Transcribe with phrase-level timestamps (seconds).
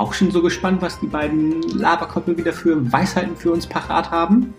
[0.00, 4.54] auch schon so gespannt, was die beiden Laberkoppel wieder für Weisheiten für uns parat haben?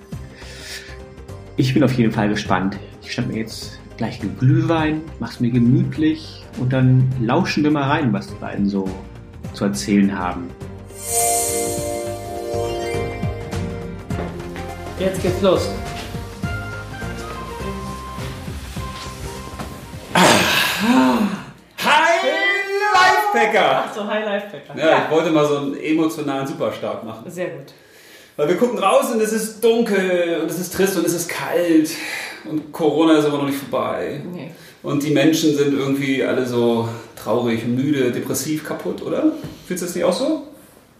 [1.57, 2.77] Ich bin auf jeden Fall gespannt.
[3.01, 7.89] Ich schnapp mir jetzt gleich einen Glühwein, mach's mir gemütlich und dann lauschen wir mal
[7.89, 8.88] rein, was die beiden so
[9.53, 10.47] zu erzählen haben.
[14.99, 15.67] Jetzt geht's los.
[20.13, 21.41] Hi,
[23.34, 23.84] Lifepacker!
[23.85, 24.80] Ach so, High Life Packer.
[24.80, 27.30] Ja, ich wollte mal so einen emotionalen Superstart machen.
[27.30, 27.73] Sehr gut.
[28.38, 31.30] Weil wir gucken raus und es ist dunkel und es ist trist und es ist
[31.30, 31.91] kalt
[32.49, 34.22] und Corona ist aber noch nicht vorbei.
[34.34, 34.52] Nee.
[34.84, 36.88] Und die Menschen sind irgendwie alle so
[37.22, 39.34] traurig, müde, depressiv, kaputt, oder?
[39.67, 40.48] Findest du das nicht auch so?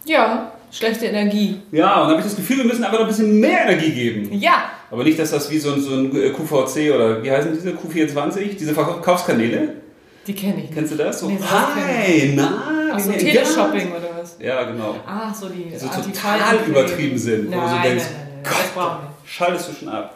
[0.04, 1.60] Ja, schlechte Energie.
[1.72, 4.28] Ja, und habe ich das Gefühl, wir müssen einfach noch ein bisschen mehr Energie geben.
[4.38, 4.70] Ja.
[4.90, 8.56] Aber nicht, dass das wie so ein, so ein QVC oder wie heißen diese Q24,
[8.56, 9.81] diese Verkaufskanäle?
[10.26, 10.74] Die kenne ich nicht.
[10.74, 11.20] Kennst du das?
[11.20, 14.36] So, Nee, das hi, na, Ach so, Teleshopping oder was?
[14.38, 14.96] Ja, genau.
[15.06, 18.62] Ach so, die so Antifall- total übertrieben sind, wo Nein, du so denkst, nein, nein,
[18.74, 19.08] wir.
[19.26, 20.14] schaltest du schon ab.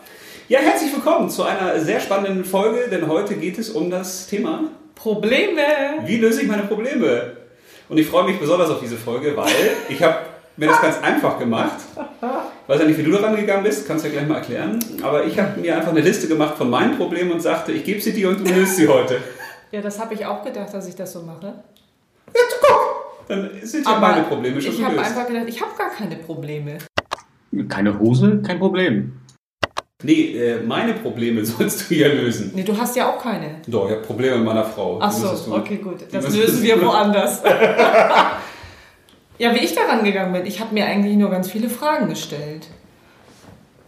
[0.48, 4.60] Ja, herzlich willkommen zu einer sehr spannenden Folge, denn heute geht es um das Thema,
[4.94, 5.62] Probleme.
[6.04, 7.32] wie löse ich meine Probleme?
[7.88, 9.48] Und ich freue mich besonders auf diese Folge, weil
[9.88, 10.18] ich habe
[10.56, 11.76] mir das ganz einfach gemacht.
[11.96, 14.78] Ich weiß ja nicht, wie du daran gegangen bist, kannst du ja gleich mal erklären.
[15.02, 18.00] Aber ich habe mir einfach eine Liste gemacht von meinen Problemen und sagte, ich gebe
[18.00, 19.18] sie dir und du löst sie heute.
[19.76, 21.52] Ja, das habe ich auch gedacht, dass ich das so mache.
[23.28, 26.78] Dann sind ja meine Probleme schon ich habe einfach gedacht, ich habe gar keine Probleme.
[27.68, 29.20] Keine Hose, kein Problem.
[30.02, 32.52] Nee, äh, meine Probleme sollst du ja lösen.
[32.54, 33.60] Nee, du hast ja auch keine.
[33.66, 34.98] Doch, ich habe Probleme mit meiner Frau.
[34.98, 36.06] Ach so, okay, gut.
[36.10, 37.42] Das lösen wir woanders.
[39.38, 42.68] ja, wie ich daran gegangen bin, ich habe mir eigentlich nur ganz viele Fragen gestellt.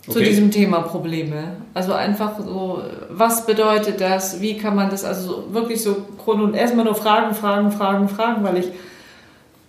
[0.09, 1.57] Zu diesem Thema Probleme.
[1.75, 4.41] Also einfach so, was bedeutet das?
[4.41, 8.45] Wie kann man das, also so wirklich so chron erstmal nur Fragen, Fragen, Fragen, Fragen,
[8.45, 8.69] weil ich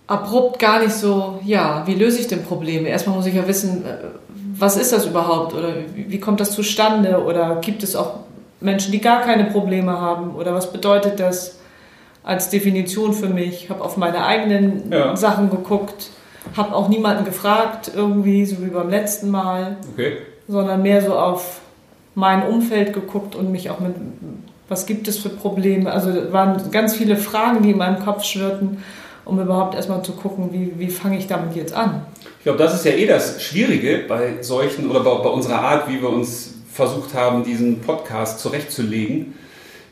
[0.07, 2.89] abrupt gar nicht so, ja, wie löse ich denn Probleme?
[2.89, 3.89] Erstmal muss ich ja wissen, äh,
[4.57, 8.15] was ist das überhaupt oder wie wie kommt das zustande oder gibt es auch
[8.59, 11.59] Menschen, die gar keine Probleme haben oder was bedeutet das
[12.23, 13.63] als Definition für mich?
[13.63, 15.15] Ich habe auf meine eigenen Ja.
[15.15, 16.09] Sachen geguckt,
[16.55, 20.17] habe auch niemanden gefragt irgendwie, so wie beim letzten Mal Okay.
[20.47, 21.61] sondern mehr so auf
[22.15, 23.93] mein Umfeld geguckt und mich auch mit,
[24.67, 25.91] was gibt es für Probleme?
[25.91, 28.83] Also waren ganz viele Fragen, die in meinem Kopf schwirrten,
[29.25, 32.01] um überhaupt erstmal zu gucken, wie, wie fange ich damit jetzt an?
[32.39, 35.89] Ich glaube, das ist ja eh das Schwierige bei solchen oder bei, bei unserer Art,
[35.89, 39.33] wie wir uns versucht haben, diesen Podcast zurechtzulegen,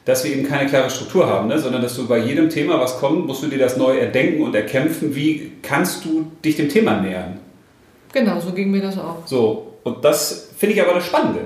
[0.08, 1.60] dass wir eben keine klare Struktur haben, ne?
[1.60, 4.56] sondern dass du bei jedem Thema, was kommt, musst du dir das neu erdenken und
[4.56, 5.14] erkämpfen.
[5.14, 7.40] Wie kannst du dich dem Thema nähern?
[8.14, 9.18] Genau, so ging mir das auch.
[9.26, 11.42] So, und das finde ich aber das Spannende.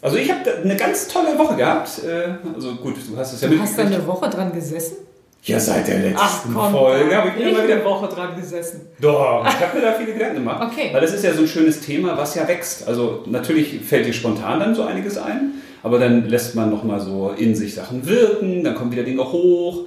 [0.00, 2.00] Also ich habe eine ganz tolle Woche gehabt.
[2.02, 3.94] äh, Also gut, du hast es ja Du hast da mitgekriegt.
[3.94, 4.96] eine Woche dran gesessen?
[5.42, 8.80] Ja, seit der letzten Folge habe ich mir ich immer wieder eine Woche dran gesessen.
[9.00, 10.66] Doch, ich habe mir da viele Gedanken gemacht.
[10.72, 10.88] Okay.
[10.92, 12.88] Weil das ist ja so ein schönes Thema, was ja wächst.
[12.88, 15.52] Also natürlich fällt dir spontan dann so einiges ein,
[15.86, 19.84] aber dann lässt man nochmal so in sich Sachen wirken, dann kommen wieder Dinge hoch.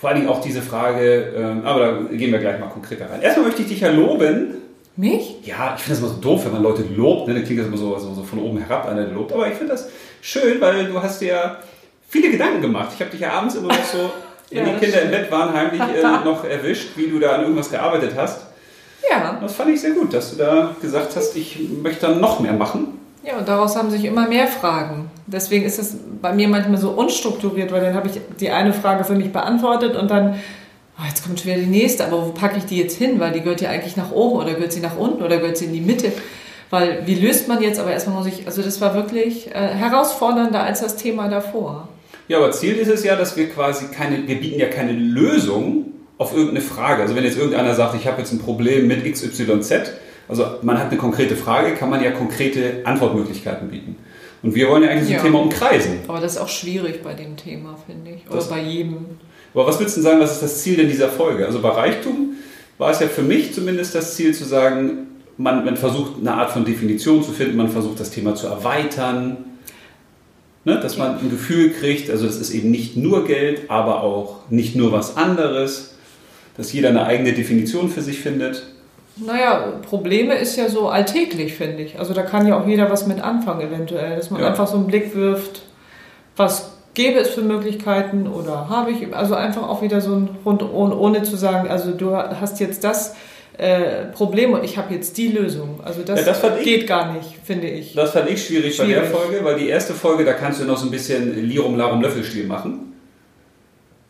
[0.00, 3.20] Vor allen Dingen auch diese Frage, ähm, aber da gehen wir gleich mal konkreter rein.
[3.22, 4.54] Erstmal möchte ich dich ja loben.
[4.94, 5.38] Mich?
[5.44, 7.34] Ja, ich finde das immer so doof, wenn man Leute lobt, ne?
[7.34, 9.32] dann klingt das immer so, so, so von oben herab, einer lobt.
[9.32, 9.88] Aber ich finde das
[10.22, 11.56] schön, weil du hast dir
[12.08, 12.90] viele Gedanken gemacht.
[12.94, 14.10] Ich habe dich ja abends immer noch so,
[14.50, 15.22] wenn Ja, die Kinder im stimmt.
[15.22, 18.42] Bett waren, heimlich äh, noch erwischt, wie du da an irgendwas gearbeitet hast.
[19.10, 19.38] Ja.
[19.42, 22.52] Das fand ich sehr gut, dass du da gesagt hast, ich möchte dann noch mehr
[22.52, 22.98] machen.
[23.26, 25.10] Ja, und daraus haben sich immer mehr Fragen.
[25.26, 29.02] Deswegen ist es bei mir manchmal so unstrukturiert, weil dann habe ich die eine Frage
[29.02, 30.36] für mich beantwortet und dann,
[30.96, 33.18] oh, jetzt kommt schon wieder die nächste, aber wo packe ich die jetzt hin?
[33.18, 35.64] Weil die gehört ja eigentlich nach oben oder gehört sie nach unten oder gehört sie
[35.64, 36.12] in die Mitte?
[36.70, 37.80] Weil wie löst man jetzt?
[37.80, 41.88] Aber erstmal muss ich, also das war wirklich äh, herausfordernder als das Thema davor.
[42.28, 45.86] Ja, aber Ziel ist es ja, dass wir quasi keine, wir bieten ja keine Lösung
[46.18, 47.02] auf irgendeine Frage.
[47.02, 49.72] Also wenn jetzt irgendeiner sagt, ich habe jetzt ein Problem mit XYZ,
[50.28, 53.96] also man hat eine konkrete Frage, kann man ja konkrete Antwortmöglichkeiten bieten.
[54.42, 55.16] Und wir wollen ja eigentlich Ja.
[55.16, 55.98] das Thema umkreisen.
[56.08, 58.26] Aber das ist auch schwierig bei dem Thema, finde ich.
[58.26, 58.96] Oder Das- bei jedem.
[59.54, 61.46] Aber was würdest du denn sagen, was ist das Ziel denn dieser Folge?
[61.46, 62.34] Also bei Reichtum
[62.78, 65.06] war es ja für mich zumindest das Ziel zu sagen,
[65.38, 69.38] man, man versucht eine Art von Definition zu finden, man versucht das Thema zu erweitern,
[70.64, 70.78] ne?
[70.80, 74.76] dass man ein Gefühl kriegt, also es ist eben nicht nur Geld, aber auch nicht
[74.76, 75.94] nur was anderes,
[76.56, 78.66] dass jeder eine eigene Definition für sich findet.
[79.16, 81.98] Naja, Probleme ist ja so alltäglich, finde ich.
[81.98, 84.16] Also da kann ja auch jeder was mit anfangen, eventuell.
[84.16, 84.48] Dass man Ja.
[84.48, 85.62] einfach so einen Blick wirft,
[86.36, 89.14] was gäbe es für Möglichkeiten oder habe ich.
[89.14, 92.84] Also einfach auch wieder so ein Rund, ohne, ohne zu sagen, also du hast jetzt
[92.84, 93.14] das
[93.58, 95.80] äh, Problem und ich habe jetzt die Lösung.
[95.82, 97.94] Also das, Ja, das fand ich- geht gar nicht, finde ich.
[97.94, 99.10] Das fand ich schwierig, bei der Schwierig.
[99.10, 102.46] Folge, weil die erste Folge, da kannst du noch so ein bisschen Lirum Larum Löffelstiel
[102.46, 102.92] machen.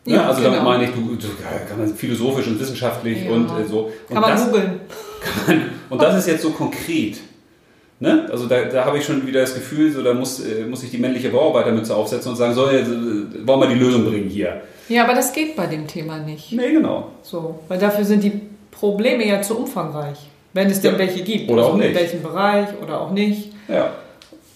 [0.07, 0.13] Ne?
[0.15, 0.71] Ja, also damit genau.
[0.71, 1.27] meine ich, du, du
[1.67, 3.31] kann man philosophisch und wissenschaftlich Ja.
[3.31, 3.91] und äh, so.
[4.07, 4.79] Und Kann man das, googeln.
[5.89, 7.17] und das ist jetzt so konkret.
[7.99, 8.25] Ne?
[8.31, 10.91] Also da, da habe ich schon wieder das Gefühl, so, da muss, äh, muss ich
[10.91, 14.61] die männliche Bauarbeitermütze aufsetzen und sagen, so, jetzt, äh, wollen wir die Lösung bringen hier.
[14.87, 16.53] Ja, aber das geht bei dem Thema nicht.
[16.53, 17.11] Nee, genau.
[17.21, 18.31] So, weil dafür sind die
[18.71, 20.17] Probleme ja zu umfangreich.
[20.53, 20.99] Wenn es denn Ja.
[20.99, 21.49] welche gibt.
[21.51, 21.99] Oder auch also In nicht.
[21.99, 23.51] welchem Bereich oder auch nicht.
[23.67, 23.91] Ja.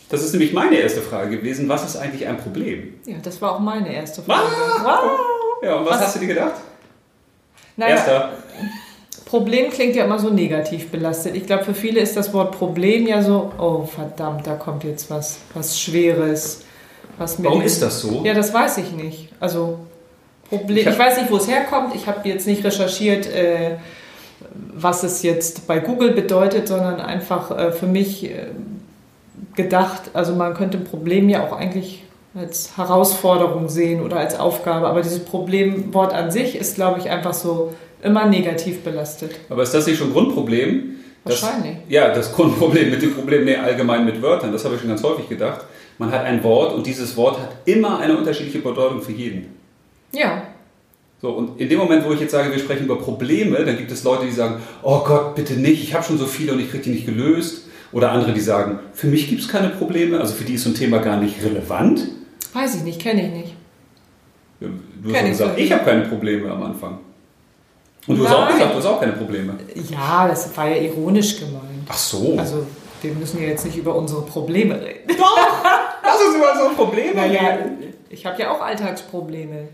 [0.09, 1.67] Das ist nämlich meine erste Frage gewesen.
[1.67, 2.93] Was ist eigentlich ein Problem?
[3.05, 4.41] Ja, das war auch meine erste Frage.
[4.45, 4.83] Ah!
[4.83, 5.40] Wow.
[5.61, 6.53] Ja, und was, Was- hast du dir gedacht?
[7.77, 8.29] Naja, Erster.
[9.25, 11.35] Problem klingt ja immer so negativ belastet.
[11.35, 15.09] Ich glaube, für viele ist das Wort Problem ja so, oh verdammt, da kommt jetzt
[15.09, 16.63] was, was Schweres.
[17.17, 18.23] Was mir Warum ist das so?
[18.25, 19.29] Ja, das weiß ich nicht.
[19.39, 19.79] Also,
[20.49, 21.95] Problem, Ich ich, weiß nicht, wo es herkommt.
[21.95, 23.77] Ich habe jetzt nicht recherchiert, äh,
[24.73, 28.47] was es jetzt bei Google bedeutet, sondern einfach äh, für mich äh,
[29.55, 34.87] gedacht, also man könnte ein Problem ja auch eigentlich als Herausforderung sehen oder als Aufgabe.
[34.87, 39.31] Aber dieses Problemwort an sich ist, glaube ich, einfach so immer negativ belastet.
[39.49, 40.95] Aber ist das nicht schon ein Grundproblem?
[41.25, 41.75] Das- Wahrscheinlich.
[41.89, 45.03] Ja, das Grundproblem mit dem Problem, nee, allgemein mit Wörtern, das habe ich schon ganz
[45.03, 45.65] häufig gedacht.
[45.99, 49.45] Man hat ein Wort und dieses Wort hat immer eine unterschiedliche Bedeutung für jeden.
[50.13, 50.43] Ja,
[51.21, 53.91] So, und in dem Moment, wo ich jetzt sage, wir sprechen über Probleme, dann gibt
[53.91, 56.71] es Leute, die sagen, oh Gott, bitte nicht, ich habe schon so viele und ich
[56.71, 57.67] kriege die nicht gelöst.
[57.91, 60.69] Oder andere, die sagen, für mich gibt es keine Probleme, also für die ist so
[60.71, 62.07] ein Thema gar nicht relevant.
[62.53, 63.55] Weiß ich nicht, kenne ich nicht.
[64.59, 66.99] Du hast gesagt, ich habe keine Probleme am Anfang.
[68.07, 68.53] Und du hast auch Nein.
[68.53, 69.55] gesagt, du hast auch keine Probleme.
[69.89, 71.63] Ja, das war ja ironisch gemeint.
[71.87, 72.35] Ach so.
[72.37, 72.65] Also,
[73.01, 75.15] wir müssen ja jetzt nicht über unsere Probleme reden.
[76.03, 77.93] Lass uns über so Probleme Naja, reden.
[78.09, 79.69] ich habe ja auch Alltagsprobleme,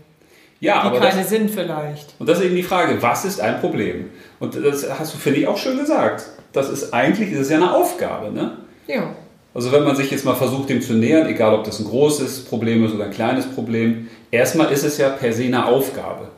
[0.60, 2.14] Ja, die aber keine das, sind vielleicht.
[2.18, 4.10] und das ist eben die Frage, was ist ein Problem?
[4.40, 6.24] Und das hast du, finde ich, auch schön gesagt.
[6.52, 8.56] Das ist eigentlich, das ist ja eine Aufgabe, ne?
[8.86, 9.10] Ja.
[9.58, 12.44] Also wenn man sich jetzt mal versucht, dem zu nähern, egal ob das ein großes
[12.44, 16.28] Problem ist oder ein kleines Problem, erstmal ist es ja per se eine Aufgabe.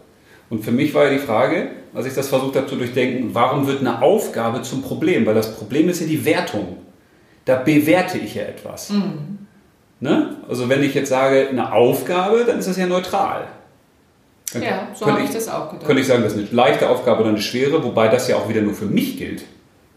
[0.49, 3.67] Und für mich war ja die Frage, als ich das versucht habe zu durchdenken, warum
[3.67, 5.27] wird eine Aufgabe zum Problem?
[5.27, 6.79] Weil das Problem ist ja die Wertung.
[7.45, 8.91] Da bewerte ich ja etwas.
[10.01, 10.37] Ne?
[10.49, 13.49] Also wenn ich jetzt sage, eine Aufgabe, dann ist das ja neutral.
[14.55, 15.85] Dann Ja, so habe ich das auch gedacht.
[15.85, 18.49] Könnte ich sagen, das ist eine leichte Aufgabe oder eine schwere, wobei das ja auch
[18.49, 19.43] wieder nur für mich gilt.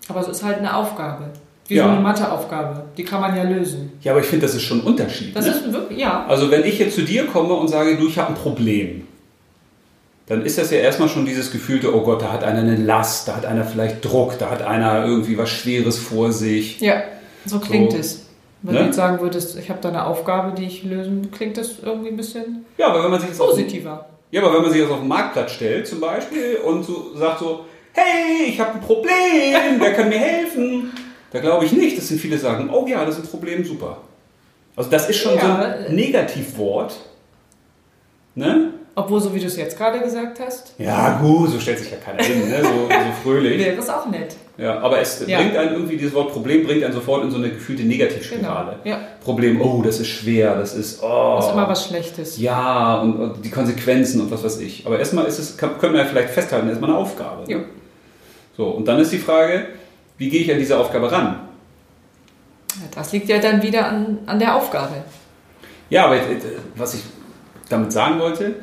[0.10, 1.30] Aber es ist halt eine Aufgabe.
[1.68, 1.83] Wie Ja.
[1.86, 2.83] so eine Matheaufgabe.
[2.98, 3.94] Die kann man ja lösen.
[4.01, 5.36] Ja, aber ich finde, das ist schon ein Unterschied.
[5.36, 5.51] Das ne?
[5.51, 6.25] ist wirklich, ja.
[6.27, 9.07] Also wenn ich jetzt zu dir komme und sage, du, ich habe ein Problem,
[10.27, 13.27] dann ist das ja erstmal schon dieses gefühlte, oh Gott, da hat einer eine Last,
[13.27, 16.80] da hat einer vielleicht Druck, da hat einer irgendwie was Schweres vor sich.
[16.80, 17.04] Ja,
[17.45, 17.98] so klingt So.
[17.98, 18.25] es.
[18.62, 18.80] Wenn Ne?
[18.80, 22.07] du jetzt sagen würdest, ich habe da eine Aufgabe, die ich lösen, klingt das irgendwie
[22.09, 24.06] ein bisschen Ja, aber wenn man sich jetzt auf, positiver.
[24.31, 27.39] ja, aber wenn man sich jetzt auf den Marktplatz stellt zum Beispiel und so sagt
[27.39, 30.92] so, hey, ich habe ein Problem, wer kann mir helfen?
[31.33, 33.97] Da glaube ich nicht, dass sind viele sagen, oh ja, das ist ein Problem, super.
[34.75, 36.95] Also das ist schon so Ja, ein äh, Negativwort.
[38.35, 38.69] Ne?
[38.95, 41.97] Obwohl, so wie du es jetzt gerade gesagt hast, Ja, gut, so stellt sich ja
[41.97, 42.59] keiner hin, ne?
[42.62, 42.94] so, so
[43.24, 43.59] fröhlich.
[43.59, 44.35] wäre es auch nett.
[44.57, 45.39] Ja, aber es Ja.
[45.39, 48.77] bringt einen irgendwie, dieses Wort Problem bringt einen sofort in so eine gefühlte Negativspirale.
[48.83, 48.95] Genau.
[48.95, 51.33] Ja, Problem, oh, das ist schwer, das ist, oh.
[51.38, 52.38] das ist immer was Schlechtes.
[52.38, 54.85] Ja, und, und die Konsequenzen und was weiß ich.
[54.85, 57.52] Aber erstmal ist es, können wir ja vielleicht festhalten, erstmal eine Aufgabe.
[57.52, 57.61] Jo.
[58.56, 59.66] So, und dann ist die Frage,
[60.18, 61.48] wie gehe ich an diese Aufgabe ran?
[62.96, 65.04] Das liegt ja dann wieder an, an der Aufgabe.
[65.90, 66.40] Ja, aber äh,
[66.76, 67.02] was ich
[67.70, 68.56] damit sagen wollte,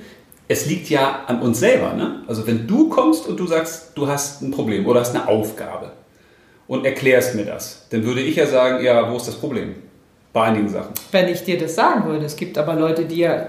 [0.48, 1.92] es liegt ja an uns selber.
[1.92, 2.22] Ne?
[2.26, 5.92] Also wenn du kommst und du sagst, du hast ein Problem oder hast eine Aufgabe
[6.66, 9.76] und erklärst mir das, dann würde ich ja sagen, ja, wo ist das Problem?
[10.32, 10.92] Bei einigen Sachen.
[11.10, 12.24] Wenn ich dir das sagen würde.
[12.24, 13.46] Es gibt aber Leute, die ja,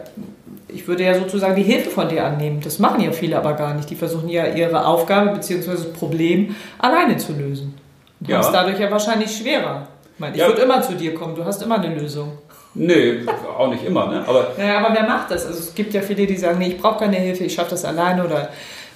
[0.68, 2.60] ich würde ja sozusagen die Hilfe von dir annehmen.
[2.64, 3.90] Das machen ja viele aber gar nicht.
[3.90, 5.72] Die versuchen ja ihre Aufgabe bzw.
[5.72, 7.76] das Problem alleine zu lösen.
[8.22, 8.38] Und Ja.
[8.38, 9.88] haben es dadurch ja wahrscheinlich schwerer.
[10.14, 10.48] Ich, meine, ich Ja.
[10.48, 12.34] würde immer zu dir kommen, du hast immer eine Lösung.
[12.74, 13.20] Nee,
[13.58, 14.24] auch nicht immer, ne?
[14.26, 15.46] Aber Ja, aber wer macht das?
[15.46, 17.84] Also es gibt ja viele, die sagen, nee, ich brauche keine Hilfe, ich schaffe das
[17.84, 18.50] alleine oder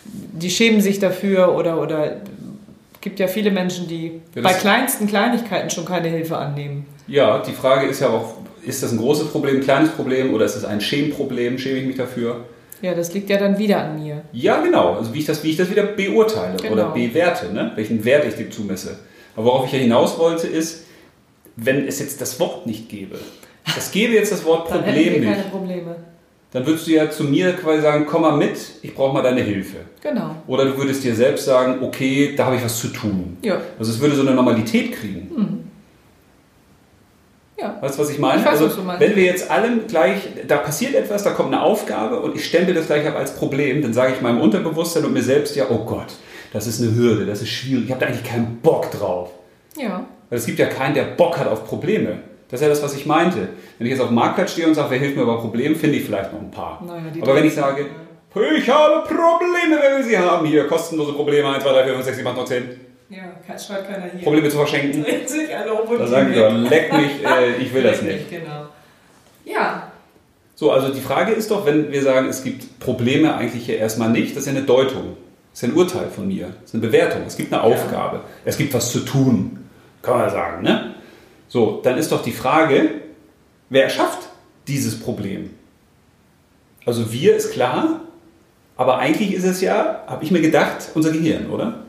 [0.05, 5.07] die schämen sich dafür oder oder es gibt ja viele Menschen, die Ja, bei kleinsten
[5.07, 6.85] Kleinigkeiten schon keine Hilfe annehmen.
[7.07, 10.45] ja, die Frage ist ja auch, ist das ein großes Problem, ein kleines Problem oder
[10.45, 11.57] ist es ein Schämproblem?
[11.57, 12.45] Schäme ich mich dafür?
[12.81, 14.21] Ja, das liegt ja dann wieder an mir.
[14.31, 14.93] Ja, genau.
[14.95, 16.73] Also wie ich das, wie ich das wieder beurteile Genau.
[16.73, 17.71] oder bewerte, ne?
[17.75, 18.99] welchen Wert ich dem zumesse.
[19.35, 20.85] Aber worauf ich ja hinaus wollte, ist,
[21.55, 23.17] wenn es jetzt das Wort nicht gäbe.
[23.77, 25.51] Es gäbe jetzt das Wort Dann hätten Problem wir keine nicht.
[25.51, 25.95] Probleme.
[26.51, 29.41] Dann würdest du ja zu mir quasi sagen, komm mal mit, ich brauche mal deine
[29.41, 29.77] Hilfe.
[30.01, 30.37] Genau.
[30.47, 33.37] Oder du würdest dir selbst sagen, okay, da habe ich was zu tun.
[33.41, 33.59] Ja.
[33.77, 35.65] Also es würde so eine Normalität kriegen.
[37.59, 37.77] Ja.
[37.81, 38.41] Weißt du, was ich meine?
[38.41, 42.19] Ich weiß, also, wenn wir jetzt allem gleich, da passiert etwas, da kommt eine Aufgabe
[42.19, 45.23] und ich stempel das gleich ab als Problem, dann sage ich meinem Unterbewusstsein und mir
[45.23, 46.07] selbst ja, oh Gott,
[46.55, 49.31] das ist eine Hürde, das ist schwierig, ich habe da eigentlich keinen Bock drauf.
[49.75, 50.05] Ja.
[50.29, 52.19] Weil es gibt ja keinen, der Bock hat auf Probleme.
[52.49, 53.49] Das ist ja das, was ich meinte.
[53.77, 55.97] Wenn ich jetzt auf dem Marktplatz stehe und sage, wer hilft mir bei Problemen, finde
[55.97, 56.81] ich vielleicht noch ein paar.
[56.85, 57.85] Naja, Aber wenn ich sage,
[58.57, 60.45] Ich habe Probleme, wer will sie haben?
[60.47, 62.63] Hier, kostenlose Probleme, 1, 2, 3, 4, 5, 6, 7, 8, 9, 10.
[63.09, 64.23] Ja, kann, schreibt keiner hier.
[64.23, 65.03] Probleme zu verschenken.
[65.03, 68.31] Dreht sich alle um Da sagen wir, leck mich, äh, ich will das Leck nicht.
[68.31, 68.65] mich, Genau.
[69.43, 69.91] Ja,
[70.55, 74.09] So, also die Frage ist doch, wenn wir sagen, es gibt Probleme eigentlich hier erstmal
[74.09, 75.17] nicht, das ist ja eine Deutung.
[75.55, 76.47] Das ist ein Urteil von mir.
[76.47, 77.21] Das ist eine Bewertung.
[77.25, 78.19] Es gibt eine Aufgabe.
[78.43, 79.57] Es gibt was zu tun.
[80.01, 80.95] Kann man ja sagen, ne?
[81.47, 82.89] So, dann ist doch die Frage,
[83.69, 84.27] wer erschafft
[84.67, 85.51] dieses Problem?
[86.85, 88.01] Also wir ist klar,
[88.75, 91.79] aber eigentlich ist es ja, habe ich mir gedacht, unser Gehirn, oder?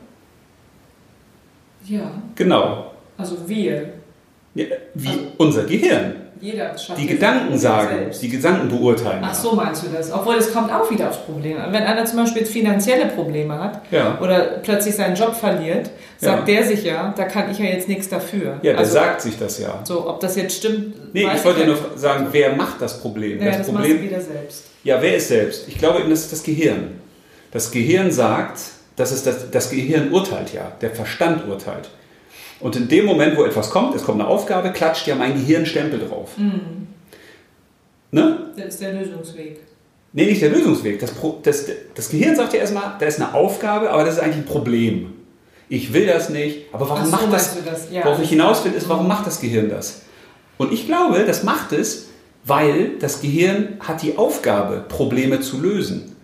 [1.85, 2.09] ja.
[2.35, 2.93] Genau.
[3.17, 3.89] Also wir.
[4.55, 6.15] Ja, Wie Also- unser Gehirn.
[6.41, 8.21] Jeder schafft Die Gedanken sagen, selbst.
[8.21, 9.19] die Gedanken beurteilen.
[9.23, 10.11] Ach so meinst du das?
[10.11, 11.71] Obwohl es kommt auch wieder aufs Problem an.
[11.73, 14.17] Wenn einer zum Beispiel jetzt finanzielle Probleme hat Ja.
[14.21, 16.55] oder plötzlich seinen Job verliert, sagt Ja.
[16.55, 18.53] der sich ja, da kann ich ja jetzt nichts dafür.
[18.61, 19.79] Ja, der also, sagt sich das ja.
[19.83, 21.13] So, ob das jetzt stimmt.
[21.13, 23.39] Nee, weiß ich wollte ja nur sagen, wer macht das Problem?
[23.39, 24.65] Ja, das das Problem wieder selbst.
[24.83, 25.67] ja, wer ist selbst?
[25.67, 26.99] Ich glaube eben, das ist das Gehirn.
[27.51, 28.59] Das Gehirn sagt,
[28.95, 31.89] das, ist das, das Gehirn urteilt ja, der Verstand urteilt.
[32.59, 35.65] Und in dem Moment, wo etwas kommt, es kommt eine Aufgabe, klatscht ja mein Gehirn
[35.65, 36.31] Stempel drauf.
[38.11, 38.51] Ne?
[38.55, 39.59] Das ist der Lösungsweg.
[40.13, 40.99] Nee, nicht der Lösungsweg.
[40.99, 44.37] Das, das, das Gehirn sagt ja erstmal, da ist eine Aufgabe, aber das ist eigentlich
[44.37, 45.13] ein Problem.
[45.69, 47.63] Ich will das nicht, aber warum so, macht das?
[47.63, 47.91] das?
[47.91, 48.05] Ja.
[48.05, 50.01] Worauf ich hinaus will, ist, warum macht das Gehirn das?
[50.57, 52.07] Und ich glaube, das macht es,
[52.45, 56.15] weil das Gehirn hat die Aufgabe, Probleme zu lösen.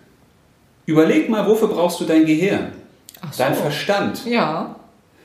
[0.86, 2.72] Überleg mal, wofür brauchst du dein Gehirn?
[3.30, 3.38] So.
[3.38, 4.24] Dein Verstand.
[4.26, 4.76] Ja.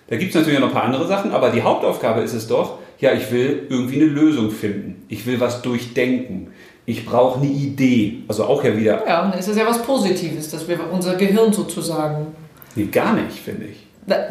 [0.10, 2.80] Da gibt es natürlich noch ein paar andere Sachen, aber die Hauptaufgabe ist es doch,
[3.00, 5.06] ja, ich will irgendwie eine Lösung finden.
[5.08, 6.48] Ich will was durchdenken.
[6.86, 8.24] Ich brauche eine Idee.
[8.28, 11.16] Also auch ja wieder, Ja, und dann ist das ja was Positives, dass wir unser
[11.16, 12.28] Gehirn sozusagen.
[12.76, 13.86] nee, gar nicht, finde ich.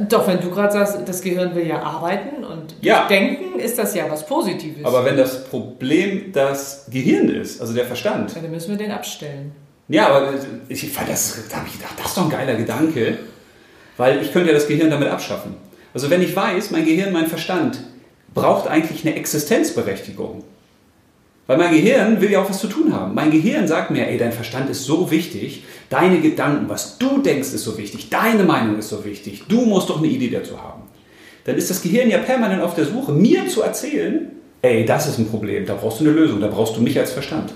[0.08, 3.06] Doch, wenn du gerade sagst, das Gehirn will ja arbeiten und Ja.
[3.06, 4.84] denken, ist das ja was Positives.
[4.84, 8.90] Aber wenn das Problem das Gehirn ist, also der Verstand, Ja, dann müssen wir den
[8.90, 9.52] abstellen.
[9.86, 10.32] Ja, aber
[10.68, 13.18] ich fand das, da habe ich gedacht, das ist doch ein geiler Gedanke,
[13.96, 15.54] weil ich könnte ja das Gehirn damit abschaffen.
[15.94, 17.80] Also wenn ich weiß, mein Gehirn, mein Verstand
[18.34, 20.44] braucht eigentlich eine Existenzberechtigung.
[21.46, 23.14] Weil mein Gehirn will ja auch was zu tun haben.
[23.14, 27.54] Mein Gehirn sagt mir, ey, dein Verstand ist so wichtig, deine Gedanken, was du denkst,
[27.54, 30.82] ist so wichtig, deine Meinung ist so wichtig, du musst doch eine Idee dazu haben.
[31.44, 34.30] Dann ist das Gehirn ja permanent auf der Suche, mir zu erzählen,
[34.60, 37.12] ey, das ist ein Problem, da brauchst du eine Lösung, da brauchst du mich als
[37.12, 37.50] Verstand.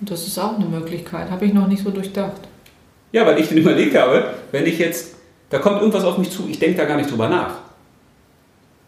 [0.00, 1.30] Und das ist auch eine Möglichkeit.
[1.30, 2.40] Habe ich noch nicht so durchdacht.
[3.12, 5.14] Ja, weil ich den überlegt habe, wenn ich jetzt,
[5.52, 7.56] da kommt irgendwas auf mich zu, ich denke da gar nicht drüber nach.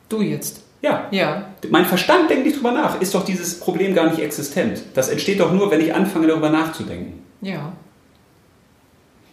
[0.08, 0.62] Du jetzt.
[0.80, 1.44] Ja, Ja.
[1.70, 3.00] mein Verstand denkt nicht drüber nach.
[3.00, 4.82] Ist doch dieses Problem gar nicht existent.
[4.94, 7.22] Das entsteht doch nur, wenn ich anfange darüber nachzudenken.
[7.42, 7.72] Ja.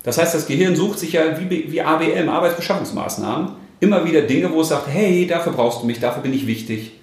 [0.04, 4.62] Das heißt, das Gehirn sucht sich ja wie, wie ABM, Arbeitsbeschaffungsmaßnahmen, immer wieder Dinge, wo
[4.62, 6.94] es sagt, hey, dafür brauchst du mich, dafür bin ich wichtig.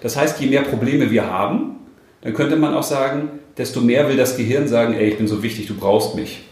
[0.00, 1.76] Das heißt, je mehr Probleme wir haben,
[2.22, 3.28] dann könnte man auch sagen,
[3.58, 6.42] desto mehr will das Gehirn sagen, ey, ich bin so wichtig, du brauchst mich.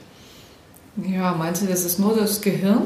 [0.96, 2.82] Ja, meinst du, das ist nur das Gehirn?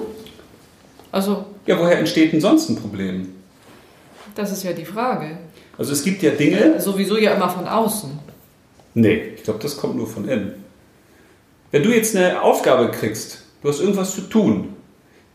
[1.12, 3.34] Also, Ja, woher entsteht denn sonst ein Problem?
[4.34, 5.36] das ist ja die Frage.
[5.76, 8.10] Also es gibt ja Dinge, Sowieso ja immer von außen.
[8.94, 10.64] Nee, ich glaube, das kommt nur von innen.
[11.72, 14.74] Wenn du jetzt eine Aufgabe kriegst, du hast irgendwas zu tun,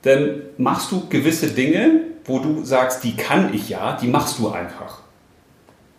[0.04, 4.50] dann machst du gewisse Dinge, wo du sagst, die kann ich ja, die machst du
[4.50, 5.00] einfach.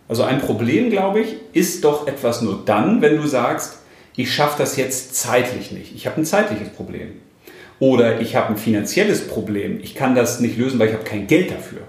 [0.07, 3.79] Also ein Problem, glaube ich, ist doch etwas nur dann, wenn du sagst,
[4.15, 5.95] ich schaffe das jetzt zeitlich nicht.
[5.95, 7.13] Ich habe ein zeitliches Problem.
[7.79, 9.79] Oder ich habe ein finanzielles Problem.
[9.81, 11.81] Ich kann das nicht lösen, weil ich habe kein Geld dafür.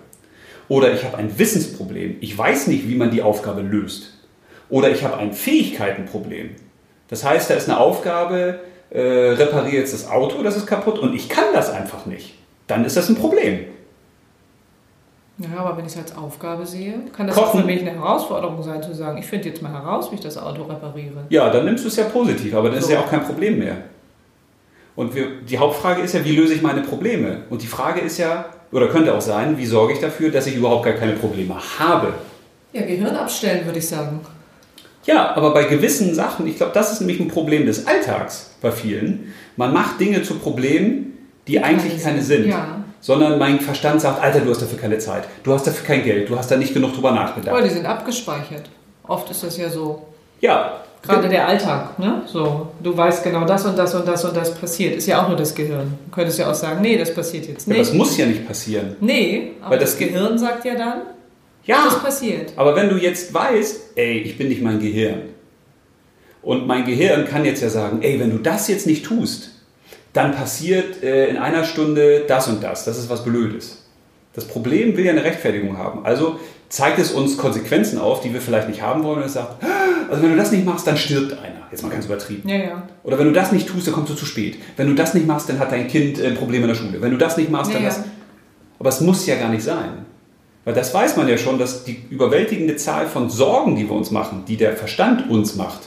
[0.69, 2.17] Oder ich habe ein Wissensproblem.
[2.21, 4.15] Ich weiß nicht, wie man die Aufgabe löst.
[4.69, 6.51] Oder ich habe ein Fähigkeitenproblem.
[7.09, 8.59] Das heißt, da ist eine Aufgabe,
[8.91, 12.35] äh, repariere jetzt das Auto, das ist kaputt und ich kann das einfach nicht.
[12.67, 13.61] Dann ist das ein Problem.
[15.39, 18.83] Ja, aber wenn ich es als Aufgabe sehe, kann das für mich eine Herausforderung sein,
[18.83, 21.27] zu sagen, ich finde jetzt mal heraus, wie ich das Auto repariere.
[21.29, 22.93] Ja, dann nimmst du es ja positiv, aber dann ist So.
[22.95, 23.77] ja auch kein Problem mehr.
[24.97, 27.43] Und wir, die Hauptfrage ist ja, wie löse ich meine Probleme?
[27.51, 30.57] Und die Frage ist ja, oder könnte auch sein, wie sorge ich dafür, dass ich
[30.57, 32.15] überhaupt gar keine Probleme habe?
[32.73, 34.21] Ja, Gehirn abstellen, würde ich sagen.
[35.05, 38.73] Ja, aber bei gewissen Sachen, ich glaube, das ist nämlich ein Problem des Alltags bei
[38.73, 39.33] vielen.
[39.57, 42.47] Man macht Dinge zu Problemen, die eigentlich keine sind.
[42.47, 42.83] Ja.
[43.01, 46.29] Sondern mein Verstand sagt, Alter, du hast dafür keine Zeit, du hast dafür kein Geld,
[46.29, 47.65] du hast da nicht genug drüber Aber nachgedacht.
[47.65, 48.69] die sind abgespeichert.
[49.07, 50.09] Oft ist das ja so.
[50.41, 52.23] Ja, Gerade der Alltag, ne?
[52.27, 54.97] So, du weißt genau, das und das und das und das passiert.
[54.97, 55.93] Ist ja auch nur das Gehirn.
[56.07, 57.89] Du könntest ja auch sagen, nee, das passiert jetzt ja, nicht.
[57.89, 58.97] das muss ja nicht passieren.
[59.01, 62.53] nee, aber Weil das, das Ge- Gehirn sagt ja dann, das Ja, passiert.
[62.57, 65.23] aber wenn du jetzt weißt, ey, ich bin nicht mein Gehirn.
[66.43, 69.51] Und mein Gehirn kann jetzt ja sagen, ey, wenn du das jetzt nicht tust,
[70.13, 72.85] dann passiert äh, in einer Stunde das und das.
[72.85, 73.83] Das ist was Blödes.
[74.33, 76.05] Das Problem will ja eine Rechtfertigung haben.
[76.07, 79.63] Also zeigt es uns Konsequenzen auf, die wir vielleicht nicht haben wollen und es sagt,
[79.63, 81.67] "Ah, also wenn du das nicht machst, dann stirbt einer.
[81.71, 82.49] Jetzt mal ganz übertrieben.
[82.49, 82.83] Ja, ja.
[83.03, 84.57] Oder wenn du das nicht tust, dann kommst du zu spät.
[84.77, 87.01] Wenn du das nicht machst, dann hat dein Kind äh, Probleme in der Schule.
[87.01, 87.99] Wenn du das nicht machst, dann Ja, das.
[87.99, 88.05] ja.
[88.79, 90.05] Aber es muss ja gar nicht sein.
[90.65, 94.11] Weil das weiß man ja schon, dass die überwältigende Zahl von Sorgen, die wir uns
[94.11, 95.81] machen, die der Verstand uns macht,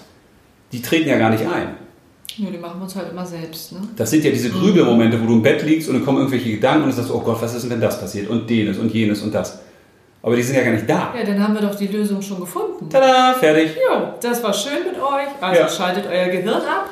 [0.72, 1.76] die treten ja gar nicht ein.
[2.38, 3.74] Nur die machen wir uns halt immer selbst.
[3.74, 3.80] Ne?
[3.98, 6.84] Das sind ja diese Grübelmomente, wo du im Bett liegst und dann kommen irgendwelche Gedanken
[6.84, 8.30] und du sagst, oh Gott, was ist denn, wenn das passiert?
[8.30, 9.60] Und jenes und jenes und das.
[10.22, 11.14] Aber die sind ja gar nicht da.
[11.18, 12.90] Ja, dann haben wir doch die Lösung schon gefunden.
[12.90, 13.76] Tada, fertig.
[13.76, 15.28] Jo, das war schön mit euch.
[15.42, 15.70] Also Ja.
[15.70, 16.90] schaltet euer Gehirn ab.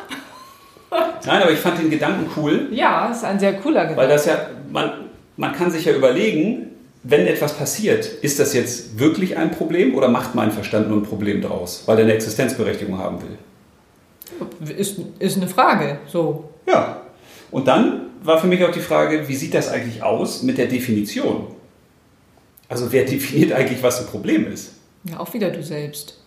[1.25, 3.97] Nein, aber ich fand den Gedanken cool, Ja, ist ein sehr cooler Gedanke.
[4.01, 4.37] weil das ja,
[4.71, 4.91] man,
[5.35, 6.67] man kann sich ja überlegen,
[7.03, 11.03] wenn etwas passiert, ist das jetzt wirklich ein Problem oder macht mein Verstand nur ein
[11.03, 14.75] Problem daraus, weil er eine Existenzberechtigung haben will?
[14.77, 15.99] Ist, ist eine Frage.
[16.07, 16.49] So.
[16.67, 17.01] Ja.
[17.51, 20.67] Und dann war für mich auch die Frage, wie sieht das eigentlich aus mit der
[20.67, 21.47] Definition?
[22.69, 24.73] Also wer definiert eigentlich, was ein Problem ist?
[25.05, 26.17] Ja, auch wieder du selbst.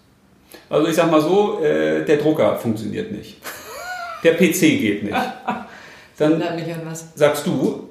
[0.69, 3.37] Also ich sag mal so, äh, der Drucker funktioniert nicht.
[4.25, 5.15] Der PC geht nicht.
[6.19, 7.07] Dann Erinnert mich an was.
[7.15, 7.89] sagst du,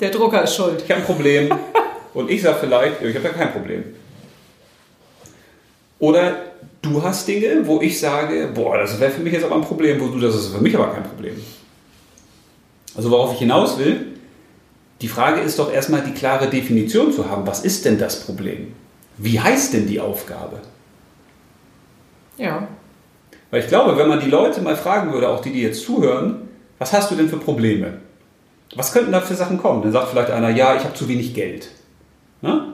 [0.00, 0.82] Der Drucker ist schuld.
[0.84, 1.52] ich habe ein Problem.
[2.14, 3.84] Und ich sag vielleicht, ich habe ja kein Problem.
[5.98, 6.36] Oder
[6.82, 10.00] du hast Dinge, wo ich sage, boah, das wäre für mich jetzt aber ein Problem,
[10.00, 11.40] wo du, das ist für mich aber kein Problem.
[12.96, 14.06] Also worauf ich hinaus will,
[15.02, 17.46] die Frage ist doch erstmal die klare Definition zu haben.
[17.46, 18.72] Was ist denn das Problem?
[19.18, 20.60] Wie heißt denn die Aufgabe?
[22.38, 22.66] Ja.
[23.50, 26.48] Weil ich glaube, wenn man die Leute mal fragen würde, auch die, die jetzt zuhören,
[26.78, 27.94] was hast du denn für Probleme?
[28.74, 29.82] Was könnten da für Sachen kommen?
[29.82, 31.68] Dann sagt vielleicht einer, ja, ich habe zu wenig Geld.
[32.40, 32.72] Ne?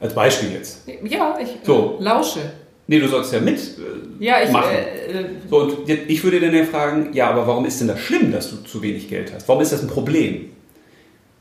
[0.00, 0.80] Als Beispiel jetzt.
[1.04, 1.98] Ja, ich So.
[2.00, 2.40] äh, lausche.
[2.88, 3.58] Nee, du sollst ja mit.
[3.58, 4.50] Äh, Ja, ich.
[4.50, 4.70] Machen.
[4.74, 8.00] Äh, äh, so, und ich würde dann ja fragen, ja, aber warum ist denn das
[8.00, 9.46] schlimm, dass du zu wenig Geld hast?
[9.48, 10.50] Warum ist das ein Problem?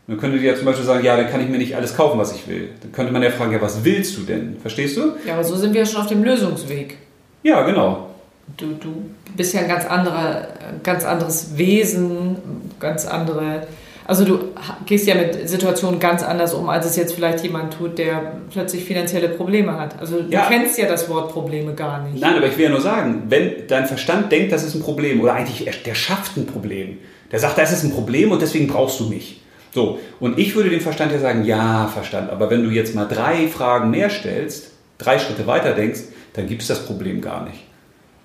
[0.07, 2.17] Dann könnte dir ja zum Beispiel sagen, ja, dann kann ich mir nicht alles kaufen,
[2.17, 2.69] was ich will.
[2.81, 4.55] Dann könnte man ja fragen, ja, was willst du denn?
[4.61, 5.13] Verstehst du?
[5.25, 6.97] ja, aber so sind wir ja schon auf dem Lösungsweg.
[7.43, 8.07] Ja, genau.
[8.55, 8.93] Du, du
[9.35, 10.47] bist ja ein ganz anderer,
[10.81, 12.37] ganz anderes Wesen,
[12.79, 13.67] ganz andere.
[14.05, 14.39] Also du
[14.85, 18.85] gehst ja mit Situationen ganz anders um, als es jetzt vielleicht jemand tut, der plötzlich
[18.85, 19.99] finanzielle Probleme hat.
[19.99, 20.45] Also du Ja.
[20.49, 22.21] kennst ja das Wort Probleme gar nicht.
[22.21, 25.19] Nein, aber ich will ja nur sagen, wenn dein Verstand denkt, das ist ein Problem,
[25.19, 26.99] oder eigentlich, er- der schafft ein Problem.
[27.33, 29.41] Der sagt, das ist ein Problem und deswegen brauchst du mich.
[29.77, 33.05] So, und ich würde dem Verstand ja sagen, ja, Verstand, aber wenn du jetzt mal
[33.05, 35.99] drei Fragen mehr stellst, drei Schritte weiter denkst,
[36.33, 37.59] dann gibt es das Problem gar nicht.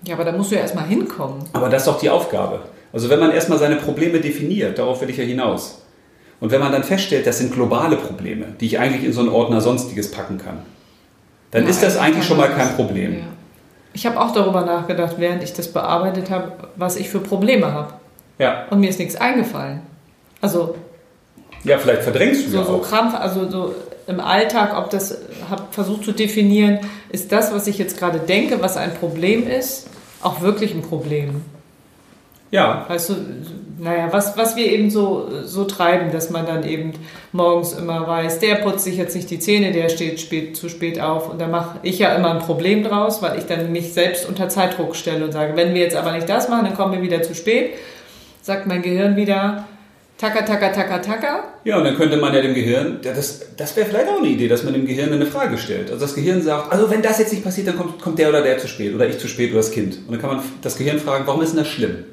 [0.03, 1.45] Ja, aber da musst du ja erstmal hinkommen.
[1.53, 2.61] Aber das ist doch die Aufgabe.
[2.91, 5.83] Also wenn man erstmal seine Probleme definiert, darauf will ich ja hinaus.
[6.41, 9.29] Und wenn man dann feststellt, das sind globale Probleme, die ich eigentlich in so einen
[9.29, 10.61] Ordner Sonstiges packen kann,
[11.51, 13.13] dann Ja, ist das eigentlich schon mal kein Problem.
[13.13, 13.25] Ja.
[13.93, 17.93] Ich habe auch darüber nachgedacht, während ich das bearbeitet habe, was ich für Probleme habe.
[18.39, 19.83] Ja, Und mir ist nichts eingefallen.
[20.41, 20.77] Also
[21.65, 22.83] ja vielleicht verdrängst du so, ja so auch.
[22.83, 23.75] Krampf, also so
[24.07, 28.61] im Alltag, ob das, habe versucht zu definieren, ist das, was ich jetzt gerade denke,
[28.61, 29.89] was ein Problem ist,
[30.23, 31.43] auch wirklich ein Problem.
[32.51, 33.15] Ja, Weißt du,
[33.79, 36.93] naja, was, was wir eben so, so treiben, dass man dann eben
[37.33, 41.01] morgens immer weiß, der putzt sich jetzt nicht die Zähne, der steht spät, zu spät
[41.01, 41.31] auf.
[41.31, 44.51] Und da mache ich ja immer ein Problem draus, weil ich dann mich selbst unter
[44.51, 47.23] Zeitdruck stelle und sage, wenn wir jetzt aber nicht das machen, dann kommen wir wieder
[47.23, 47.73] zu spät.
[48.43, 49.65] Sagt mein Gehirn wieder,
[50.23, 51.45] tacker, tacker, tacker, tacker.
[51.65, 54.49] Ja, und dann könnte man ja dem Gehirn, das, das wäre vielleicht auch eine Idee,
[54.49, 55.91] dass man dem Gehirn eine Frage stellt.
[55.91, 58.41] Also das Gehirn sagt, also wenn das jetzt nicht passiert, dann kommt, kommt der oder
[58.43, 59.99] der zu spät oder ich zu spät oder das Kind.
[60.07, 62.05] Und dann kann man das Gehirn fragen, warum ist denn das schlimm?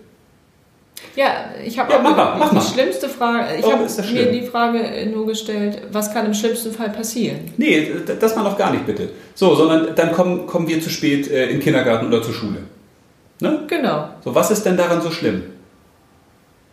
[1.15, 2.61] Ja, ich habe Ja, auch mach mal, die, mach die mal.
[2.61, 6.71] schlimmste Frage, ich habe ist das mir die Frage nur gestellt, was kann im schlimmsten
[6.71, 7.39] Fall passieren?
[7.57, 9.09] Nee, das mal noch gar nicht bitte.
[9.35, 12.57] So, sondern dann kommen, kommen wir zu spät äh, in den Kindergarten oder zur Schule.
[13.41, 13.59] Ne?
[13.67, 14.09] Genau.
[14.23, 15.43] So, was ist denn daran so schlimm?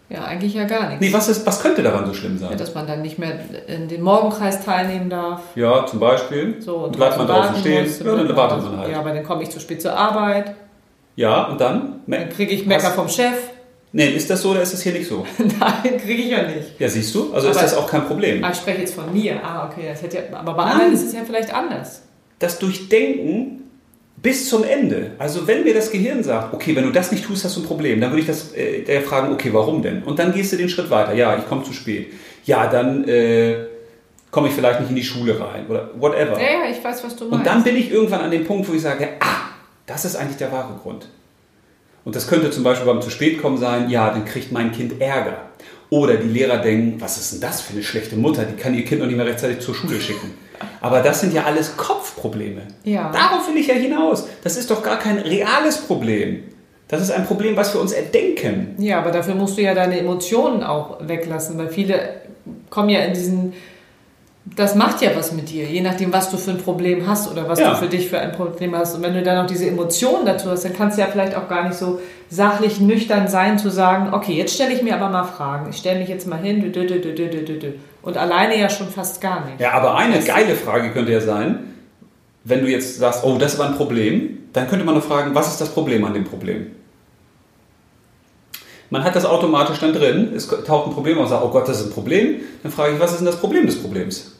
[0.09, 1.01] Ja, eigentlich ja gar nichts.
[1.01, 2.59] Nee, was, ist, was könnte daran so schlimm Ja, sein?
[2.59, 5.41] dass man dann nicht mehr in den Morgenkreis teilnehmen darf.
[5.57, 6.61] Ja, zum Beispiel.
[6.61, 7.87] So, und bleibt man draußen stehen.
[8.05, 8.91] Ja, dann wartet man halt.
[8.93, 10.55] Ja, aber dann komme ich zu spät zur Arbeit,
[11.17, 12.01] Ja, und dann?
[12.07, 13.35] dann kriege ich Mecker vom Chef.
[13.93, 15.25] Nee, ist das so oder ist das hier nicht so?
[15.39, 16.79] Nein, kriege ich ja nicht.
[16.79, 17.33] Ja, siehst du?
[17.33, 18.45] Also ist Aber- das auch kein Problem.
[18.45, 19.41] Ah, ich spreche jetzt von mir.
[19.43, 20.73] Ah, okay, das hätte ja, aber bei Nein.
[20.75, 22.03] anderen ist es ja vielleicht anders.
[22.39, 23.63] das Durchdenken
[24.27, 25.13] bis zum Ende.
[25.19, 27.65] Also wenn mir das Gehirn sagt, okay, wenn du das nicht tust, hast du ein
[27.65, 30.03] Problem, dann würde ich das äh, der fragen, okay, warum denn?
[30.03, 31.15] Und dann gehst du den Schritt weiter.
[31.15, 32.13] Ja, ich komme zu spät.
[32.45, 33.55] Ja, dann äh,
[34.33, 36.43] komme ich vielleicht nicht in die Schule rein oder whatever.
[36.43, 37.39] Ja, ja, ich weiß, was du meinst.
[37.39, 39.51] Und dann bin ich irgendwann an dem Punkt, wo ich sage, ah,
[39.87, 41.07] das ist eigentlich der wahre Grund.
[42.05, 45.01] Und das könnte zum Beispiel beim zu spät kommen sein, ja, dann kriegt mein Kind
[45.01, 45.51] Ärger.
[45.89, 48.85] Oder die Lehrer denken, was ist denn das für eine schlechte Mutter, die kann ihr
[48.85, 50.33] Kind noch nicht mehr rechtzeitig zur Schule schicken.
[50.81, 52.63] Aber das sind ja alles Kopfprobleme.
[52.85, 53.11] Ja.
[53.13, 54.27] Darauf will ich ja hinaus.
[54.45, 56.43] Das ist doch gar kein reales Problem.
[56.89, 58.77] Das ist ein Problem, was wir uns erdenken.
[58.79, 61.99] Ja, aber dafür musst du ja deine Emotionen auch weglassen, weil viele
[62.71, 63.53] kommen ja in diesen
[64.55, 67.49] das macht ja was mit dir, je nachdem, was du für ein Problem hast oder
[67.49, 67.71] was Ja.
[67.71, 68.95] du für dich für ein Problem hast.
[68.95, 71.49] Und wenn du dann noch diese Emotionen dazu hast, dann kannst du ja vielleicht auch
[71.49, 75.25] gar nicht so sachlich nüchtern sein, zu sagen, okay, jetzt stelle ich mir aber mal
[75.25, 75.71] Fragen.
[75.71, 77.73] Ich stelle mich jetzt mal hin, dü, dü, dü,
[78.07, 79.61] und alleine ja schon fast gar nicht.
[79.61, 81.75] Ja, aber eine geile Frage könnte ja sein,
[82.45, 85.49] wenn du jetzt sagst, oh, das war ein Problem, dann könnte man noch fragen, was
[85.49, 86.71] ist das Problem an dem Problem?
[88.91, 91.67] Man hat das automatisch dann drin, es taucht ein Problem auf und sagt, oh Gott,
[91.67, 92.37] das ist ein Problem.
[92.63, 94.37] Dann frage ich, was ist denn das Problem des Problems?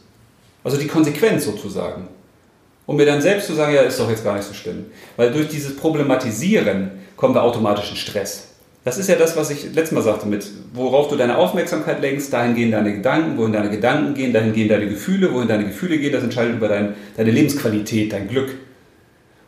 [0.63, 2.07] Also die Konsequenz sozusagen.
[2.87, 4.87] Um mir dann selbst zu sagen, ja, ist doch jetzt gar nicht so schlimm.
[5.17, 8.46] Weil durch dieses Problematisieren kommen wir automatisch in Stress.
[8.87, 12.33] Das ist ja das, was ich letztes Mal sagte, mit worauf du deine Aufmerksamkeit lenkst,
[12.33, 15.99] dahin gehen deine Gedanken, wohin deine Gedanken gehen, dahin gehen deine Gefühle, wohin deine Gefühle
[15.99, 18.55] gehen, das entscheidet über dein, deine Lebensqualität, dein Glück.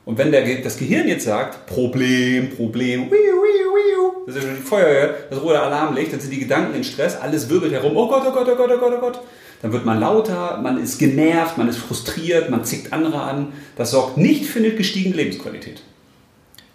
[0.04, 4.48] Und wenn der, das Gehirn jetzt sagt, Problem, Problem, wiu, wiu, wiu, das ist ja
[4.48, 7.96] schon die Feuerwehr, das rote Alarmlicht, dann sind die Gedanken in Stress, alles wirbelt herum,
[7.96, 9.20] oh Gott, oh Gott, oh Gott, oh Gott, oh Gott.
[9.62, 13.52] Dann wird man lauter, man ist genervt, man ist frustriert, man zickt andere an.
[13.76, 15.82] Das sorgt nicht für eine gestiegene Lebensqualität.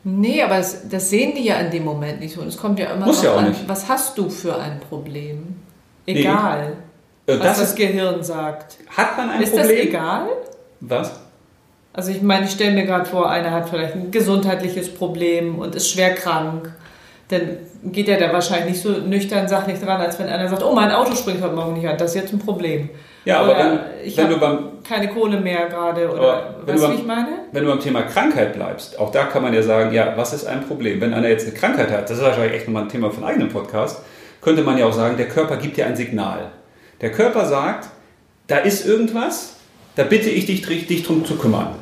[0.05, 2.41] Nee, aber das, das sehen die ja in dem Moment nicht so.
[2.41, 3.67] Und es kommt ja immer Muss noch ja auch an, nicht.
[3.67, 5.55] was hast du für ein Problem?
[6.05, 6.73] Egal,
[7.25, 8.77] Äh, was Das das ist, Gehirn sagt.
[8.97, 9.69] hat man ein ist Problem?
[9.69, 10.27] das egal?
[10.81, 11.19] Was?
[11.93, 15.75] Also ich meine, ich stelle mir gerade vor, einer hat vielleicht ein gesundheitliches Problem und
[15.75, 16.73] ist schwer krank.
[17.29, 17.41] Dann
[17.85, 20.91] geht er da wahrscheinlich nicht so nüchtern sachlich dran, als wenn einer sagt, oh, mein
[20.91, 22.89] Auto springt heute Morgen nicht an, das ist jetzt ein Problem.
[23.25, 26.83] Ja, aber Oder wenn, ich wenn du beim keine Kohle mehr gerade oder wenn weißt
[26.83, 27.27] du beim- wie ich meine?
[27.53, 30.45] Wenn du beim Thema Krankheit bleibst, auch da kann man ja sagen, ja, was ist
[30.45, 30.99] ein Problem?
[30.99, 33.31] Wenn einer jetzt eine Krankheit hat, das ist wahrscheinlich echt nochmal ein Thema von einem
[33.35, 34.01] eigenen Podcast,
[34.41, 36.51] könnte man ja auch sagen, der Körper gibt dir ein Signal.
[36.99, 37.87] Der Körper sagt,
[38.47, 39.55] da ist irgendwas,
[39.95, 41.75] da bitte ich dich, dich drum zu kümmern.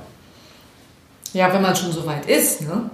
[1.34, 2.90] Ja, wenn man schon so weit ist, ne?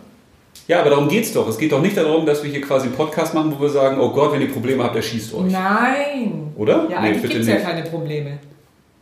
[0.68, 1.48] Ja, aber darum geht's doch.
[1.48, 4.00] Es geht doch nicht darum, dass wir hier quasi einen Podcast machen, wo wir sagen,
[4.00, 5.52] oh Gott, wenn ihr Probleme habt, erschießt euch.
[5.52, 6.52] Nein.
[6.58, 6.88] Oder?
[6.90, 8.40] Ja, Nee, eigentlich gibt es ja keine Probleme.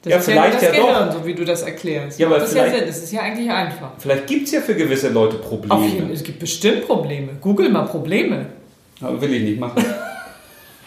[0.04, 0.88] Das Ja, ist ja vielleicht das ja doch.
[0.88, 2.20] Gehirn, so wie du das erklärst.
[2.20, 2.88] Ja, aber das ja vielleicht- Sinn.
[2.88, 3.90] Das ist ja eigentlich einfach.
[3.98, 6.14] Vielleicht gibt's ja für gewisse Leute Auf jeden, Probleme.
[6.14, 7.30] es gibt bestimmt Probleme.
[7.42, 8.46] Google mal Probleme.
[9.02, 9.84] Aber will ich nicht machen.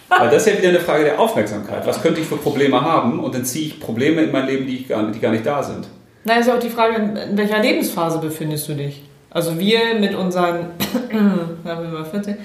[0.09, 1.87] Weil das ist ja wieder eine Frage der Aufmerksamkeit.
[1.87, 3.21] Was könnte ich für Probleme haben?
[3.21, 5.63] Und dann ziehe ich Probleme in mein Leben, die, ich gar, die gar nicht da
[5.63, 5.87] sind.
[6.25, 6.97] Na, ist ja auch die Frage,
[7.29, 9.03] in welcher Lebensphase befindest du dich?
[9.31, 10.67] Also wir mit unseren,
[11.65, 12.37] sagen wir mal 14,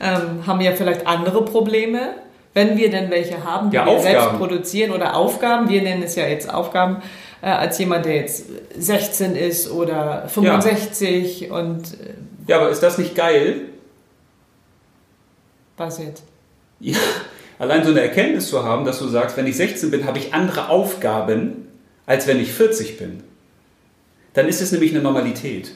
[0.00, 2.14] ähm, haben ja vielleicht andere Probleme,
[2.54, 4.02] wenn wir denn welche haben, die Ja, wir Aufgaben.
[4.20, 5.68] selbst produzieren oder Aufgaben.
[5.68, 7.02] Wir nennen es ja jetzt Aufgaben,
[7.42, 12.14] äh, als jemand, der jetzt 16 ist oder 65 und äh,
[12.48, 13.62] Ja, aber ist das nicht geil?
[15.76, 16.24] was jetzt?
[16.78, 16.98] Ja,
[17.58, 20.34] allein so eine Erkenntnis zu haben, dass du sagst, wenn ich 16 bin, habe ich
[20.34, 21.68] andere Aufgaben,
[22.04, 23.22] als wenn ich 40 bin.
[24.34, 25.72] Dann ist es nämlich eine Normalität.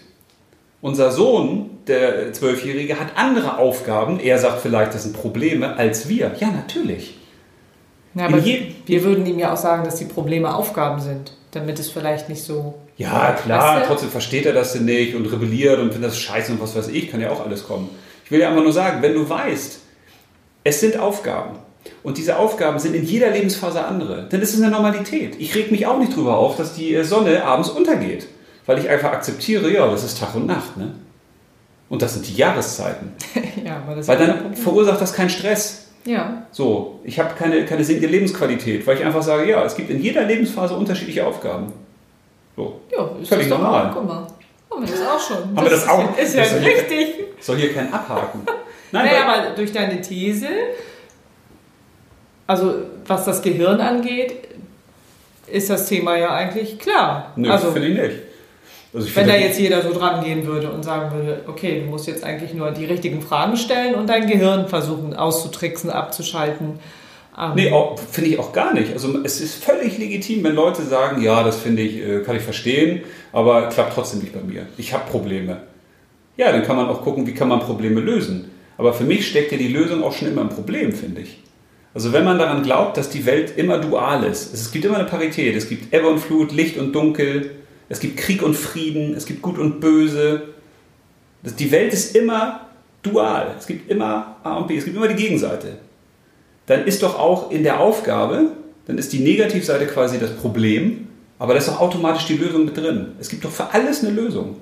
[0.85, 4.20] Unser Sohn, der Zwölfjährige, hat andere Aufgaben.
[4.20, 6.33] Er sagt vielleicht, das sind Probleme, als wir.
[6.38, 7.14] Ja, natürlich.
[8.14, 11.90] Ja, aber wir würden ihm ja auch sagen, dass die Probleme Aufgaben sind, damit es
[11.90, 12.75] vielleicht nicht so...
[12.99, 13.88] Ja, klar, Weißt du?
[13.88, 16.88] trotzdem versteht er das denn nicht und rebelliert und findet das scheiße und was weiß
[16.88, 17.88] ich, kann ja auch alles kommen.
[18.27, 19.81] Ich will ja einfach nur sagen, wenn du weißt,
[20.64, 21.61] es sind Aufgaben
[22.03, 25.37] und diese Aufgaben sind in jeder Lebensphase andere, dann ist es eine Normalität.
[25.38, 28.27] Ich reg mich auch nicht drüber auf, dass die Sonne abends untergeht,
[28.66, 30.94] weil ich einfach akzeptiere, ja, das ist Tag und Nacht, ne?
[31.88, 33.12] Und das sind die Jahreszeiten.
[33.64, 35.88] ja, das Weil kein dann verursacht das keinen Stress.
[36.07, 39.88] Ja, So, ich habe keine, keine sinkende Lebensqualität, weil ich einfach sage, ja, es gibt
[39.88, 41.72] in jeder Lebensphase unterschiedliche Aufgaben.
[42.57, 42.81] So.
[42.92, 43.90] ja, ist Völlig das normal.
[43.94, 44.27] Guck mal.
[44.70, 45.57] Haben wir das auch schon.
[45.57, 46.18] Haben wir das auch?
[46.18, 47.14] Ist ja Das richtig.
[47.40, 48.42] Soll hier kein abhaken.
[48.92, 50.48] Nein, Naja, weil, aber durch deine These,
[52.46, 52.74] also
[53.07, 54.48] was das Gehirn angeht,
[55.46, 57.33] ist das Thema ja eigentlich klar.
[57.37, 58.22] nö, also finde ich nicht.
[58.95, 62.07] Also wenn da jetzt jeder so dran gehen würde und sagen würde, okay, du musst
[62.07, 66.79] jetzt eigentlich nur die richtigen Fragen stellen und dein Gehirn versuchen auszutricksen, abzuschalten.
[67.37, 67.73] Ähm, Nee,
[68.13, 68.93] finde ich auch gar nicht.
[68.93, 72.43] Also es ist völlig legitim, wenn Leute sagen, ja, das finde ich, äh, kann ich
[72.43, 73.01] verstehen,
[73.33, 74.67] aber klappt trotzdem nicht bei mir.
[74.79, 75.63] Ich habe Probleme.
[76.37, 78.51] Ja, dann kann man auch gucken, wie kann man Probleme lösen.
[78.79, 81.41] Aber für mich steckt ja die Lösung auch schon immer im Problem, finde ich.
[81.95, 85.09] Also wenn man daran glaubt, dass die Welt immer dual ist, es gibt immer eine
[85.09, 87.53] Parität, es gibt Ebbe und Flut, Licht und Dunkel,
[87.95, 90.49] es gibt Krieg und Frieden, es gibt Gut und Böse.
[91.45, 92.69] Die Welt ist immer
[93.03, 93.55] dual.
[93.57, 95.79] Es gibt immer A und B, es gibt immer die Gegenseite.
[96.67, 98.51] Dann ist doch auch in der Aufgabe,
[98.87, 101.07] dann ist die Negativseite quasi das Problem,
[101.39, 103.13] aber da ist doch automatisch die Lösung mit drin.
[103.21, 104.57] Es gibt doch für alles eine Lösung.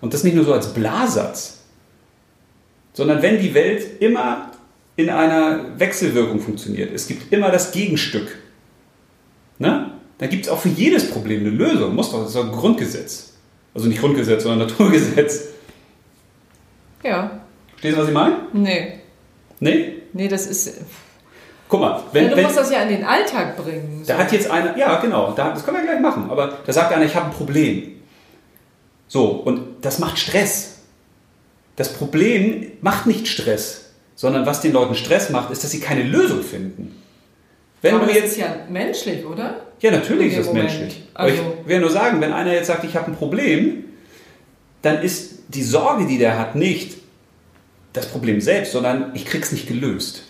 [0.00, 1.64] Und das nicht nur so als Blasatz,
[2.92, 4.52] sondern wenn die Welt immer
[4.94, 8.38] in einer Wechselwirkung funktioniert, es gibt immer das Gegenstück,
[9.58, 9.90] ne?
[10.20, 11.94] Dann gibt es auch für jedes Problem eine Lösung.
[11.94, 13.32] Muss doch, das ist doch ein Grundgesetz.
[13.74, 15.48] Also nicht Grundgesetz, sondern Naturgesetz.
[17.02, 18.36] Ja, Verstehst du, was ich meine?
[18.52, 18.92] nee.
[19.58, 19.94] Nee?
[20.12, 20.80] Nee, das ist.
[21.68, 24.02] Guck mal, wenn, wenn, du wenn, musst das ja in den Alltag bringen.
[24.06, 26.92] da hat jetzt einer, ja genau, da, das können wir gleich machen, aber da sagt
[26.92, 27.92] einer, ich habe ein Problem.
[29.08, 30.78] So, und das macht Stress.
[31.76, 36.02] Das Problem macht nicht Stress, sondern was den Leuten Stress macht, ist, dass sie keine
[36.02, 37.00] Lösung finden.
[37.80, 39.60] Wenn Aber du das jetzt, ist ja menschlich, oder?
[39.80, 40.68] Ja, natürlich ist das Moment.
[40.68, 41.02] menschlich.
[41.14, 43.84] Aber Also- ich will nur sagen, wenn einer jetzt sagt, ich habe ein Problem,
[44.82, 46.96] dann ist die Sorge, die der hat, nicht
[47.92, 50.22] das Problem selbst, sondern ich krieg's nicht gelöst.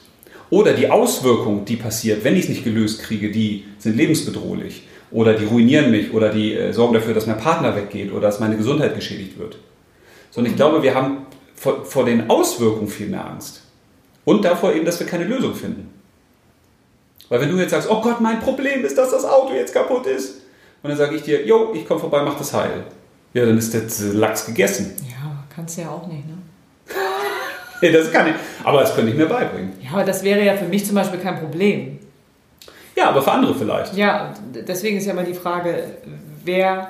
[0.48, 4.82] Oder die Auswirkung, die passiert, wenn ich es nicht gelöst kriege, die sind lebensbedrohlich.
[5.12, 8.40] Oder die ruinieren mich oder die äh, sorgen dafür, dass mein Partner weggeht oder dass
[8.40, 9.58] meine Gesundheit geschädigt wird.
[10.30, 13.62] Sondern ich glaube, wir haben vor, vor den Auswirkungen viel mehr Angst.
[14.24, 15.88] Und davor eben, dass wir keine Lösung finden.
[17.30, 20.06] Weil wenn du jetzt sagst, oh Gott, mein Problem ist, dass das Auto jetzt kaputt
[20.06, 20.42] ist.
[20.82, 22.84] Und dann sage ich dir, jo, ich komme vorbei, mach das heil.
[23.32, 24.96] Ja, dann ist der Lachs gegessen.
[25.08, 26.34] Ja, kannst du ja auch nicht, ne?
[27.82, 28.34] Nee, das kann ich.
[28.62, 29.72] Aber das könnte ich mir beibringen.
[29.80, 31.98] Ja, aber das wäre ja für mich zum Beispiel kein Problem.
[32.94, 33.94] Ja, aber für andere vielleicht.
[33.94, 35.84] Ja, deswegen ist ja immer die Frage,
[36.44, 36.88] wer,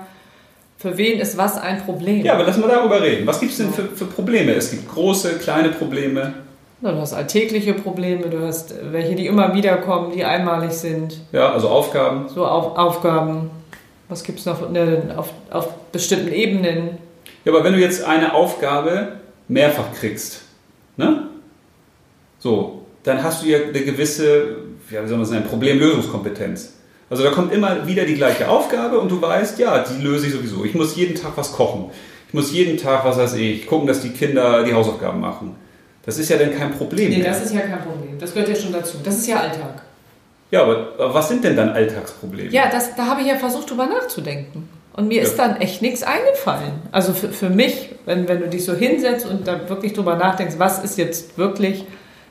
[0.78, 2.24] für wen ist was ein Problem?
[2.24, 3.24] Ja, aber lass mal darüber reden.
[3.24, 4.52] Was gibt es denn für, für Probleme?
[4.54, 6.34] Es gibt große, kleine Probleme.
[6.82, 11.52] Du hast alltägliche Probleme, du hast welche, die immer wieder kommen, die einmalig sind, Ja,
[11.52, 12.28] also Aufgaben.
[12.28, 13.50] so auf, Aufgaben.
[14.08, 16.98] Was gibt es noch ne, auf, auf bestimmten Ebenen?
[17.44, 19.08] Ja, aber wenn du jetzt eine Aufgabe
[19.46, 20.42] mehrfach kriegst,
[20.96, 21.24] ne?
[22.38, 24.56] So, dann hast du ja eine gewisse,
[24.90, 26.74] ja, wie soll man sagen, Problemlösungskompetenz.
[27.10, 30.32] Also da kommt immer wieder die gleiche Aufgabe und du weißt, ja, die löse ich
[30.32, 30.64] sowieso.
[30.64, 31.90] Ich muss jeden Tag was kochen.
[32.28, 35.56] Ich muss jeden Tag, was weiß ich, gucken, dass die Kinder die Hausaufgaben machen.
[36.04, 37.10] Das ist ja dann kein Problem.
[37.10, 38.18] Nee, das ist ja kein Problem.
[38.18, 38.98] Das gehört ja schon dazu.
[39.04, 39.82] Das ist ja Alltag.
[40.50, 42.50] ja, aber, was sind denn dann Alltagsprobleme?
[42.50, 44.68] Ja, das, da habe ich ja versucht, drüber nachzudenken.
[44.94, 46.72] Und mir ist dann echt nichts eingefallen.
[46.90, 50.56] Also für, für mich, wenn, wenn du dich so hinsetzt und da wirklich drüber nachdenkst,
[50.58, 51.84] was ist jetzt wirklich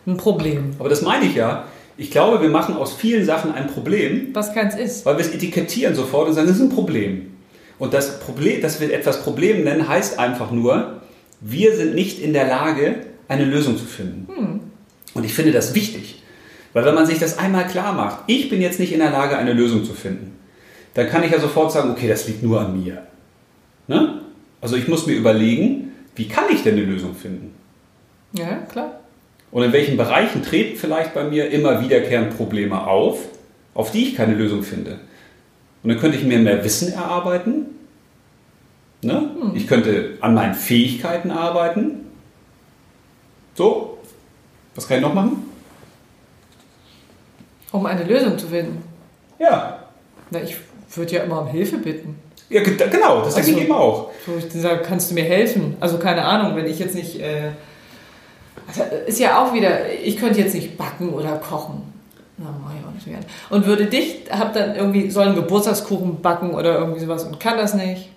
[0.05, 0.71] ein Problem?
[0.77, 1.65] Aber das meine ich ja.
[1.95, 5.05] Ich glaube, wir machen aus vielen Sachen ein Problem, Was keins ist.
[5.05, 7.35] weil wir es etikettieren sofort und sagen, das ist ein Problem.
[7.77, 11.01] Und das Problem, dass wir etwas Problem nennen, heißt einfach nur,
[11.41, 12.95] wir sind nicht in der Lage,
[13.29, 14.27] eine Lösung zu finden.
[15.13, 16.21] Und ich finde das wichtig.
[16.73, 19.37] Weil wenn man sich das einmal klar macht, ich bin jetzt nicht in der Lage,
[19.37, 20.35] eine Lösung zu finden,
[20.93, 23.03] dann kann ich ja sofort sagen, okay, das liegt nur an mir.
[23.87, 24.21] Ne?
[24.61, 27.53] Also ich muss mir überlegen, wie kann ich denn eine Lösung finden?
[28.33, 28.99] Ja, klar.
[29.51, 33.19] Und in welchen Bereichen treten vielleicht bei mir immer wiederkehrend Probleme auf,
[33.73, 34.99] auf die ich keine Lösung finde.
[35.81, 37.67] Und dann könnte ich mir mehr Wissen erarbeiten.
[39.01, 39.31] Ne?
[39.55, 42.08] Ich könnte an meinen Fähigkeiten arbeiten.
[43.59, 43.97] So,
[44.73, 45.43] was kann ich noch machen?
[47.73, 48.81] Um eine Lösung zu finden.
[49.37, 49.79] Ja,
[50.31, 50.55] Na, ich
[50.95, 52.17] würde ja immer um Hilfe bitten.
[52.49, 54.11] ja ge- genau, das denke Also- ich eben auch.
[54.25, 55.75] So, ich sage, kannst du mir helfen?
[55.81, 57.19] Also keine Ahnung, wenn ich jetzt nicht...
[57.19, 57.51] Äh,
[58.65, 61.81] also ist ja auch wieder, ich könnte jetzt nicht backen oder kochen.
[62.37, 63.25] Na, mach ich auch nicht so gerne.
[63.49, 67.57] Und würde dich, hab dann irgendwie, soll einen Geburtstagskuchen backen oder irgendwie sowas und kann
[67.57, 68.09] das nicht.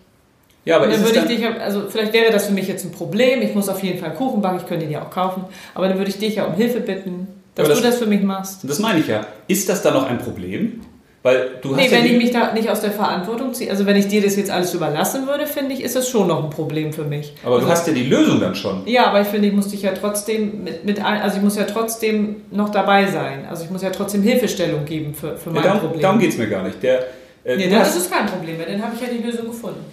[0.65, 2.93] Ja, aber Und dann würde ich dich, also vielleicht wäre das für mich jetzt ein
[2.93, 3.43] Problem.
[3.43, 5.45] Ich muss auf jeden Fall einen Kuchen backen, ich könnte ihn ja auch kaufen.
[5.75, 8.07] Aber dann würde ich dich ja um Hilfe bitten, dass Aber du das- das für
[8.07, 8.61] mich machst.
[8.63, 9.27] das meine ich ja.
[9.49, 10.81] Ist das dann noch ein Problem?
[11.25, 13.87] Weil du hast Nee, ja wenn ich mich da nicht aus der Verantwortung ziehe, also
[13.87, 16.51] wenn ich dir das jetzt alles überlassen würde, finde ich, ist das schon noch ein
[16.51, 17.33] Problem für mich.
[17.45, 18.83] aber du also, hast ja die Lösung dann schon.
[18.87, 21.63] Ja, aber ich finde, ich muss dich ja trotzdem mit, mit also ich muss ja
[21.65, 23.47] trotzdem noch dabei sein.
[23.49, 26.01] Also ich muss ja trotzdem Hilfestellung geben für, für Ja, mein darum Problem.
[26.03, 26.83] darum geht es mir gar nicht.
[26.83, 27.01] Der,
[27.45, 29.23] äh, Nee, du dann hast- ist es kein Problem, weil dann habe ich ja die
[29.25, 29.85] Lösung gefunden.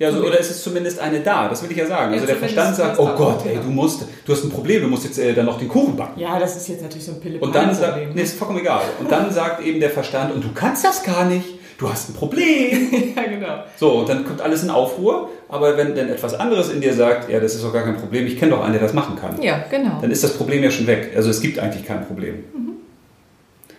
[0.00, 1.46] Ja, so, oder ist es zumindest eine da?
[1.46, 2.12] Das will ich ja sagen.
[2.14, 3.10] Ja, Also der Verstand sagt, oh.
[3.14, 5.68] Gott, ey, du musst, du hast ein Problem, du musst jetzt äh, dann noch den
[5.68, 6.18] Kuchen backen.
[6.18, 8.80] Ja, das ist jetzt natürlich so ein pille Und dann sagt, nee, ist vollkommen egal.
[8.98, 11.44] Und dann sagt eben der Verstand, und du kannst das gar nicht,
[11.76, 12.88] du hast ein Problem.
[13.14, 13.64] ja, genau.
[13.76, 15.28] So, und dann kommt alles in Aufruhr.
[15.50, 18.26] Aber wenn dann etwas anderes in dir sagt, ja, das ist doch gar kein Problem,
[18.26, 19.98] ich kenne doch einen, der das machen kann, Ja, genau.
[20.00, 21.10] dann ist das Problem ja schon weg.
[21.14, 22.44] Also es gibt eigentlich kein Problem.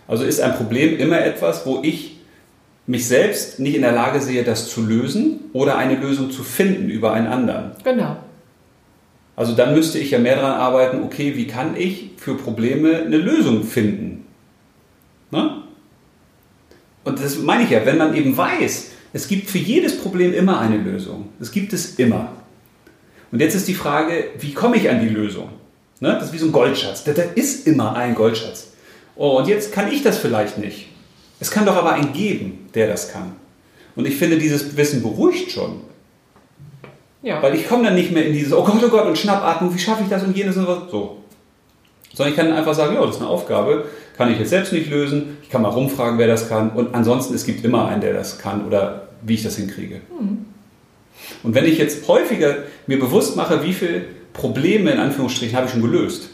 [0.07, 2.17] Also ist ein Problem immer etwas, wo ich
[2.87, 6.89] mich selbst nicht in der Lage sehe, das zu lösen oder eine Lösung zu finden
[6.89, 7.71] über einen anderen.
[7.83, 8.17] Genau.
[9.35, 13.17] Also dann müsste ich ja mehr daran arbeiten, okay, wie kann ich für Probleme eine
[13.17, 14.25] Lösung finden?
[15.31, 15.63] Ne?
[17.03, 20.59] Und das meine ich ja, wenn man eben weiß, es gibt für jedes Problem immer
[20.59, 21.29] eine Lösung.
[21.39, 22.33] Es gibt es immer.
[23.31, 25.49] Und jetzt ist die Frage, wie komme ich an die Lösung?
[25.99, 26.09] Ne?
[26.13, 27.03] Das ist wie so ein Goldschatz.
[27.03, 28.67] Da, da ist immer ein Goldschatz.
[29.15, 30.90] Oh, und jetzt kann ich das vielleicht nicht.
[31.41, 33.33] Es kann doch aber einen geben, der das kann.
[33.95, 35.81] Und ich finde, dieses Wissen beruhigt schon.
[37.23, 37.41] Ja.
[37.41, 39.79] Weil ich komme dann nicht mehr in dieses, oh Gott, oh Gott, und Schnappatmung, wie
[39.79, 41.17] schaffe ich das und jenes und was, so.
[42.13, 43.85] Sondern ich kann einfach sagen, ja, das ist eine Aufgabe,
[44.17, 47.33] kann ich jetzt selbst nicht lösen, ich kann mal rumfragen, wer das kann und ansonsten,
[47.33, 50.01] es gibt immer einen, der das kann oder wie ich das hinkriege.
[51.41, 55.71] Und wenn ich jetzt häufiger mir bewusst mache, wie viele Probleme in Anführungsstrichen habe ich
[55.71, 56.30] schon gelöst,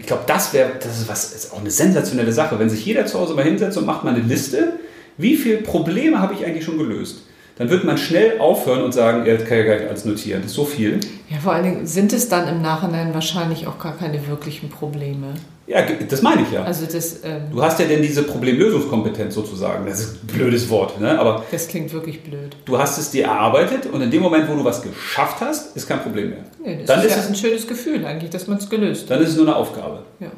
[0.00, 3.04] ich glaube, das wäre, das ist was, ist auch eine sensationelle Sache, wenn sich jeder
[3.04, 4.80] zu Hause mal hinsetzt und macht mal eine Liste,
[5.18, 7.26] wie viele Probleme habe ich eigentlich schon gelöst?
[7.58, 10.40] Dann wird man schnell aufhören und sagen, ja, das kann ja gar nicht alles notieren,
[10.40, 10.98] das ist so viel.
[11.28, 15.34] Ja, vor allen Dingen sind es dann im Nachhinein wahrscheinlich auch gar keine wirklichen Probleme.
[15.70, 16.64] Ja, das meine ich ja.
[16.64, 19.86] Also das, ähm, Du hast ja denn diese Problemlösungskompetenz sozusagen.
[19.86, 21.16] Das ist ein blödes Wort, ne?
[21.18, 22.56] aber das klingt wirklich blöd.
[22.64, 25.86] du hast es dir erarbeitet und in dem Moment, wo du was geschafft hast, ist
[25.88, 26.44] kein Problem mehr.
[26.64, 29.02] Nee, das Dann ist, ist ja es- ein schönes Gefühl eigentlich, dass man es gelöst
[29.04, 29.10] hat.
[29.12, 30.02] Dann ist es nur eine Aufgabe.
[30.18, 30.30] Ja.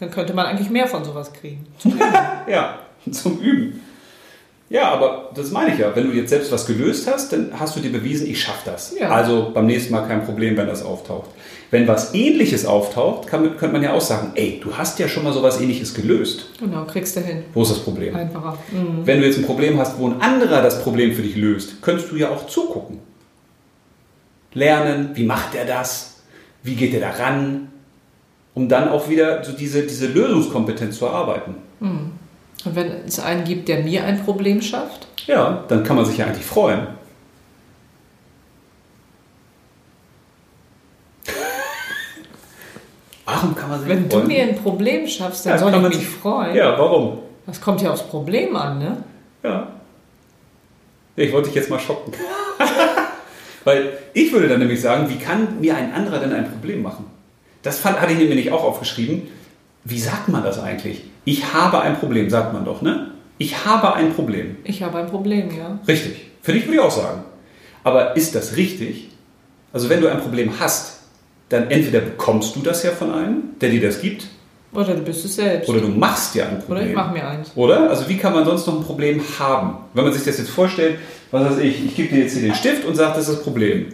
[0.00, 1.66] Dann könnte man eigentlich mehr von sowas kriegen.
[2.46, 2.78] Ja,
[3.10, 3.80] zum Üben.
[4.70, 5.94] Ja, aber das meine ich ja.
[5.94, 8.94] Wenn du jetzt selbst was gelöst hast, dann hast du dir bewiesen, ich schaffe das.
[8.98, 9.08] Ja.
[9.10, 11.30] Also beim nächsten Mal kein Problem, wenn das auftaucht.
[11.70, 15.24] Wenn was Ähnliches auftaucht, kann, könnte man ja auch sagen, ey, du hast ja schon
[15.24, 16.46] mal sowas Ähnliches gelöst.
[16.60, 17.42] Genau, kriegst du hin.
[17.52, 18.14] Wo ist das Problem?
[18.14, 18.58] Einfacher.
[18.70, 19.06] Mhm.
[19.06, 22.12] Wenn du jetzt ein Problem hast, wo ein anderer das Problem für dich löst, könntest
[22.12, 22.98] du ja auch zugucken.
[24.52, 26.18] Lernen, wie macht er das?
[26.62, 27.68] Wie geht er da ran?
[28.54, 31.56] Um dann auch wieder so diese, diese Lösungskompetenz zu erarbeiten.
[32.64, 36.18] Und wenn es einen gibt, der mir ein Problem schafft, Ja, dann kann man sich
[36.18, 36.86] ja eigentlich freuen.
[43.26, 45.88] Warum kann man sich wenn du mir ein Problem schaffst, dann Ja, soll ich man
[45.88, 46.54] mich sich- freuen.
[46.54, 47.18] Ja, warum?
[47.46, 48.96] Das kommt ja aufs Problem an, ne?
[49.42, 49.68] Ja.
[51.16, 52.12] Ich wollte dich jetzt mal schocken.
[53.64, 57.06] Weil ich würde dann nämlich sagen, wie kann mir ein anderer denn ein Problem machen?
[57.62, 59.22] Das fand, hatte ich mir nämlich auch aufgeschrieben.
[59.84, 61.04] Wie sagt man das eigentlich?
[61.24, 63.10] Ich habe ein Problem, sagt man doch, ne?
[63.38, 64.56] Ich habe ein Problem.
[64.64, 65.78] Ich habe ein Problem, ja.
[65.88, 66.26] Richtig.
[66.42, 67.22] Für dich würde ich auch sagen.
[67.84, 69.08] Aber ist das richtig?
[69.72, 71.00] Also wenn du ein Problem hast,
[71.54, 74.26] dann entweder bekommst du das ja von einem, der dir das gibt,
[74.72, 75.68] Oder du bist es selbst.
[75.68, 76.78] oder du machst ja ein Problem.
[76.78, 77.52] Oder ich mache mir eins.
[77.54, 77.88] Oder?
[77.88, 79.76] Also wie kann man sonst noch ein Problem haben?
[79.94, 80.98] Wenn man sich das jetzt vorstellt,
[81.30, 83.42] was weiß ich, ich gebe dir jetzt hier den Stift und sage, das ist das
[83.44, 83.86] Problem.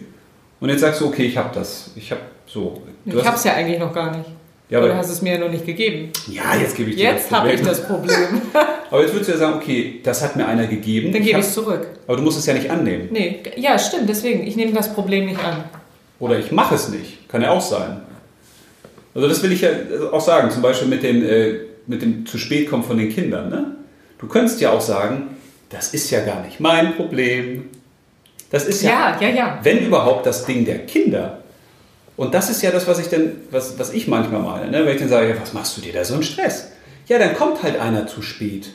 [0.59, 1.91] Und jetzt sagst du, okay, ich habe das.
[1.95, 2.81] Ich habe so.
[3.05, 4.29] Du Ich habe es ja eigentlich noch gar nicht.
[4.69, 6.11] Ja, Oder aber, hast es mir ja noch nicht gegeben.
[6.27, 8.41] ja, jetzt gebe ich dir Jetzt habe ich das Problem.
[8.89, 11.11] Aber jetzt würdest du ja sagen, okay, das hat mir einer gegeben.
[11.11, 11.87] Dann gebe ich es zurück.
[12.07, 13.09] Aber du musst es ja nicht annehmen.
[13.11, 14.07] Nee, ja, stimmt.
[14.07, 15.63] Deswegen, ich nehme das Problem nicht an.
[16.21, 17.27] Oder ich mache es nicht.
[17.27, 18.01] Kann ja auch sein.
[19.13, 19.71] Also das will ich ja
[20.11, 21.55] auch sagen, zum Beispiel mit dem, äh,
[21.87, 23.49] mit dem zu spät kommen von den Kindern.
[23.49, 23.75] Ne?
[24.19, 25.35] Du könntest ja auch sagen,
[25.69, 27.69] das ist ja gar nicht mein Problem.
[28.51, 29.59] Das ist ja, Ja, ja, ja.
[29.63, 31.39] wenn überhaupt, das Ding der Kinder.
[32.17, 34.85] Und das ist ja das, was ich denn, was, was ich manchmal meine, ne?
[34.85, 36.69] wenn ich dann sage, ja, was machst du dir da so einen Stress?
[37.07, 38.69] Ja, dann kommt halt einer zu spät.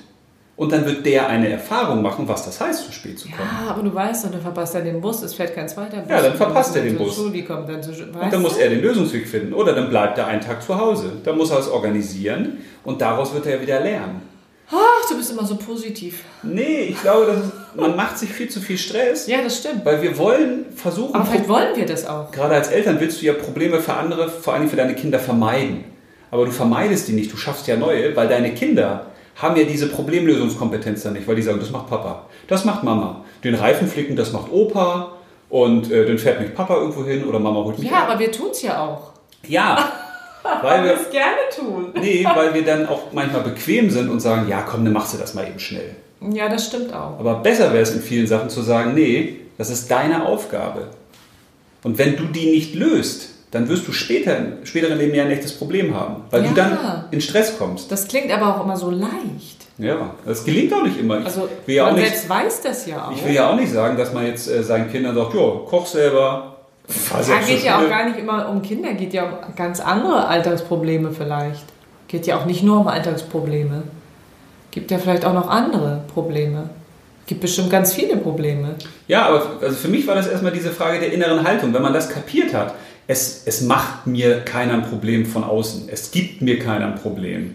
[0.57, 3.43] Und dann wird der eine Erfahrung machen, was das heißt, zu spät zu kommen.
[3.67, 6.09] Ja, aber du weißt, und dann verpasst er den Bus, es fährt kein zweiter Bus.
[6.11, 7.15] Ja, dann verpasst er den Bus.
[7.15, 9.53] Schule, die dann zu, weißt Und dann muss er den Lösungsweg finden.
[9.53, 11.13] Oder dann bleibt er einen Tag zu Hause.
[11.25, 14.23] Dann muss er es organisieren und daraus wird er ja wieder lernen.
[14.71, 16.25] Ach, du bist immer so positiv.
[16.43, 19.85] Nee, ich glaube, das ist, man macht sich viel zu viel Stress, Ja, das stimmt.
[19.85, 22.33] weil wir wollen versuchen, Aber vielleicht wollen wir das auch.
[22.33, 25.85] gerade als Eltern willst du ja Probleme für andere, vor allem für deine Kinder vermeiden.
[26.33, 29.07] Aber du vermeidest die nicht, du schaffst ja neue, weil deine Kinder
[29.37, 33.25] haben ja diese Problemlösungskompetenz dann nicht, weil die sagen, das macht Papa, das macht Mama.
[33.45, 35.13] Den Reifen flicken, das macht Opa
[35.51, 38.11] und äh, dann fährt mich Papa irgendwo hin oder Mama holt mich Ja, ab.
[38.11, 39.13] aber wir tun es ja auch.
[39.47, 39.93] Ja,
[40.63, 41.93] weil wir, es gerne tun.
[41.95, 45.19] Nee, weil wir dann auch manchmal bequem sind und sagen, ja komm, dann machst du
[45.19, 45.95] das mal eben schnell.
[46.33, 47.19] Ja, das stimmt auch.
[47.21, 50.89] Aber besser wäre es in vielen Sachen zu sagen, nee, das ist deine Aufgabe.
[51.83, 55.31] Und wenn du die nicht löst, dann wirst du später, im späteren Leben ja ein
[55.31, 56.55] echtes Problem haben, weil du Ja.
[56.55, 56.79] dann
[57.11, 57.91] in Stress kommst.
[57.91, 59.67] Das klingt aber auch immer so leicht.
[59.79, 61.19] Ja, das gelingt auch nicht immer.
[61.21, 63.13] Ich, Also, will, ja auch man nicht, selbst weiß das ja auch.
[63.13, 65.87] ich will ja auch nicht sagen, dass man jetzt äh, seinen Kindern sagt, ja, koch
[65.87, 66.57] selber.
[66.89, 70.29] Ja, selbst geht ja auch gar nicht immer um Kinder, geht ja um ganz andere
[70.29, 71.65] Alltagsprobleme vielleicht.
[72.09, 73.83] Geht ja auch nicht nur um Alltagsprobleme.
[74.71, 76.71] Gibt ja vielleicht auch noch andere Probleme.
[77.27, 78.77] Gibt bestimmt ganz viele Probleme.
[79.09, 81.75] Ja, aber also für mich war das erstmal diese Frage der inneren Haltung.
[81.75, 82.73] Wenn man das kapiert hat,
[83.07, 85.89] es, es macht mir keiner ein Problem von außen.
[85.89, 87.55] Es gibt mir keiner ein Problem.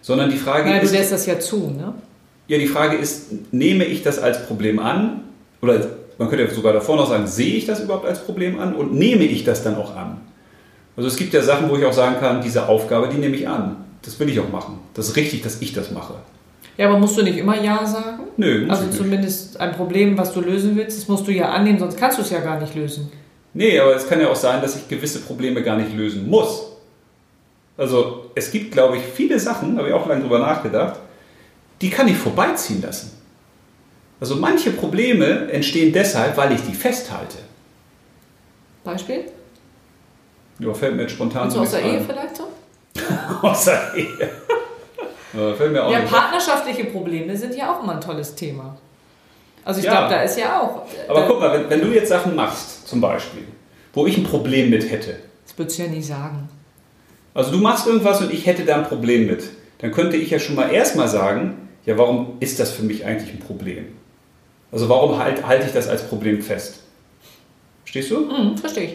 [0.00, 1.94] Sondern die Frage Ja, du ist, lässt das ja zu, ne?
[2.48, 5.20] ja, die Frage ist, nehme ich das als Problem an?
[5.60, 5.86] Oder
[6.18, 8.74] man könnte ja sogar davor noch sagen, sehe ich das überhaupt als Problem an?
[8.74, 10.20] Und nehme ich das dann auch an?
[10.96, 13.48] Also es gibt ja Sachen, wo ich auch sagen kann, diese Aufgabe, die nehme ich
[13.48, 13.76] an.
[14.02, 14.78] Das will ich auch machen.
[14.94, 16.14] Das ist richtig, dass ich das mache.
[16.76, 18.24] Ja, aber musst du nicht immer Ja sagen?
[18.36, 18.98] Nö, muss Also ich nicht.
[18.98, 22.22] zumindest ein Problem, was du lösen willst, das musst du ja annehmen, sonst kannst du
[22.22, 23.10] es ja gar nicht lösen.
[23.54, 26.62] Nee, aber es kann ja auch sein, dass ich gewisse Probleme gar nicht lösen muss.
[27.76, 30.98] Also es gibt, glaube ich, viele Sachen, habe ich auch lange drüber nachgedacht,
[31.80, 33.18] die kann ich vorbeiziehen lassen.
[34.20, 37.38] Also manche Probleme entstehen deshalb, weil ich die festhalte.
[38.84, 39.24] Beispiel?
[40.58, 42.48] Ja, fällt mir jetzt spontan so aus der Ehe vielleicht so?
[43.42, 44.30] Außer Ehe.
[45.34, 48.76] Ja, fällt mir auch Ja, partnerschaftliche Probleme sind ja auch immer ein tolles Thema.
[49.64, 49.92] Also ich Ja.
[49.92, 50.82] glaube, da ist ja auch.
[51.08, 53.44] Aber guck mal, wenn, wenn du jetzt Sachen machst, zum Beispiel,
[53.92, 56.48] wo ich ein Problem mit hätte, Das würdest du ja nie sagen.
[57.34, 59.44] Also du machst irgendwas und ich hätte da ein Problem mit.
[59.78, 63.32] Dann könnte ich ja schon mal erstmal sagen, ja, warum ist das für mich eigentlich
[63.32, 63.86] ein Problem?
[64.70, 66.80] Also warum halt, halte ich das als Problem fest?
[67.84, 68.20] Verstehst du?
[68.20, 68.94] Mhm, verstehe ich.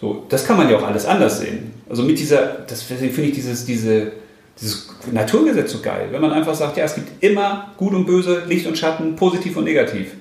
[0.00, 1.72] So, das kann man ja auch alles anders sehen.
[1.88, 4.12] Also mit dieser, das finde ich dieses, diese,
[4.60, 8.44] dieses Naturgesetz so geil, wenn man einfach sagt, ja, es gibt immer Gut und Böse,
[8.46, 10.12] Licht und Schatten, positiv und negativ.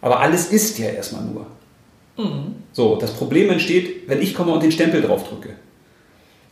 [0.00, 1.46] Aber alles ist ja erstmal nur.
[2.16, 2.56] Mhm.
[2.72, 5.50] So, das Problem entsteht, wenn ich komme und den Stempel drauf drücke.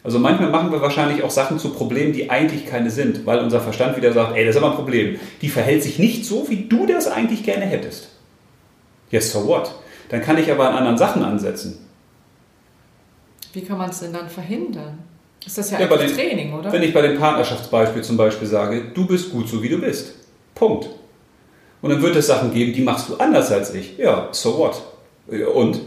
[0.04, 3.60] Also manchmal machen wir wahrscheinlich auch Sachen zu Problemen, die eigentlich keine sind, weil unser
[3.60, 5.18] Verstand wieder sagt, ey, das ist aber ein Problem.
[5.42, 8.08] Die verhält sich nicht so, wie du das eigentlich gerne hättest.
[9.10, 9.74] Yes, so what?
[10.08, 11.78] Dann kann ich aber an anderen Sachen ansetzen.
[13.52, 14.98] Wie kann man es denn dann verhindern?
[15.46, 16.72] Ist das ja, Ja, einfach Training, oder?
[16.72, 20.14] Wenn ich bei dem Partnerschaftsbeispiel zum Beispiel sage, du bist gut so, wie du bist.
[20.54, 20.88] Punkt.
[21.82, 23.96] Und dann wird es Sachen geben, die machst du anders als ich.
[23.96, 24.82] Ja, so what?
[25.30, 25.80] Ja, Und?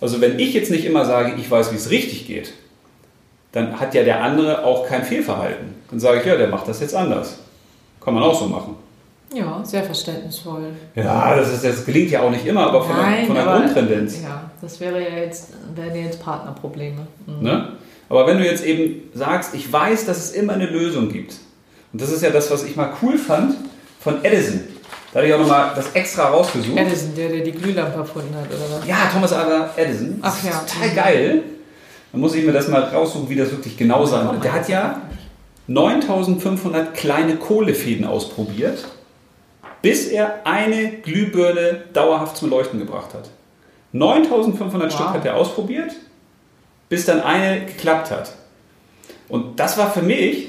[0.00, 2.52] Also wenn ich jetzt nicht immer sage, ich weiß, wie es richtig geht,
[3.52, 5.74] dann hat ja der andere auch kein Fehlverhalten.
[5.88, 7.38] Dann sage ich, ja, der macht das jetzt anders.
[8.02, 8.76] Kann man auch so machen.
[9.34, 10.68] Ja, sehr verständnisvoll.
[10.94, 13.46] Ja, das, ist, das gelingt ja auch nicht immer, aber von, der, Nein, von der
[13.46, 14.22] aber, Grundtendenz.
[14.22, 17.06] Ja, das wäre ja jetzt, wären jetzt Partnerprobleme.
[17.26, 17.42] Mhm.
[17.42, 17.68] Ne?
[18.08, 21.34] Aber wenn du jetzt eben sagst, ich weiß, dass es immer eine Lösung gibt.
[21.92, 23.56] Und das ist ja das, was ich mal cool fand
[24.00, 24.60] von Edison.
[25.12, 26.76] Da hatte ich auch nochmal das extra rausgesucht.
[26.76, 28.86] Edison, der, der die Glühlampe erfunden hat, oder was?
[28.86, 30.18] Ja, Thomas Alva Edison.
[30.20, 30.60] Ach Das ja.
[30.60, 31.42] ist Total geil.
[32.10, 34.44] Dann muss ich mir das mal raussuchen, wie das wirklich genau sein wird.
[34.44, 35.02] Der hat ja
[35.66, 38.86] 9500 kleine Kohlefäden ausprobiert,
[39.84, 43.28] bis er eine Glühbirne dauerhaft zum Leuchten gebracht hat.
[43.92, 44.98] 9500 Wow.
[44.98, 45.92] Stück hat er ausprobiert,
[46.88, 48.32] bis dann eine geklappt hat.
[49.28, 50.48] Und das war für mich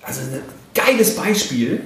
[0.00, 0.42] also ein
[0.74, 1.80] geiles Beispiel,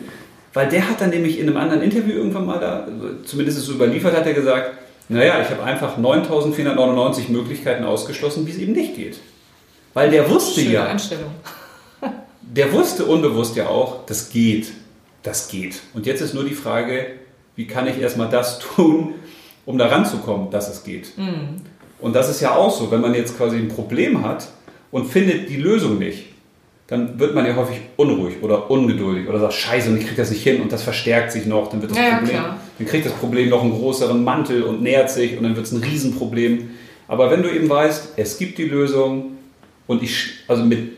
[0.52, 2.86] weil der hat dann nämlich in einem anderen Interview irgendwann mal da,
[3.24, 4.72] zumindest ist so überliefert, hat er gesagt,
[5.08, 9.18] naja, ich habe einfach 9499 Möglichkeiten ausgeschlossen, wie es eben nicht geht.
[9.94, 11.30] Weil der wusste Schöne ja, Einstellung.
[12.42, 14.72] der wusste unbewusst ja auch, das geht.
[15.28, 15.82] Das geht.
[15.92, 17.06] Und jetzt ist nur die Frage,
[17.54, 19.14] wie kann ich erstmal das tun,
[19.66, 21.12] um da ranzukommen, dass es geht.
[22.00, 24.48] Und das ist ja auch so, wenn man jetzt quasi ein Problem hat
[24.90, 26.24] und findet die Lösung nicht,
[26.86, 30.30] dann wird man ja häufig unruhig oder ungeduldig oder sagt, scheiße, und ich kriege das
[30.30, 32.56] nicht hin und das verstärkt sich noch, dann wird das Ja, ja, Problem, klar.
[32.78, 35.72] dann kriegt das Problem noch einen größeren Mantel und nähert sich und dann wird es
[35.72, 36.70] ein Riesenproblem.
[37.06, 39.32] Aber wenn du eben weißt, es gibt die Lösung
[39.86, 40.92] und ich, also mit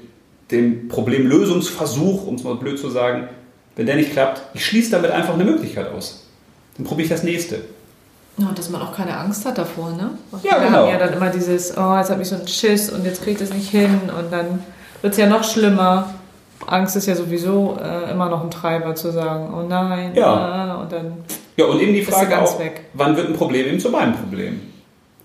[0.53, 3.29] dem Problemlösungsversuch, um es mal blöd zu sagen,
[3.81, 6.27] wenn der nicht klappt, ich schließe damit einfach eine Möglichkeit aus.
[6.77, 7.63] Dann probiere ich das nächste.
[8.37, 10.11] Ja, dass man auch keine Angst hat davor, ne?
[10.31, 10.71] Weil Ja, genau.
[10.83, 13.33] haben ja dann immer dieses, oh, jetzt habe ich so einen Schiss und jetzt kriege
[13.43, 14.63] ich das nicht hin und dann
[15.01, 16.11] wird es ja noch schlimmer.
[16.67, 20.77] Angst ist ja sowieso äh, immer noch ein Treiber zu sagen, oh nein, Ja.
[20.77, 21.13] äh, und dann
[21.57, 22.83] Ja, und eben die Frage auch, weg.
[22.93, 24.61] wann wird ein Problem eben zu meinem Problem?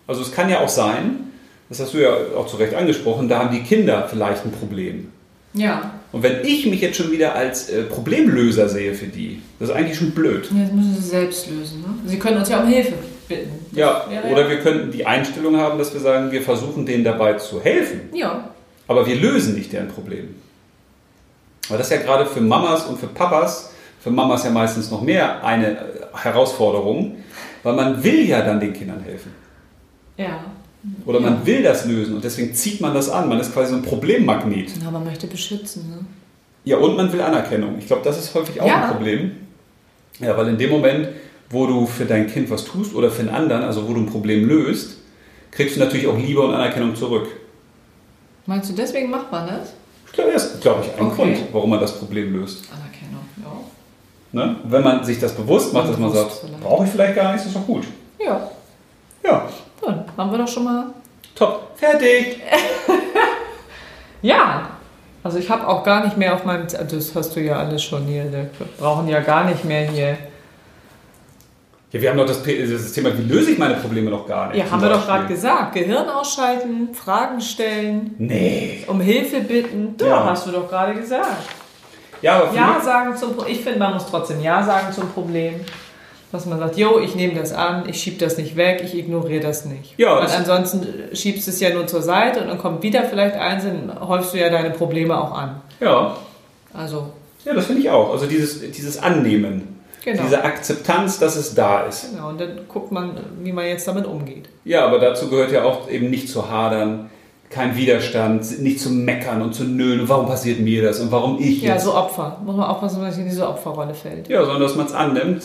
[0.07, 1.31] Also es kann ja auch sein,
[1.67, 5.11] das hast du ja auch zu Recht angesprochen, da haben die Kinder vielleicht ein Problem.
[5.53, 9.69] ja, Und wenn ich mich jetzt schon wieder als äh, Problemlöser sehe für die, das
[9.69, 10.43] ist eigentlich schon blöd.
[10.43, 11.81] jetzt müssen sie selbst lösen.
[11.81, 11.87] Ne?
[12.09, 12.93] Sie können uns ja um Hilfe
[13.27, 13.51] bitten.
[13.73, 17.33] Ja, wäre oder wir könnten die Einstellung haben, dass wir sagen, wir versuchen denen dabei
[17.33, 18.49] zu helfen, Ja,
[18.87, 20.35] aber wir lösen nicht deren Problem.
[21.67, 25.01] Aber das ist ja gerade für Mamas und für Papas, für Mamas ja meistens noch
[25.01, 25.81] mehr eine äh,
[26.13, 27.17] Herausforderung,
[27.63, 29.33] weil man will ja dann den Kindern helfen.
[30.17, 30.39] ja.
[31.05, 31.29] Oder Ja.
[31.29, 33.27] man will das lösen und deswegen zieht man das an.
[33.29, 34.71] Man ist quasi so ein Problemmagnet.
[34.83, 35.89] Na, man möchte beschützen.
[35.89, 35.97] Ne?
[36.63, 37.75] Ja, und man will Anerkennung.
[37.79, 38.85] Ich glaube, das ist häufig auch Ja.
[38.85, 39.31] ein Problem.
[40.19, 41.09] Ja, weil in dem Moment,
[41.49, 44.05] wo du für dein Kind was tust oder für einen anderen, also wo du ein
[44.07, 44.97] Problem löst,
[45.51, 47.27] kriegst du natürlich auch Liebe und Anerkennung zurück.
[48.45, 49.73] Meinst du, deswegen macht man das?
[50.07, 51.15] Ich glaube, das ist, glaube ich, ein Okay.
[51.15, 52.63] Grund, warum man das Problem löst.
[52.71, 54.45] Anerkennung, ja.
[54.45, 54.55] Ne?
[54.65, 57.55] Wenn man sich das bewusst macht, dass man sagt, brauche ich vielleicht gar nicht, ist
[57.55, 57.83] doch gut.
[58.23, 58.49] Ja,
[59.25, 59.47] Ja,
[59.81, 60.85] dann haben wir doch schon mal
[61.35, 61.71] top.
[61.75, 62.41] Fertig.
[64.21, 64.69] Ja,
[65.23, 68.03] also ich habe auch gar nicht mehr auf meinem, das hast du ja alles schon
[68.05, 68.49] hier, wir
[68.79, 70.17] brauchen ja gar nicht mehr hier.
[71.91, 74.57] Ja, wir haben doch das, das Thema, wie löse ich meine Probleme noch gar nicht.
[74.57, 78.83] Ja, haben wir doch gerade gesagt, Gehirn ausschalten, Fragen stellen, Nee.
[78.87, 79.95] um Hilfe bitten.
[79.95, 80.23] Doch, Ja.
[80.25, 81.43] hast du doch gerade gesagt.
[82.21, 85.59] Ja, aber Ja sagen zum Ich finde, man muss trotzdem Ja sagen zum Problem.
[86.35, 89.41] Dass man sagt, jo, ich nehme das an, ich schiebe das nicht weg, ich ignoriere
[89.41, 89.93] das nicht.
[89.97, 93.35] Ja, Weil ansonsten schiebst du es ja nur zur Seite und dann kommt wieder vielleicht
[93.35, 95.61] eins, dann häufst du ja deine Probleme auch an.
[95.79, 96.15] ja,
[96.73, 97.07] Also,
[97.45, 98.11] Ja, das finde ich auch.
[98.11, 100.23] Also dieses, dieses Annehmen, genau.
[100.23, 102.11] diese Akzeptanz, dass es da ist.
[102.11, 103.11] Genau, und dann guckt man,
[103.41, 104.49] wie man jetzt damit umgeht.
[104.63, 107.09] Ja, aber dazu gehört ja auch eben nicht zu hadern,
[107.51, 110.09] kein Widerstand, nicht zu meckern und zu nölen.
[110.09, 111.85] Warum passiert mir das und warum ich Ja, jetzt?
[111.85, 112.37] so Opfer.
[112.43, 114.27] Muss man aufpassen, dass man nicht in diese Opferrolle fällt.
[114.27, 115.43] Ja, sondern dass man es annimmt,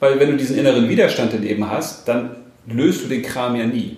[0.00, 2.30] weil wenn du diesen inneren Widerstand dann eben hast, dann
[2.66, 3.96] löst du den Kram ja nie.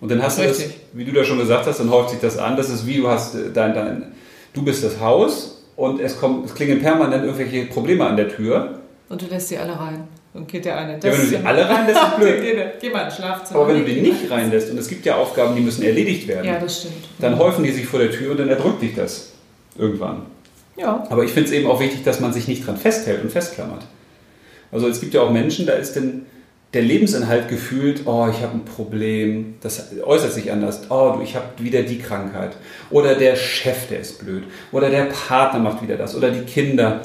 [0.00, 0.64] Und dann hast du das,
[0.94, 2.56] wie du da schon gesagt hast, dann häuft sich das an.
[2.56, 4.12] Das ist wie du hast äh, dein, dein,
[4.54, 8.80] du bist das Haus und es kommt, es klingeln permanent irgendwelche Probleme an der Tür.
[9.10, 10.04] Und du lässt sie alle rein.
[10.32, 10.92] Und geht der eine.
[10.94, 12.40] Ja, wenn du sie alle reinlässt, ist blöd.
[12.40, 13.60] Geh, geh mal ins Schlafzimmer.
[13.60, 16.46] Aber wenn du die nicht reinlässt und es gibt ja Aufgaben, die müssen erledigt werden,
[16.46, 16.94] Ja, das stimmt.
[17.18, 19.32] dann häufen die sich vor der Tür und dann erdrückt dich das
[19.76, 20.22] irgendwann.
[20.76, 21.04] Ja.
[21.10, 23.82] Aber ich finde es eben auch wichtig, dass man sich nicht dran festhält und festklammert.
[24.72, 26.26] Also es gibt ja auch Menschen, da ist denn
[26.72, 31.34] der Lebensinhalt gefühlt, oh, ich habe ein Problem, das äußert sich anders, oh, du, ich
[31.34, 32.52] habe wieder die Krankheit.
[32.90, 34.44] Oder der Chef, der ist blöd.
[34.70, 36.14] Oder der Partner macht wieder das.
[36.14, 37.00] Oder die Kinder.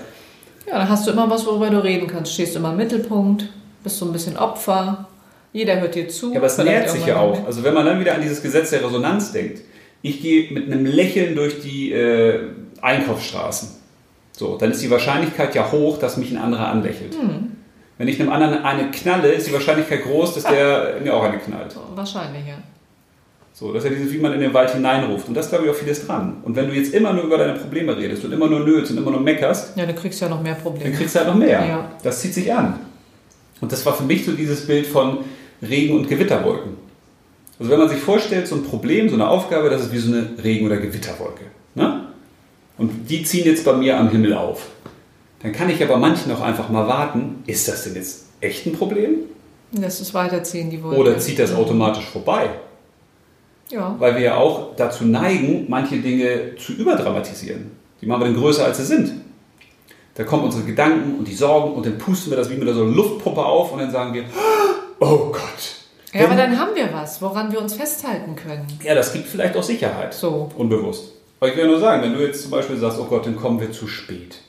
[0.68, 2.34] Ja, dann hast du immer was, worüber du reden kannst.
[2.34, 3.49] Stehst immer im Mittelpunkt,
[3.84, 5.07] bist so ein bisschen Opfer.
[5.51, 6.32] Jeder hört dir zu.
[6.32, 7.38] Ja, aber es nährt sich ja auch.
[7.38, 7.47] mit.
[7.47, 9.61] Also wenn man dann wieder an dieses Gesetz der Resonanz denkt.
[10.01, 12.39] Ich gehe mit einem Lächeln durch die äh,
[12.82, 13.70] Einkaufsstraßen.
[14.34, 17.16] So, dann ist die Wahrscheinlichkeit ja hoch, dass mich ein anderer anlächelt.
[17.16, 17.55] Hm.
[17.98, 21.38] Wenn ich einem anderen eine knalle, ist die Wahrscheinlichkeit groß, dass der mir auch eine
[21.38, 21.76] knallt.
[21.96, 22.56] Wahrscheinlich, ja.
[23.54, 25.30] So, das ist ja dieses, wie man in den Wald hineinruft.
[25.30, 26.38] Und das glaube ich, auch vieles dran.
[26.43, 28.98] Und wenn du jetzt immer nur über deine Probleme redest und immer nur nötst und
[28.98, 30.91] immer nur meckerst, Ja, du kriegst ja noch mehr dann Probleme.
[30.93, 31.66] kriegst du halt noch mehr.
[31.66, 31.91] Ja.
[32.04, 32.78] Das zieht sich an.
[33.62, 35.20] Und das war für mich so dieses Bild von
[35.62, 36.74] Regen- und Gewitterwolken.
[37.58, 40.12] Also wenn man sich vorstellt, so ein Problem, so eine Aufgabe, das ist wie so
[40.14, 41.46] eine Regen- oder Gewitterwolke.
[41.76, 42.02] Ne?
[42.78, 44.68] Und die ziehen jetzt bei mir am Himmel auf.
[45.46, 48.74] Dann kann ich aber manchen auch einfach mal warten, ist das denn jetzt echt ein
[48.74, 49.18] Problem?
[49.74, 51.00] Lässt es weiterziehen, die Wolke.
[51.00, 52.50] Oder zieht das automatisch vorbei?
[53.70, 53.96] Ja.
[54.00, 57.70] Weil wir ja auch dazu neigen, manche Dinge zu überdramatisieren.
[58.02, 59.12] Die machen wir dann größer, als sie sind.
[60.16, 62.82] Da kommen unsere Gedanken und die Sorgen und dann pusten wir das wie mit so
[62.82, 64.24] einer Luftpuppe auf und dann sagen wir,
[65.00, 65.76] oh Gott.
[66.12, 68.66] Ja, aber dann haben wir was, woran wir uns festhalten können.
[68.84, 70.12] Ja, das gibt vielleicht auch Sicherheit.
[70.16, 70.50] So.
[70.58, 71.12] Unbewusst.
[71.39, 73.60] Aber ich will nur sagen, wenn du jetzt zum Beispiel sagst, oh Gott, dann kommen
[73.60, 74.39] wir zu spät.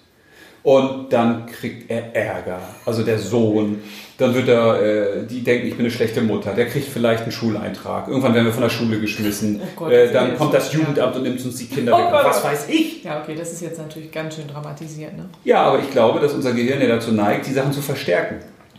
[0.66, 2.58] Und dann kriegt er Ärger.
[2.84, 3.84] Also der Sohn.
[4.18, 6.54] Dann wird er, äh, die denken, ich bin eine schlechte Mutter.
[6.54, 8.08] Der kriegt vielleicht einen Schuleintrag.
[8.08, 9.60] Irgendwann werden wir von der Schule geschmissen.
[9.62, 12.06] Oh Gott, äh, dann kommt das Jugendamt und nimmt uns die Kinder Oh weg.
[12.10, 12.24] Gott.
[12.24, 13.04] Was weiß ich?
[13.04, 15.26] Ja, okay, das ist jetzt natürlich ganz schön dramatisiert, ne?
[15.44, 18.38] Ja, aber ich glaube, dass unser Gehirn ja dazu neigt, die Sachen zu verstärken.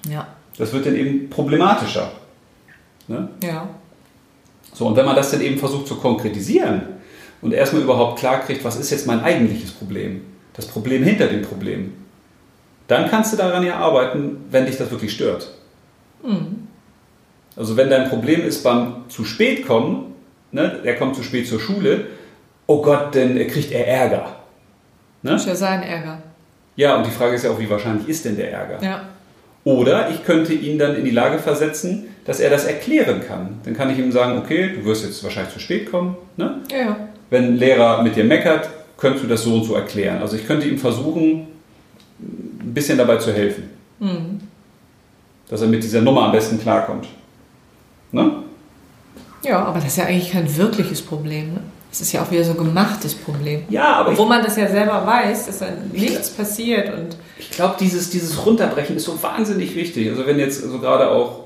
[0.09, 0.27] Ja.
[0.57, 2.11] Das wird dann eben problematischer.
[3.07, 3.29] Ne?
[3.41, 3.69] Ja.
[4.73, 6.81] So, und wenn man das dann eben versucht zu konkretisieren
[7.41, 10.19] und erstmal überhaupt klar kriegt, was ist jetzt mein eigentliches Problem,
[10.57, 11.93] das Problem hinter dem Problem,
[12.87, 15.53] dann kannst du daran ja arbeiten, wenn dich das wirklich stört.
[17.55, 20.13] Also wenn dein Problem ist beim zu spät kommen,
[20.51, 22.07] ne, er kommt zu spät zur Schule,
[22.65, 24.35] oh Gott, dann kriegt er Ärger.
[25.21, 25.35] Ne?
[25.35, 26.21] Ist ja sein Ärger.
[26.75, 28.83] Ja, und die Frage ist ja auch, wie wahrscheinlich ist denn der Ärger?
[28.83, 29.01] Ja.
[29.63, 33.59] Oder ich könnte ihn dann in die Lage versetzen, dass er das erklären kann.
[33.65, 36.15] Dann kann ich ihm sagen, okay, du wirst jetzt wahrscheinlich zu spät kommen.
[36.37, 36.61] Ne?
[36.71, 37.09] Ja.
[37.29, 40.21] Wenn ein Lehrer mit dir meckert, könntest du das so und so erklären.
[40.21, 41.47] Also ich könnte ihm versuchen,
[42.19, 43.69] ein bisschen dabei zu helfen.
[45.49, 47.07] Dass er mit dieser Nummer am besten klarkommt.
[48.11, 48.31] Ne?
[49.43, 51.59] Ja, aber das ist ja eigentlich kein wirkliches Problem, ne?
[51.89, 53.63] Das ist ja auch wieder so ein gemachtes Problem.
[53.69, 57.49] Ja, aber ich, Obwohl man das ja selber weiß, dass dann nichts passiert und ich
[57.51, 60.09] glaube, dieses, dieses Runterbrechen ist so wahnsinnig wichtig.
[60.09, 61.45] Also wenn jetzt also gerade auch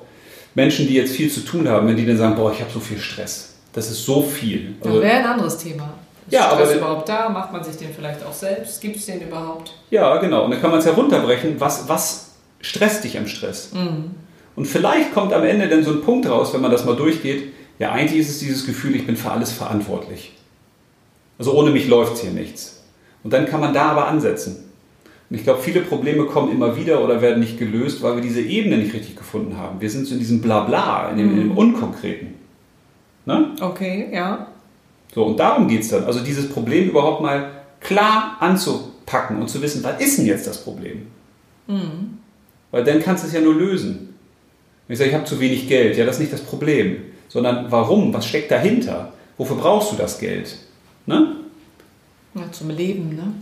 [0.56, 2.80] Menschen, die jetzt viel zu tun haben, wenn die dann sagen, boah, ich habe so
[2.80, 3.54] viel Stress.
[3.72, 4.74] Das ist so viel.
[4.80, 5.94] das Also, wäre ein anderes Thema.
[6.28, 7.30] Ist Ja, aber Stress wenn- überhaupt da?
[7.30, 8.80] Macht man sich den vielleicht auch selbst?
[8.82, 9.74] Gibt es den überhaupt?
[9.90, 10.46] Ja, genau.
[10.46, 11.56] Und dann kann man es ja runterbrechen.
[11.60, 13.72] Was, was stresst dich am Stress?
[14.56, 17.52] Und vielleicht kommt am Ende dann so ein Punkt raus, wenn man das mal durchgeht.
[17.80, 20.34] Ja, eigentlich ist es dieses Gefühl, ich bin für alles verantwortlich.
[21.40, 22.84] Also ohne mich läuft hier nichts.
[23.24, 24.66] Und dann kann man da aber ansetzen.
[25.30, 28.42] Und ich glaube, viele Probleme kommen immer wieder oder werden nicht gelöst, weil wir diese
[28.42, 29.80] Ebene nicht richtig gefunden haben.
[29.82, 32.36] Wir sind so in diesem Blabla, in dem, in dem Unkonkreten.
[33.26, 33.52] Ne?
[33.62, 34.48] Okay, ja.
[35.14, 36.06] So, und darum geht es dann.
[36.06, 40.64] Also dieses Problem überhaupt mal klar anzupacken und zu wissen, was ist denn jetzt das
[40.64, 41.08] Problem?
[42.72, 44.16] Weil dann kannst du es ja nur lösen.
[44.88, 46.98] Wenn ich sage, ich habe zu wenig Geld, ja, das ist nicht das Problem.
[47.28, 48.14] Sondern warum?
[48.14, 49.14] Was steckt dahinter?
[49.38, 50.58] Wofür brauchst du das Geld?
[51.06, 51.36] Ne?
[52.36, 52.52] ja.
[52.52, 53.34] Zum Leben, ne?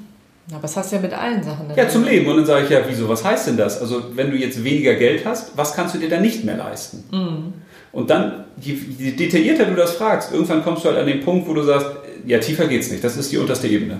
[0.52, 1.68] Aber das hast du ja mit allen Sachen.
[1.76, 2.28] Ja, zum Leben.
[2.28, 3.80] Und dann sage ich, ja, wieso, was heißt denn das?
[3.80, 7.04] Also, wenn du jetzt weniger Geld hast, was kannst du dir dann nicht mehr leisten?
[7.92, 11.48] Und dann, je, je detaillierter du das fragst, irgendwann kommst du halt an den Punkt,
[11.48, 11.88] wo du sagst,
[12.26, 13.04] ja, tiefer geht's nicht.
[13.04, 14.00] Das ist die unterste Ebene.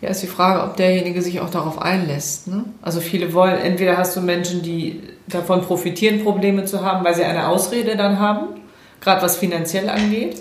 [0.00, 2.46] Ja, ist die Frage, ob derjenige sich auch darauf einlässt.
[2.46, 2.64] Ne?
[2.82, 7.24] Also viele wollen, entweder hast du Menschen, die davon profitieren, Probleme zu haben, weil sie
[7.24, 8.60] eine Ausrede dann haben,
[9.00, 10.36] gerade was finanziell angeht.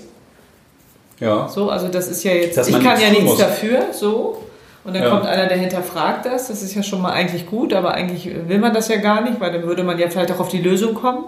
[1.19, 1.47] Ja.
[1.49, 3.37] So, also das ist ja jetzt, ich kann ja nichts muss.
[3.39, 4.43] dafür, so.
[4.83, 5.09] Und dann Ja.
[5.09, 6.47] kommt einer, der hinterfragt das.
[6.47, 9.39] Das ist ja schon mal eigentlich gut, aber eigentlich will man das ja gar nicht,
[9.39, 11.25] weil dann würde man ja vielleicht auch auf die Lösung kommen,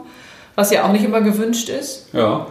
[0.59, 2.07] was ja auch nicht immer gewünscht ist.
[2.13, 2.47] Ja.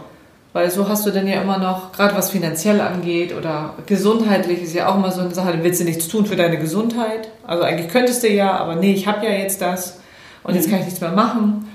[0.51, 4.73] Weil so hast du dann ja immer noch, gerade was finanziell angeht oder gesundheitlich ist
[4.73, 7.29] ja auch immer so eine Sache, dann willst du nichts tun für deine Gesundheit.
[7.45, 9.99] Also eigentlich könntest du ja, aber nee, ich habe ja jetzt das
[10.43, 11.67] und jetzt kann ich nichts mehr machen.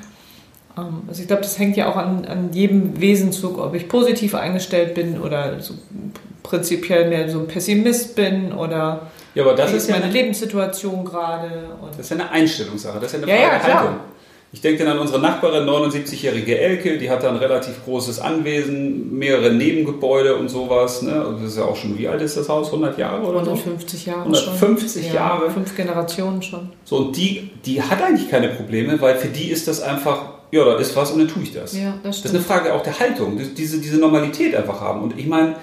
[0.76, 4.34] Ähm, Also ich glaube, das hängt ja auch an, an jedem Wesenzug, ob ich positiv
[4.34, 5.74] eingestellt bin oder so
[6.42, 9.02] prinzipiell mehr so ein Pessimist bin oder
[9.36, 11.48] Ja, aber das wie ist ja meine eine, Lebenssituation gerade.
[11.96, 13.80] Das ist ja eine Einstellungssache, das ist ja eine Ja, Frage ja, klar.
[13.82, 13.96] Haltung.
[14.54, 19.18] Ich denke dann an unsere Nachbarin, 79-jährige Elke, die hat da ein relativ großes Anwesen,
[19.18, 21.02] mehrere Nebengebäude und sowas.
[21.02, 21.26] Ne?
[21.26, 22.66] Und das ist ja auch schon, wie alt ist das Haus?
[22.68, 23.50] 100 Jahre oder so?
[23.50, 25.14] 150 Jahre 150 schon.
[25.14, 25.46] Jahre.
[25.46, 26.70] Ja, fünf Generationen schon.
[26.84, 30.64] So, und die, die hat eigentlich keine Probleme, weil für die ist das einfach, ja,
[30.64, 31.76] da ist was und dann tue ich das.
[31.76, 32.34] Ja, das Das ist stimmt.
[32.36, 35.02] eine Frage auch der Haltung, die- diese, diese Normalität einfach haben.
[35.02, 35.56] Und ich meine,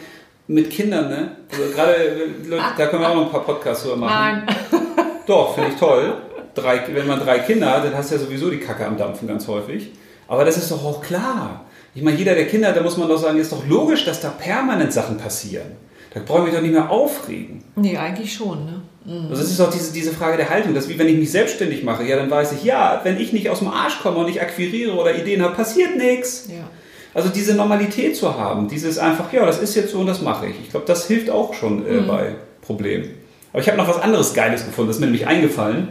[0.47, 1.31] mit Kindern, ne?
[1.49, 2.27] Also gerade, äh,
[2.77, 4.43] da können wir auch noch ein paar Podcasts drüber machen.
[4.45, 4.81] Nein.
[5.27, 6.13] Doch, finde ich toll.
[6.55, 9.27] Drei, wenn man drei Kinder hat, dann hast du ja sowieso die Kacke am Dampfen
[9.27, 9.91] ganz häufig.
[10.27, 11.65] Aber das ist doch auch klar.
[11.93, 14.29] Ich meine, jeder der Kinder, da muss man doch sagen, ist doch logisch, dass da
[14.29, 15.71] permanent Sachen passieren.
[16.13, 17.63] Da brauche ich mich doch nicht mehr aufregen.
[17.75, 18.81] Nee, eigentlich schon, ne?
[19.29, 21.83] Also es ist auch diese, diese Frage der Haltung, dass wie wenn ich mich selbstständig
[21.83, 24.41] mache, ja, dann weiß ich, ja, wenn ich nicht aus dem Arsch komme und ich
[24.41, 26.47] akquiriere oder Ideen habe, passiert nichts.
[26.49, 26.69] Ja.
[27.13, 30.47] Also diese Normalität zu haben, dieses einfach, ja, das ist jetzt so und das mache
[30.47, 30.55] ich.
[30.61, 33.09] Ich glaube, das hilft auch schon äh, bei Problemen.
[33.51, 35.89] Aber ich habe noch was anderes Geiles gefunden, das ist mir nämlich eingefallen.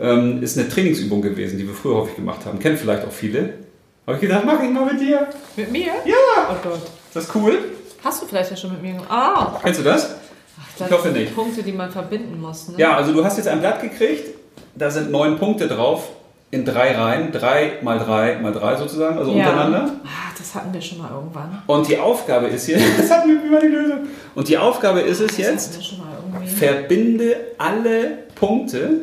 [0.00, 2.58] Ähm, ist eine Trainingsübung gewesen, die wir früher häufig gemacht haben.
[2.58, 3.54] Kennen vielleicht auch viele.
[4.06, 5.26] Habe ich gedacht, mach ich mal mit dir.
[5.56, 5.92] Mit mir?
[6.04, 6.14] Ja!
[6.50, 6.74] Oh Gott.
[6.82, 7.58] Ist das cool?
[8.02, 9.10] Hast du vielleicht ja schon mit mir gemacht?
[9.10, 9.58] Ah!
[9.62, 10.14] Kennst du das?
[10.58, 11.34] Ach, Ich hoffe das nicht.
[11.34, 12.74] Punkte, die man verbinden muss, ne?
[12.78, 14.28] Ja, also du hast jetzt ein Blatt gekriegt,
[14.74, 16.08] da sind neun Punkte drauf,
[16.50, 19.36] in drei Reihen, drei mal drei mal drei sozusagen, also Ja.
[19.50, 19.92] untereinander.
[20.04, 21.62] Ah, das hatten wir schon mal irgendwann.
[21.66, 23.98] Und die Aufgabe ist hier, das hatten wir über die Lösung.
[24.34, 26.54] Und die Aufgabe ist es Das jetzt, hatten wir schon mal irgendwie.
[26.56, 29.02] verbinde alle Punkte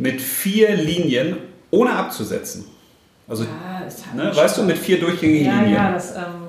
[0.00, 1.36] mit vier Linien,
[1.70, 2.64] ohne abzusetzen.
[3.28, 5.74] Also, Ah, das hatten ne, weißt du, mit vier durchgängigen Ja, Linien.
[5.74, 6.48] ja, das, ähm,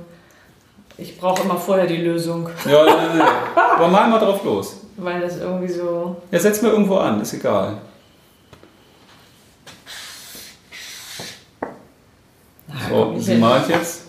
[0.98, 3.24] ich brauche immer vorher die Lösung, Ja, nee, nee.
[3.56, 4.78] Aber mal mal drauf los.
[4.98, 6.16] weil das irgendwie so.
[6.32, 7.78] Ja, setz mal irgendwo an, ist egal.
[12.90, 14.04] So, ich, sie malt jetzt.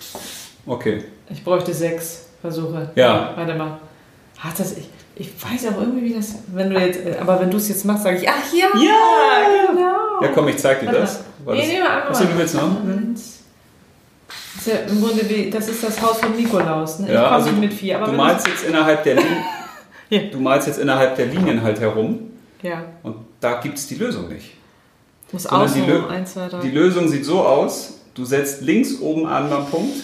[0.67, 1.05] Okay.
[1.29, 2.91] ich bräuchte sechs Versuche.
[2.95, 3.33] Ja.
[3.37, 3.79] Warte mal.
[4.39, 6.37] Hat das, ich, ich weiß auch irgendwie, wie das.
[6.55, 8.67] Wenn du jetzt, äh, aber wenn du es jetzt machst, sage ich, ach ja!
[8.81, 9.73] Ja!
[9.73, 10.23] Genau!
[10.23, 11.21] Ja, komm, ich zeig dir das.
[11.45, 12.09] War das Nee, nee, mal einmal.
[12.09, 12.85] Achso, du willst noch?
[12.85, 13.39] Eins.
[14.55, 17.01] Das ist ja im Grunde wie, das ist das Haus von Nikolaus.
[17.01, 17.09] Ne?
[17.13, 17.97] Ja, ich komme also mit vier.
[17.99, 19.45] Aber du malst jetzt innerhalb der Linien,
[20.11, 20.21] Ja.
[20.31, 22.31] du malst jetzt innerhalb der Linien halt herum
[22.63, 24.53] Ja, und da gibt es die Lösung nicht.
[25.33, 26.09] muss außen die Lö- rum.
[26.11, 26.61] Eins, zwei, drei.
[26.61, 29.97] Die Lösung sieht so aus, du setzt links oben an beim Punkt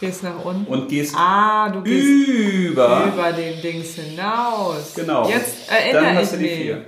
[0.00, 0.66] Gehst nach unten.
[0.70, 3.04] und gehst Ah, du gehst über.
[3.14, 4.92] über den Dings hinaus.
[4.94, 5.28] Genau.
[5.28, 6.56] Jetzt Dann erinnere hast du ich die mich.
[6.64, 6.84] vier.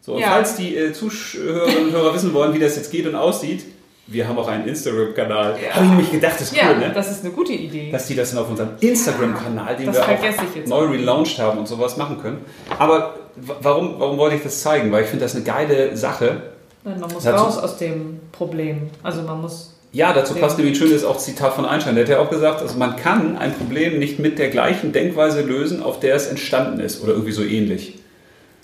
[0.00, 0.28] So, und Ja.
[0.28, 3.64] falls die äh, Zuhörerinnen und Hörer wissen wollen, wie das jetzt geht und aussieht,
[4.06, 5.58] wir haben auch einen Instagram-Kanal.
[5.62, 5.74] Ja.
[5.74, 6.92] Habe ich nämlich gedacht, das ist Ja, cool, ne?
[6.94, 7.90] das ist eine gute Idee.
[7.90, 10.84] dass die das dann auf unserem Instagram-Kanal, den das wir vergesse auch ich jetzt neu
[10.84, 12.44] relaunched haben und sowas machen können.
[12.78, 13.16] Aber
[13.60, 14.92] warum, warum wollte ich das zeigen?
[14.92, 16.40] Weil ich finde das eine geile Sache.
[16.84, 18.90] Nein, man muss raus aus dem Problem.
[19.02, 19.72] Also man muss.
[19.92, 21.94] Ja, dazu passt nämlich ein schönes auch Zitat von Einstein.
[21.94, 25.40] Der hat ja auch gesagt, also man kann ein Problem nicht mit der gleichen Denkweise
[25.42, 27.98] lösen, auf der es entstanden ist oder irgendwie so ähnlich.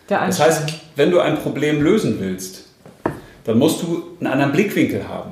[0.08, 0.62] Das heißt,
[0.96, 2.64] wenn du ein Problem lösen willst,
[3.44, 5.30] dann musst du einen anderen Blickwinkel haben.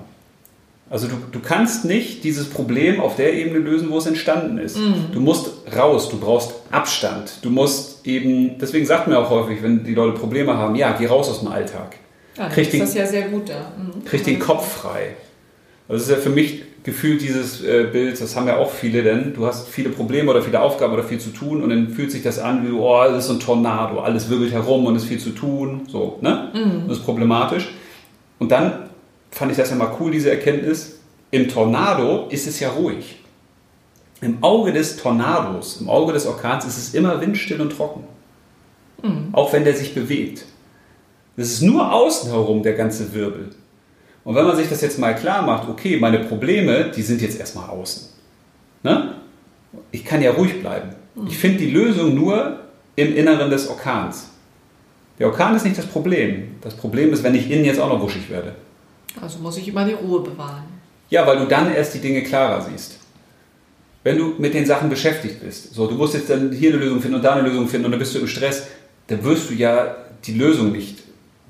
[0.88, 4.76] Also du, du kannst nicht dieses Problem auf der Ebene lösen, wo es entstanden ist.
[5.12, 7.32] Du musst raus, du brauchst Abstand.
[7.42, 11.06] Du musst eben, deswegen sagt man auch häufig, wenn die Leute Probleme haben, ja, geh
[11.06, 11.96] raus aus dem Alltag.
[12.36, 13.70] ja, dann krieg ist den- das ja sehr gut da.
[13.76, 14.04] Mhm.
[14.04, 15.14] Krieg den Kopf frei.
[15.90, 19.02] Also das ist ja für mich gefühlt dieses äh, Bild, das haben ja auch viele,
[19.02, 22.12] denn du hast viele Probleme oder viele Aufgaben oder viel zu tun und dann fühlt
[22.12, 25.02] sich das an wie, oh, das ist so ein Tornado, alles wirbelt herum und es
[25.02, 26.50] ist viel zu tun, so, ne?
[26.86, 27.74] Das ist problematisch.
[28.38, 28.84] Und dann
[29.32, 31.00] fand ich das ja mal cool, diese Erkenntnis,
[31.32, 33.16] im Tornado ist es ja ruhig.
[34.20, 38.04] Im Auge des Tornados, im Auge des Orkans ist es immer windstill und trocken.
[39.32, 40.44] Auch wenn der sich bewegt.
[41.36, 43.50] Es ist nur außen herum der ganze Wirbel.
[44.24, 47.38] Und wenn man sich das jetzt mal klar macht, okay, meine Probleme, die sind jetzt
[47.38, 48.08] erstmal außen.
[48.82, 49.14] Ne?
[49.90, 50.90] Ich kann ja ruhig bleiben.
[51.26, 52.60] Ich finde die Lösung nur
[52.96, 54.28] im Inneren des Orkans.
[55.18, 56.56] Der Orkan ist nicht das Problem.
[56.62, 58.54] Das Problem ist, wenn ich innen jetzt auch noch wuschig werde.
[59.20, 60.64] Also muss ich immer die Ruhe bewahren.
[61.10, 62.98] Ja, weil du dann erst die Dinge klarer siehst.
[64.02, 67.00] Wenn du mit den Sachen beschäftigt bist, so du musst jetzt dann hier eine Lösung
[67.00, 68.68] finden und da eine Lösung finden und dann bist du im Stress,
[69.08, 69.94] dann wirst du ja
[70.24, 70.99] die Lösung nicht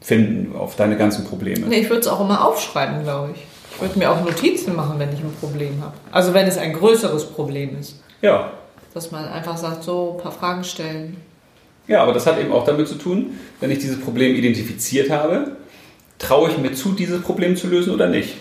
[0.01, 1.67] finden auf deine ganzen Probleme.
[1.67, 3.45] Nee, ich würde es auch immer aufschreiben, glaube ich.
[3.75, 5.95] Ich würde mir auch Notizen machen, wenn ich ein Problem habe.
[6.11, 8.01] Also wenn es ein größeres Problem ist.
[8.23, 8.53] Ja,
[8.95, 11.17] Dass man einfach sagt, so ein paar Fragen stellen.
[11.87, 15.53] Ja, aber das hat eben auch damit zu tun, wenn ich dieses Problem identifiziert habe,
[16.19, 18.37] traue ich mir zu, dieses Problem zu lösen oder nicht.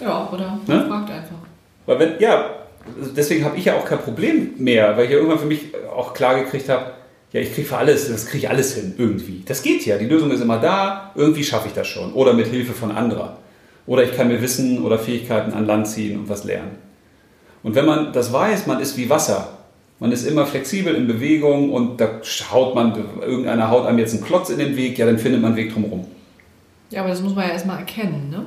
[0.00, 0.86] Ja, oder Ne?
[0.88, 1.36] fragt einfach.
[1.86, 2.50] Weil wenn, ja,
[3.16, 5.60] deswegen habe ich ja auch kein Problem mehr, weil ich ja irgendwann für mich
[5.94, 6.86] auch klar gekriegt habe,
[7.34, 9.42] ja, ich kriege für alles, das kriege ich alles hin, irgendwie.
[9.44, 12.12] Das geht ja, die Lösung ist immer da, irgendwie schaffe ich das schon.
[12.12, 13.38] Oder mit Hilfe von anderer.
[13.88, 16.76] Oder ich kann mir Wissen oder Fähigkeiten an Land ziehen und was lernen.
[17.64, 19.58] Und wenn man das weiß, man ist wie Wasser.
[19.98, 22.20] Man ist immer flexibel in Bewegung und da
[22.52, 25.52] haut man, irgendeiner haut einem jetzt einen Klotz in den Weg, ja, dann findet man
[25.52, 26.06] einen Weg drumherum.
[26.90, 28.44] Ja, aber das muss man ja erstmal erkennen, ne?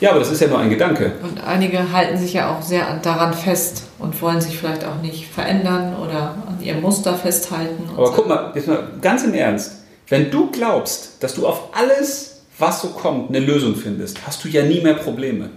[0.00, 1.12] Ja, aber das ist ja nur ein Gedanke.
[1.22, 5.26] Und einige halten sich ja auch sehr daran fest und wollen sich vielleicht auch nicht
[5.26, 7.88] verändern oder an ihrem Muster festhalten.
[7.94, 8.12] Aber so.
[8.14, 9.72] guck mal, jetzt mal ganz im Ernst.
[10.08, 14.48] Wenn du glaubst, dass du auf alles, was so kommt, eine Lösung findest, hast du
[14.48, 15.50] ja nie mehr Probleme.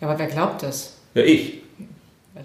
[0.00, 0.94] Ja, aber wer glaubt das?
[1.14, 1.62] Ja, ich.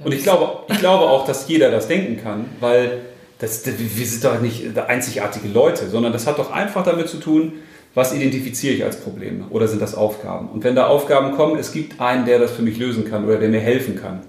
[0.04, 3.02] Und ich glaube, ich glaube auch, dass jeder das denken kann, weil
[3.38, 7.54] das, wir sind doch nicht einzigartige Leute, sondern das hat doch einfach damit zu tun,
[7.96, 10.50] was identifiziere ich als Probleme oder sind das Aufgaben?
[10.50, 13.38] Und wenn da Aufgaben kommen, es gibt einen, der das für mich lösen kann oder
[13.38, 14.22] der mir helfen kann.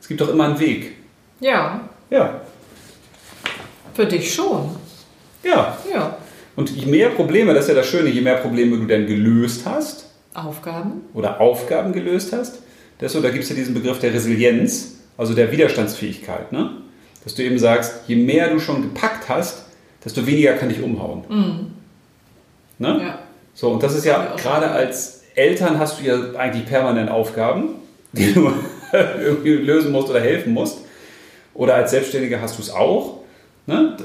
[0.00, 0.92] Es gibt doch immer einen Weg.
[1.40, 2.40] Ja, Ja,
[3.94, 4.70] für dich schon.
[5.42, 5.76] ja.
[5.92, 6.16] Ja.
[6.54, 9.66] Und je mehr Probleme, das ist ja das Schöne, je mehr Probleme du denn gelöst
[9.66, 11.02] hast Aufgaben?
[11.12, 12.60] oder Aufgaben gelöst hast,
[13.00, 16.52] desto, da gibt es ja diesen Begriff der Resilienz, also der Widerstandsfähigkeit.
[16.52, 16.70] Ne?
[17.24, 19.66] Dass du eben sagst, je mehr du schon gepackt hast,
[20.04, 21.74] desto weniger kann dich umhauen.
[22.78, 23.00] Ne?
[23.02, 23.18] Ja.
[23.54, 27.76] So, und das ist Ja, gerade als Eltern hast du ja eigentlich permanent Aufgaben,
[28.12, 28.50] die du
[28.92, 30.78] irgendwie lösen musst oder helfen musst.
[31.54, 33.20] Oder als Selbstständiger hast du es auch.
[33.66, 33.96] Ne?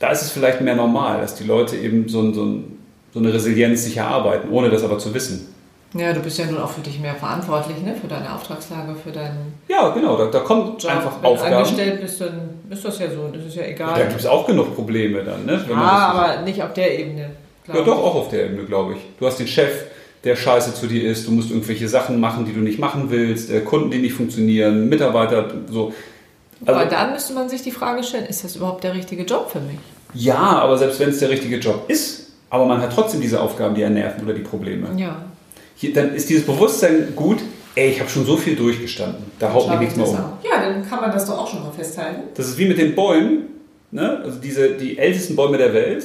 [0.00, 2.78] Da ist es vielleicht mehr normal, dass die Leute eben so, ein- so, ein-
[3.14, 5.48] so eine Resilienz sich erarbeiten, ohne das aber zu wissen.
[5.94, 7.94] Ja, du bist ja nun auch für dich mehr verantwortlich, ne?
[7.94, 10.90] Für deine Auftragslage, für deinen Ja, genau, da, da kommen Job.
[10.90, 11.54] einfach Wenn du Aufgaben.
[11.54, 12.40] angestellt bist, dann
[12.70, 13.28] ist das ja so.
[13.32, 13.98] Das ist ja egal.
[14.00, 15.62] Da gibt es auch genug Probleme dann, ne?
[15.68, 17.30] wenn ah, aber nicht auf der Ebene.
[17.68, 18.98] Ja, doch, auch auf der Ebene, glaube ich.
[19.18, 19.84] Du hast den Chef,
[20.24, 23.50] der scheiße zu dir ist, du musst irgendwelche Sachen machen, die du nicht machen willst,
[23.50, 25.92] äh, Kunden, die nicht funktionieren, Mitarbeiter, so.
[26.64, 29.50] aber Also, dann müsste man sich die Frage stellen, ist das überhaupt der richtige Job
[29.50, 29.78] für mich?
[30.14, 33.74] ja, aber selbst wenn es der richtige Job ist, aber man hat trotzdem diese Aufgaben,
[33.74, 34.88] die einen nerven oder die Probleme.
[34.96, 35.24] Ja.
[35.74, 37.38] Hier, dann ist dieses Bewusstsein gut,
[37.74, 40.16] ey, ich habe schon so viel durchgestanden, da haut mich nichts mehr um.
[40.44, 42.24] Ja, dann kann man das doch auch schon mal festhalten.
[42.34, 43.44] Das ist wie mit den Bäumen,
[43.90, 44.20] ne?
[44.22, 46.04] also diese, die ältesten Bäume der Welt.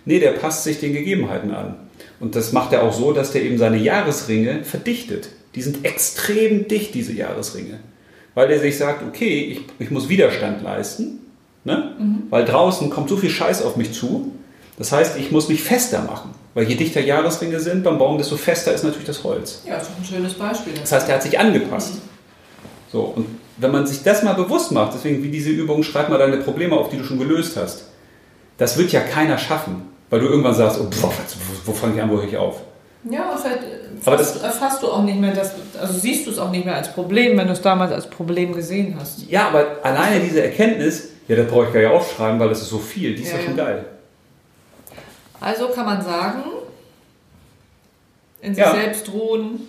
[0.05, 1.75] Nee, der passt sich den Gegebenheiten an.
[2.19, 5.29] Und das macht er auch so, dass der eben seine Jahresringe verdichtet.
[5.55, 7.79] Die sind extrem dicht, diese Jahresringe.
[8.35, 11.19] Weil der sich sagt, okay, ich, ich muss Widerstand leisten,
[11.63, 11.95] ne?
[12.29, 14.31] weil draußen kommt so viel Scheiß auf mich zu.
[14.77, 16.35] Das heißt, ich muss mich fester machen.
[16.59, 19.61] Weil je dichter Jahresringe sind beim Baum, desto fester ist natürlich das Holz.
[19.65, 20.73] Ja, ist doch ein schönes Beispiel.
[20.77, 21.93] Das heißt, er hat sich angepasst.
[22.91, 26.17] So, und wenn man sich das mal bewusst macht, deswegen wie diese Übung, schreib mal
[26.17, 27.85] deine Probleme auf, die du schon gelöst hast.
[28.57, 31.13] Das wird ja keiner schaffen, weil du irgendwann sagst, oh, boah,
[31.63, 32.57] wo, wo fange ich an, wo höre ich auf?
[33.09, 33.63] Ja, aber vielleicht
[34.05, 36.75] Aber fasst, erfasst du auch nicht mehr das, also siehst du es auch nicht mehr
[36.75, 39.29] als Problem, wenn du es damals als Problem gesehen hast.
[39.29, 42.69] Ja, aber alleine diese Erkenntnis, ja, das brauche ich gar nicht aufschreiben, weil das ist
[42.69, 43.85] so viel, die ist Ja, ja, schon geil.
[45.41, 46.43] Also kann man sagen,
[48.41, 48.71] in sich Ja.
[48.73, 49.67] selbst ruhen,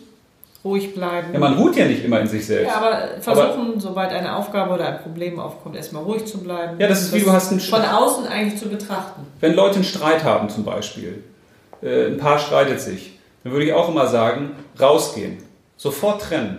[0.65, 1.33] ruhig bleiben.
[1.33, 2.69] Ja, man ruht ja nicht immer in sich selbst.
[2.69, 6.79] Ja, aber versuchen, sobald eine Aufgabe oder ein Problem aufkommt, erstmal ruhig zu bleiben.
[6.79, 9.27] Ja, das ist wie, du hast einen von außen eigentlich zu betrachten.
[9.41, 11.25] Wenn Leute einen Streit haben zum Beispiel,
[11.83, 15.39] äh, ein Paar streitet sich, dann würde ich auch immer sagen, rausgehen,
[15.77, 16.59] sofort trennen.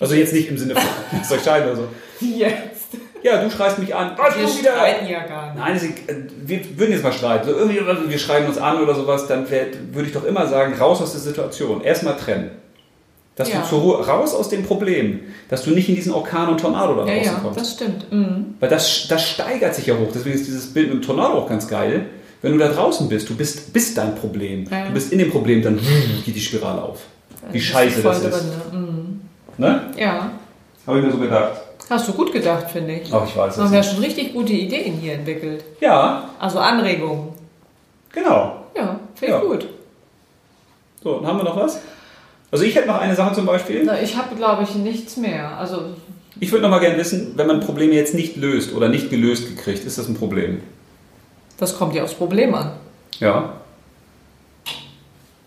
[0.00, 0.82] Also jetzt nicht im Sinne von,
[1.12, 1.88] lasst euch scheiden oder so.
[2.20, 2.77] Jetzt.
[3.22, 4.12] Ja, du schreist mich an.
[4.16, 4.72] Ah, Wir du wieder.
[4.72, 5.58] streiten ja gar nicht.
[5.58, 6.14] Nein, ist- äh,
[6.46, 7.48] wir würden jetzt mal streiten.
[7.48, 10.74] So irgendwie, wir schreien uns an oder sowas, dann wär, würde ich doch immer sagen,
[10.78, 11.82] raus aus der Situation.
[11.82, 12.50] Erstmal trennen.
[13.36, 13.60] Dass Ja.
[13.60, 15.20] du zur Ruhe, raus aus dem Problem.
[15.48, 17.60] Dass du nicht in diesen Orkan und Tornado da Ja, draußen ja, kommst.
[17.60, 18.12] das stimmt.
[18.12, 18.54] Mhm.
[18.58, 20.08] Weil das, das steigert sich ja hoch.
[20.12, 22.06] Deswegen ist dieses Bild mit dem Tornado auch ganz geil.
[22.42, 24.64] Wenn du da draußen bist, du bist, bist dein Problem.
[24.70, 24.86] Ja.
[24.86, 25.78] Du bist in dem Problem, dann
[26.24, 27.00] geht die Spirale auf.
[27.52, 28.30] Wie Das scheiße das ist.
[28.32, 28.78] drin, ne?
[28.78, 29.20] Mhm.
[29.56, 29.80] Ne?
[29.96, 30.30] Ja,
[30.86, 31.52] Habe ich mir so gedacht.
[31.90, 33.12] Hast du gut gedacht, finde ich.
[33.12, 35.64] Ach, ich weiß Du es hast ja schon richtig gute Ideen hier entwickelt.
[35.80, 37.28] Ja, Also Anregungen.
[38.12, 38.64] genau.
[38.76, 39.48] Ja, finde ich Ja.
[39.48, 39.66] gut.
[41.02, 41.78] So, und haben wir noch was?
[42.50, 43.82] Also ich hätte noch eine Sache zum Beispiel.
[43.84, 45.56] Na, ich habe, glaube ich, nichts mehr.
[45.58, 45.82] Also,
[46.40, 49.48] Ich würde noch mal gerne wissen, wenn man Probleme jetzt nicht löst oder nicht gelöst
[49.48, 50.60] gekriegt, ist das ein Problem?
[51.58, 52.70] das kommt ja aufs Problem an.
[53.18, 53.54] Ja.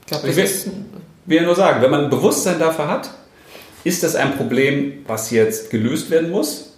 [0.02, 0.50] Ich glaube, Ich will-
[1.26, 3.10] will ja nur sagen, wenn man ein Bewusstsein dafür hat,
[3.84, 6.78] ist das ein Problem, was jetzt gelöst werden muss?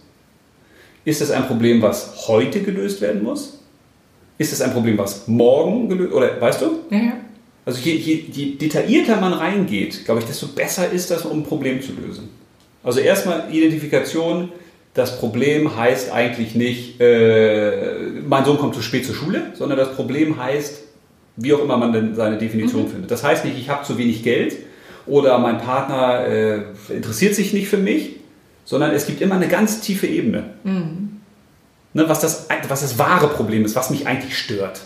[1.05, 3.59] Ist das ein Problem, was heute gelöst werden muss?
[4.37, 6.79] Ist das ein Problem, was morgen gelöst oder weißt du?
[6.89, 7.13] Ja, ja.
[7.65, 11.43] Also je, je, je detaillierter man reingeht, glaube ich, desto besser ist das, um ein
[11.43, 12.29] Problem zu lösen.
[12.83, 14.49] Also erstmal Identifikation.
[14.93, 19.95] Das Problem heißt eigentlich nicht, äh, mein Sohn kommt zu spät zur Schule, sondern das
[19.95, 20.83] Problem heißt,
[21.37, 22.89] wie auch immer man denn seine Definition mhm.
[22.89, 23.11] findet.
[23.11, 24.55] Das heißt nicht, ich habe zu wenig Geld
[25.05, 28.17] oder mein Partner äh, interessiert sich nicht für mich,
[28.65, 30.51] sondern es gibt immer eine ganz tiefe Ebene.
[30.63, 31.21] Mhm.
[31.93, 34.81] Ne, was, das, was das wahre Problem ist, was mich eigentlich stört.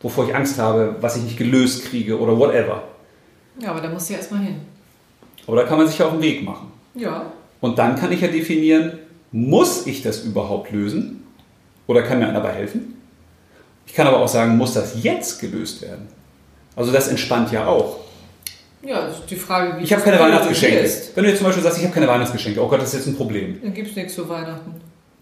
[0.00, 2.84] Wovor ich Angst habe, was ich nicht gelöst kriege oder whatever.
[3.60, 4.56] Ja, aber da muss ja erstmal hin.
[5.46, 6.70] Aber da kann man sich ja auf den Weg machen.
[6.94, 7.32] Ja.
[7.60, 8.98] Und dann kann ich ja definieren,
[9.32, 11.24] muss ich das überhaupt lösen?
[11.86, 12.96] Oder kann mir einer dabei helfen?
[13.86, 16.08] Ich kann aber auch sagen, muss das jetzt gelöst werden?
[16.74, 18.00] Also das entspannt ja auch.
[18.82, 20.90] Ja, das ist die Frage, wie Ich habe keine Weihnachtsgeschenke.
[21.14, 23.06] Wenn du jetzt zum Beispiel sagst, ich habe keine Weihnachtsgeschenke, oh Gott, das ist jetzt
[23.08, 23.58] ein Problem.
[23.62, 24.74] Dann gibt es nichts zu Weihnachten.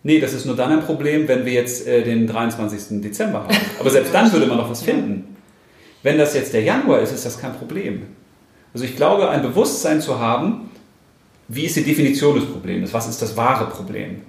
[0.02, 3.00] Nee, das ist nur dann ein Problem, wenn wir jetzt äh, den 23.
[3.00, 3.56] Dezember haben.
[3.80, 5.36] Aber selbst dann würde man noch was finden.
[6.02, 8.02] Wenn das jetzt der Januar ist, ist das kein Problem.
[8.74, 10.70] Also ich glaube, ein Bewusstsein zu haben,
[11.48, 12.92] wie ist die Definition des Problems?
[12.92, 14.22] Was ist das wahre Problem?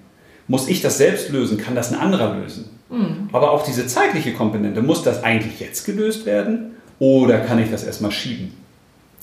[0.48, 1.58] Muss ich das selbst lösen?
[1.58, 2.70] Kann das ein anderer lösen?
[2.90, 3.30] Mhm.
[3.34, 7.84] Aber auch diese zeitliche Komponente, muss das eigentlich jetzt gelöst werden oder kann ich das
[7.84, 8.54] erstmal schieben?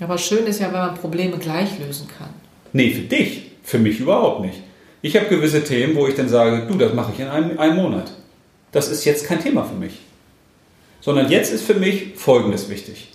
[0.03, 2.31] Aber schön ist ja, wenn man Probleme gleich lösen kann.
[2.73, 3.53] Nee, für dich.
[3.63, 4.61] Für mich überhaupt nicht.
[5.03, 7.77] Ich habe gewisse Themen, wo ich dann sage, du, das mache ich in einem, einem
[7.77, 8.11] Monat.
[8.73, 10.01] Das ist jetzt kein Thema für mich.
[11.01, 13.09] Sondern jetzt ist für mich Folgendes wichtig.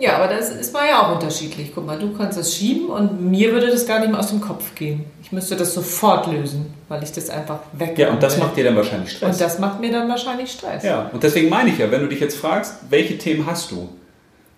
[0.00, 1.72] Ja, aber das ist mal ja auch unterschiedlich.
[1.74, 4.40] Guck mal, du kannst das schieben und mir würde das gar nicht mehr aus dem
[4.40, 5.04] Kopf gehen.
[5.22, 7.98] Ich müsste das sofort lösen, weil ich das einfach weg.
[7.98, 9.34] Ja, und das macht dir dann wahrscheinlich Stress.
[9.34, 10.82] Und das macht mir dann wahrscheinlich Stress.
[10.82, 13.90] Ja, und deswegen meine ich ja, wenn du dich jetzt fragst, welche Themen hast du?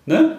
[0.05, 0.37] Ne?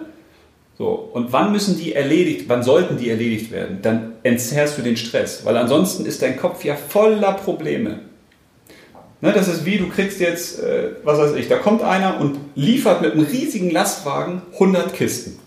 [0.77, 3.79] So, und wann müssen die erledigt, wann sollten die erledigt werden?
[3.81, 7.99] Dann entzerrst du den Stress, weil ansonsten ist dein Kopf ja voller Probleme.
[9.21, 12.37] Ne, das ist wie, du kriegst jetzt, äh, was weiß ich, da kommt einer und
[12.55, 15.39] liefert mit einem riesigen Lastwagen 100 Kisten.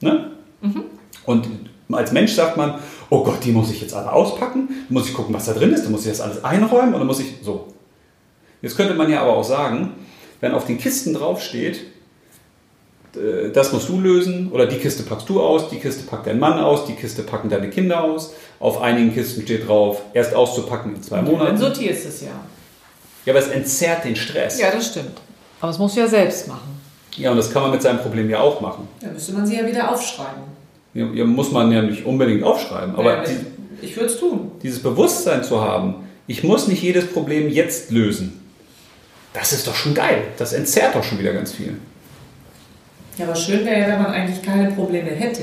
[0.00, 0.30] Ne?
[0.62, 0.84] Mhm.
[1.26, 1.48] Und
[1.92, 2.78] als Mensch sagt man,
[3.10, 5.84] oh Gott, die muss ich jetzt alle auspacken, muss ich gucken, was da drin ist,
[5.84, 7.68] dann muss ich das alles einräumen und dann muss ich so.
[8.62, 9.92] Jetzt könnte man ja aber auch sagen,
[10.40, 11.91] wenn auf den Kisten draufsteht,
[13.52, 16.58] das musst du lösen oder die Kiste packst du aus, die Kiste packt dein Mann
[16.58, 18.32] aus, die Kiste packen deine Kinder aus.
[18.58, 21.46] Auf einigen Kisten steht drauf, erst auszupacken in zwei Monaten.
[21.46, 22.28] Dann sortierst es ja.
[23.24, 24.58] Ja, aber es entzerrt den Stress.
[24.58, 25.20] Ja, das stimmt.
[25.60, 26.80] Aber es musst du ja selbst machen.
[27.16, 28.88] Ja, und das kann man mit seinem Problem ja auch machen.
[29.00, 30.42] Da müsste man sie ja wieder aufschreiben.
[30.94, 32.96] Ja, ja muss man ja nicht unbedingt aufschreiben.
[32.96, 34.52] Aber ja, die, ich würde es tun.
[34.62, 35.96] Dieses Bewusstsein zu haben,
[36.26, 38.40] ich muss nicht jedes Problem jetzt lösen.
[39.34, 40.24] Das ist doch schon geil.
[40.38, 41.76] Das entzerrt doch schon wieder ganz viel.
[43.22, 45.42] Ja, aber schön wäre ja, wenn man eigentlich keine Probleme hätte.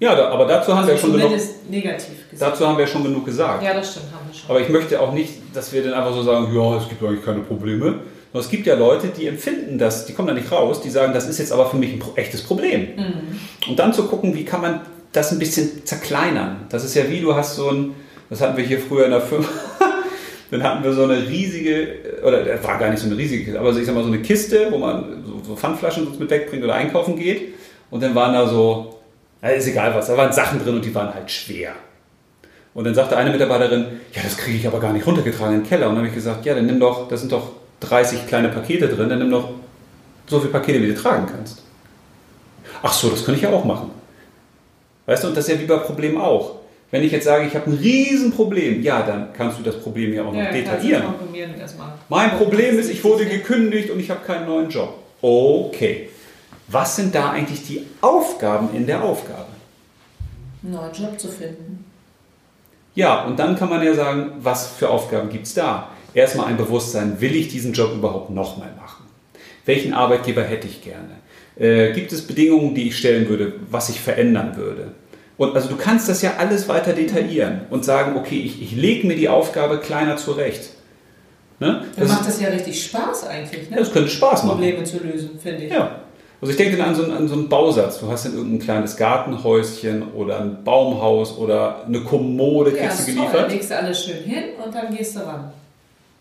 [0.00, 1.30] Ja, da, aber dazu haben also wir schon genug.
[1.70, 2.52] negativ gesagt.
[2.52, 3.62] Dazu haben wir schon genug gesagt.
[3.62, 4.50] Ja, das stimmt, haben wir schon.
[4.50, 7.24] Aber ich möchte auch nicht, dass wir dann einfach so sagen, ja, es gibt eigentlich
[7.24, 8.00] keine Probleme.
[8.34, 11.28] Es gibt ja Leute, die empfinden das, die kommen da nicht raus, die sagen, das
[11.28, 12.88] ist jetzt aber für mich ein echtes Problem.
[12.96, 13.68] Mhm.
[13.68, 14.80] Und dann zu gucken, wie kann man
[15.12, 16.66] das ein bisschen zerkleinern.
[16.70, 17.94] Das ist ja wie, du hast so ein,
[18.30, 19.46] das hatten wir hier früher in der Firma,
[20.52, 23.70] dann hatten wir so eine riesige, oder das war gar nicht so eine riesige, aber
[23.70, 27.16] ich sag mal so eine Kiste, wo man so, so Pfandflaschen mit wegbringt oder einkaufen
[27.16, 27.54] geht.
[27.90, 29.00] Und dann waren da so,
[29.40, 31.72] na, ist egal was, da waren Sachen drin und die waren halt schwer.
[32.74, 35.68] Und dann sagte eine Mitarbeiterin, ja, das kriege ich aber gar nicht runtergetragen in den
[35.68, 35.88] Keller.
[35.88, 38.88] Und dann habe ich gesagt, ja, dann nimm doch, da sind doch 30 kleine Pakete
[38.88, 39.48] drin, dann nimm doch
[40.26, 41.62] so viele Pakete, wie du tragen kannst.
[42.82, 43.90] Ach so, das könnte ich ja auch machen.
[45.06, 46.61] Weißt du, und das ist ja wie bei Problemen auch.
[46.92, 50.24] Wenn ich jetzt sage, ich habe ein Riesenproblem, ja, dann kannst du das Problem ja
[50.24, 51.04] auch noch ja, detaillieren.
[52.10, 54.98] Mein Problem ist, ich wurde gekündigt und ich habe keinen neuen Job.
[55.22, 56.10] Okay.
[56.68, 59.46] Was sind da eigentlich die Aufgaben in der Aufgabe?
[60.62, 61.86] Einen neuen Job zu finden.
[62.94, 65.88] Ja, und dann kann man ja sagen, was für Aufgaben gibt es da?
[66.12, 69.06] Erstmal ein Bewusstsein, will ich diesen Job überhaupt nochmal machen?
[69.64, 71.22] Welchen Arbeitgeber hätte ich gerne?
[71.56, 74.92] Äh, gibt es Bedingungen, die ich stellen würde, was ich verändern würde?
[75.38, 79.06] Und also du kannst das ja alles weiter detaillieren und sagen, okay, ich, ich lege
[79.06, 80.70] mir die Aufgabe kleiner zurecht.
[81.58, 81.84] Ne?
[81.96, 83.70] Dann macht das ja richtig Spaß eigentlich.
[83.70, 83.76] Ne?
[83.76, 84.58] Ja, das könnte Spaß machen.
[84.58, 85.72] Probleme zu lösen, finde ich.
[85.72, 86.02] Ja.
[86.40, 88.00] Also ich denke dann an so, einen, an so einen Bausatz.
[88.00, 93.12] Du hast dann irgendein kleines Gartenhäuschen oder ein Baumhaus oder eine Kommode ja, kriegst du
[93.12, 93.34] geliefert.
[93.34, 95.52] Dann legst du alles schön hin und dann gehst du ran.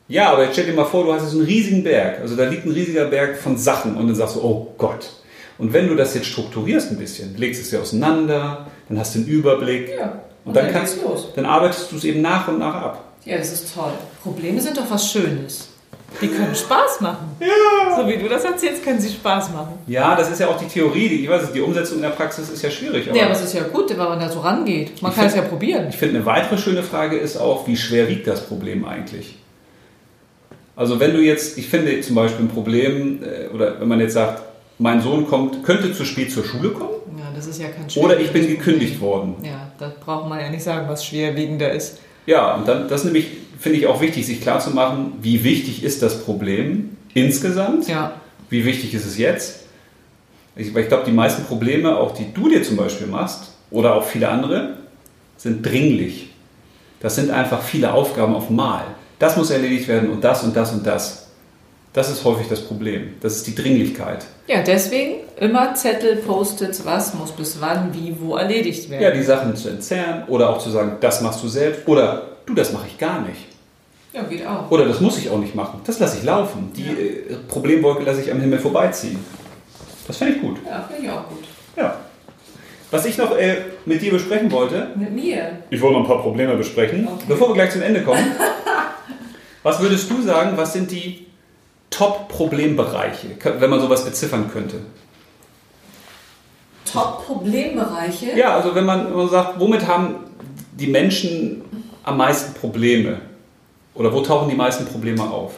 [0.08, 2.20] Ja, aber jetzt stell dir mal vor, du hast jetzt einen riesigen Berg.
[2.22, 5.10] Also da liegt ein riesiger Berg von Sachen und dann sagst du, oh Gott,
[5.58, 9.20] und wenn du das jetzt strukturierst ein bisschen, legst es ja auseinander, dann hast du
[9.20, 9.90] einen Überblick.
[9.98, 10.04] Ja.
[10.04, 11.00] Und, und dann, dann, kannst,
[11.36, 13.04] dann arbeitest du es eben nach und nach ab.
[13.26, 13.92] Ja, das ist toll.
[14.22, 15.70] Probleme sind doch was Schönes.
[16.22, 17.38] Die können Spaß machen.
[17.40, 17.96] Ja.
[17.96, 19.76] So wie du das erzählst, können sie Spaß machen.
[19.88, 21.08] Ja, das ist ja auch die Theorie.
[21.08, 23.08] Die, ich weiß nicht, die Umsetzung in der Praxis ist ja schwierig.
[23.08, 25.02] Aber ja, aber es ist ja gut, wenn man da so rangeht.
[25.02, 25.88] Man kann find, es ja probieren.
[25.90, 29.38] Ich finde, eine weitere schöne Frage ist auch, wie schwer wiegt das Problem eigentlich?
[30.76, 34.14] Also wenn du jetzt, ich finde zum Beispiel ein Problem, äh, oder wenn man jetzt
[34.14, 34.42] sagt,
[34.80, 36.91] mein Sohn kommt, könnte zu spät zur Schule kommen
[37.52, 39.36] ist ja kein oder ich bin gekündigt worden.
[39.44, 42.00] Ja, das braucht man ja nicht sagen, was schwerwiegender ist.
[42.26, 43.28] Ja, und dann, das nämlich
[43.60, 48.14] finde ich auch wichtig, sich klarzumachen, wie wichtig ist das Problem insgesamt, Ja,
[48.50, 49.62] wie wichtig ist es jetzt.
[50.56, 53.96] Ich, weil ich glaube, die meisten Probleme, auch die du dir zum Beispiel machst, oder
[53.96, 54.78] auch viele andere,
[55.38, 56.30] sind dringlich.
[57.00, 58.84] Das sind einfach viele Aufgaben auf Mal.
[59.18, 61.21] Das muss erledigt werden und das und das und das.
[61.94, 63.16] Das ist häufig das Problem.
[63.20, 64.26] Das ist die Dringlichkeit.
[64.48, 69.04] ja deswegen immer Zettel, Post-its, was muss bis wann, wie, wo erledigt werden.
[69.04, 72.54] Ja, die Sachen zu entzerren oder auch zu sagen, das machst du selbst oder du,
[72.54, 73.42] das mache ich gar nicht.
[74.14, 74.72] ja geht auch.
[74.72, 75.82] Oder das muss ich auch nicht machen.
[75.86, 76.72] Das lasse ich laufen.
[76.76, 79.20] Die äh, Problemwolke lasse ich am Himmel vorbeiziehen.
[80.08, 80.58] Das finde ich gut.
[80.66, 81.44] Ja, finde ich auch gut.
[81.76, 81.98] Ja.
[82.90, 85.60] Was ich noch äh, mit dir besprechen wollte, Mit mir?
[85.70, 87.24] ich wollte noch ein paar Probleme besprechen, Okay.
[87.28, 88.24] bevor wir gleich zum Ende kommen.
[89.64, 91.28] was würdest du sagen, was sind die
[91.92, 93.28] Top-Problembereiche,
[93.60, 94.78] wenn man sowas beziffern könnte?
[96.92, 98.32] Top-Problembereiche?
[98.36, 100.16] Ja, also wenn man, wenn man sagt, womit haben
[100.74, 101.62] die Menschen
[102.04, 103.22] am meisten Probleme?
[103.94, 105.54] Oder wo tauchen die meisten Probleme auf?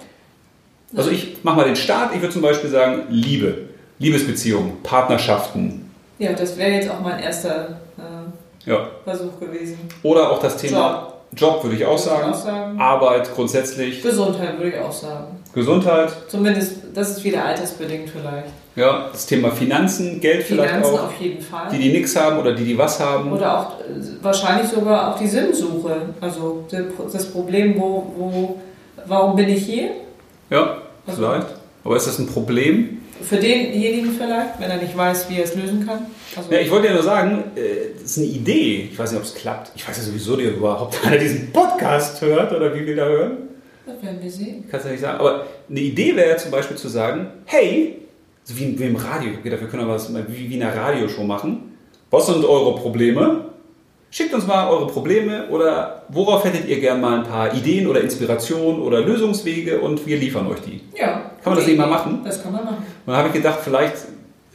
[0.96, 2.14] Also ich mache mal den Start.
[2.14, 3.70] Ich würde zum Beispiel sagen Liebe,
[4.00, 5.90] Liebesbeziehungen, Partnerschaften.
[6.20, 8.90] Ja, das wäre jetzt auch mein erster äh, Ja.
[9.04, 9.78] Versuch gewesen.
[10.04, 12.32] Oder auch das Thema Job, würde ich auch Würde ich sagen.
[12.34, 12.80] auch sagen.
[12.80, 14.02] Arbeit grundsätzlich.
[14.02, 15.38] Gesundheit würde ich auch sagen.
[15.54, 16.12] Gesundheit.
[16.30, 18.48] Zumindest, das ist wieder altersbedingt vielleicht.
[18.76, 21.04] Ja, das Thema Finanzen, Geld vielleicht Finanzen auch.
[21.06, 21.68] auf jeden Fall.
[21.72, 23.32] Die, die nichts haben oder die, die was haben.
[23.32, 23.84] Oder auch äh,
[24.24, 25.96] wahrscheinlich sogar auch die Sinnsuche.
[26.20, 26.66] Also
[27.12, 28.60] das Problem, wo, wo,
[29.06, 29.92] warum bin ich hier?
[30.50, 31.48] Ja, Also- vielleicht.
[31.84, 33.02] Aber ist das ein Problem?
[33.28, 36.06] Für denjenigen vielleicht, wenn er nicht weiß, wie er es lösen kann.
[36.36, 38.90] Also, Ja, ich wollte ja nur sagen, äh, das ist eine Idee.
[38.92, 39.72] Ich weiß nicht, ob es klappt.
[39.76, 43.38] Ich weiß ja sowieso, der überhaupt einer diesen Podcast hört oder wie wir da hören.
[43.86, 44.66] das werden wir sehen.
[44.70, 45.20] Kannst du ja nicht sagen.
[45.20, 48.00] Aber eine Idee wäre ja zum Beispiel zu sagen, hey,
[48.44, 51.24] so wie, wie im Radio, okay, dafür können wir was wie, wie in einer Radioshow
[51.24, 51.78] machen.
[52.12, 53.46] Was sind eure Probleme?
[54.12, 58.02] Schickt uns mal eure Probleme oder worauf hättet ihr gern mal ein paar Ideen oder
[58.02, 60.82] Inspirationen oder Lösungswege und wir liefern euch die.
[60.96, 61.32] Ja.
[61.44, 62.22] Kann man das nicht mal machen?
[62.24, 62.78] Das kann man machen.
[62.78, 63.96] Und dann habe ich gedacht, vielleicht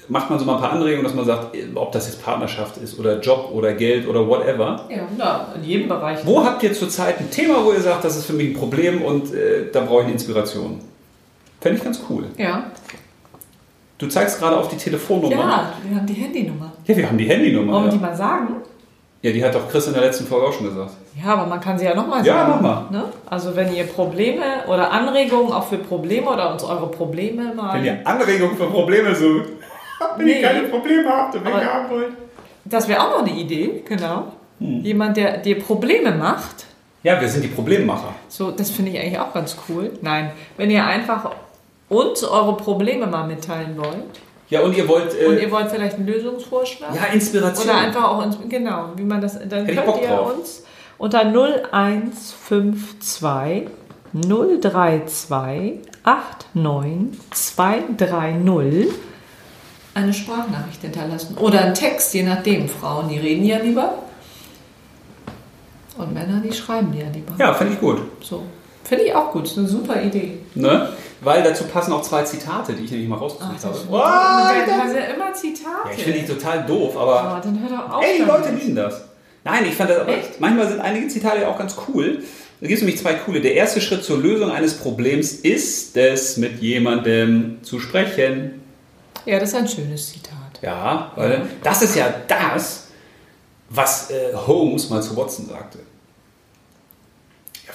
[0.08, 2.98] macht man so mal ein paar Anregungen, dass man sagt, ob das jetzt Partnerschaft ist
[2.98, 4.84] oder Job oder Geld oder whatever.
[4.88, 6.20] Ja, na, in jedem Bereich.
[6.24, 9.02] Wo habt ihr zurzeit ein Thema, wo ihr sagt, das ist für mich ein Problem
[9.02, 10.80] und äh, da brauche ich eine Inspiration?
[11.60, 12.24] Fände ich ganz cool.
[12.38, 12.64] Ja.
[13.98, 15.34] Du zeigst gerade auf die Telefonnummer.
[15.34, 16.72] Ja, wir haben die Handynummer.
[16.86, 17.72] Ja, wir haben die Handynummer.
[17.72, 18.02] Wollen wir die Ja.
[18.02, 18.48] mal sagen?
[19.22, 20.92] Ja, die hat doch Chris in der letzten Folge auch schon gesagt.
[21.22, 22.52] Ja, aber man kann sie ja nochmal Ja, sagen.
[22.52, 22.90] mach mal.
[22.90, 23.04] Ne?
[23.26, 27.74] Also wenn ihr Probleme oder Anregungen auch für Probleme oder uns eure Probleme mal...
[27.78, 29.48] Wenn ihr Anregungen für Probleme sucht,
[30.16, 30.40] wenn Nee.
[30.40, 32.12] ihr keine Probleme habt und welche haben wollt.
[32.64, 34.24] Das wäre auch noch eine Idee, genau.
[34.60, 34.80] Hm.
[34.82, 36.66] Jemand, der dir Probleme macht.
[37.02, 38.12] Ja, wir sind die Problemmacher.
[38.28, 39.92] So, das finde ich eigentlich auch ganz cool.
[40.02, 41.30] Nein, wenn ihr einfach
[41.88, 44.20] uns eure Probleme mal mitteilen wollt
[44.50, 45.14] Ja, und ihr wollt.
[45.20, 47.68] Äh, und ihr wollt vielleicht einen Lösungsvorschlag ja, Inspiration.
[47.68, 50.34] oder einfach auch genau, wie man das dann Hätte ich könnt ihr drauf.
[50.36, 50.62] uns
[50.96, 53.68] unter 0152
[54.12, 55.80] 032
[56.54, 58.88] 89 230
[59.94, 62.68] eine Sprachnachricht hinterlassen oder einen Text, je nachdem.
[62.68, 63.94] Frauen, die reden ja lieber
[65.98, 67.34] und Männer, die schreiben ja lieber.
[67.38, 68.00] ja, finde ich gut.
[68.20, 68.44] So.
[68.84, 70.38] Finde ich auch gut, ist eine super Idee.
[70.54, 70.88] Ne?
[71.20, 73.78] Weil dazu passen auch zwei Zitate, die ich nämlich mal Ach, rausgesucht das habe.
[73.90, 75.68] Oh, hast das- ja immer Zitate.
[75.86, 78.04] ja, ich finde die total doof, aber Oh, dann hör doch auf.
[78.04, 78.24] ey, die.
[78.24, 79.02] Leute lieben das.
[79.44, 80.40] Nein, ich fand das aber, Echt?
[80.40, 82.22] manchmal sind einige Zitate ja auch ganz cool.
[82.60, 83.40] Da gibt es nämlich zwei coole.
[83.40, 88.60] Der erste Schritt zur Lösung eines Problems ist es, mit jemandem zu sprechen.
[89.24, 90.32] Ja, das ist ein schönes Zitat.
[90.62, 92.88] Ja, weil das ist ja das,
[93.70, 95.78] was äh, Holmes mal zu Watson sagte.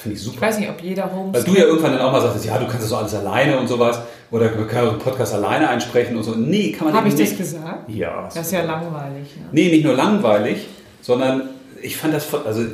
[0.03, 0.41] Ja, finde ich Ich super.
[0.41, 1.33] weiß nicht, ob jeder Holmes.
[1.33, 3.59] Weil du ja irgendwann dann auch mal sagtest, ja, du kannst das so alles alleine
[3.59, 3.99] und sowas.
[4.31, 6.31] Oder du kannst einen Podcast alleine einsprechen und so.
[6.35, 7.37] Nee, kann man Habe ich das nicht.
[7.37, 7.89] gesagt?
[7.89, 8.29] Ja.
[8.33, 9.35] Das ist ja langweilig.
[9.37, 9.45] Ne?
[9.51, 10.67] Nee, nicht nur langweilig,
[11.01, 11.49] sondern
[11.81, 12.65] ich fand das, also äh,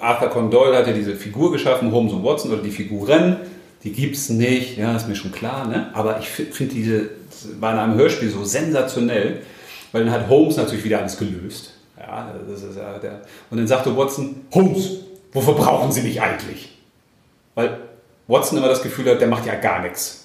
[0.00, 3.36] Arthur Conan Doyle hat ja diese Figur geschaffen, Holmes und Watson, oder die Figuren,
[3.84, 5.90] die gibt es nicht, ja, ist mir schon klar, ne?
[5.94, 7.10] aber ich finde find diese,
[7.52, 9.40] in einem Hörspiel so sensationell,
[9.92, 11.74] weil dann hat Holmes natürlich wieder alles gelöst.
[11.98, 14.96] Ja, das ist ja der, und dann sagte Watson, Holmes,
[15.32, 16.76] wofür brauchen Sie mich eigentlich?
[17.54, 17.78] Weil
[18.28, 20.16] Watson immer das Gefühl hat, der macht ja gar nichts.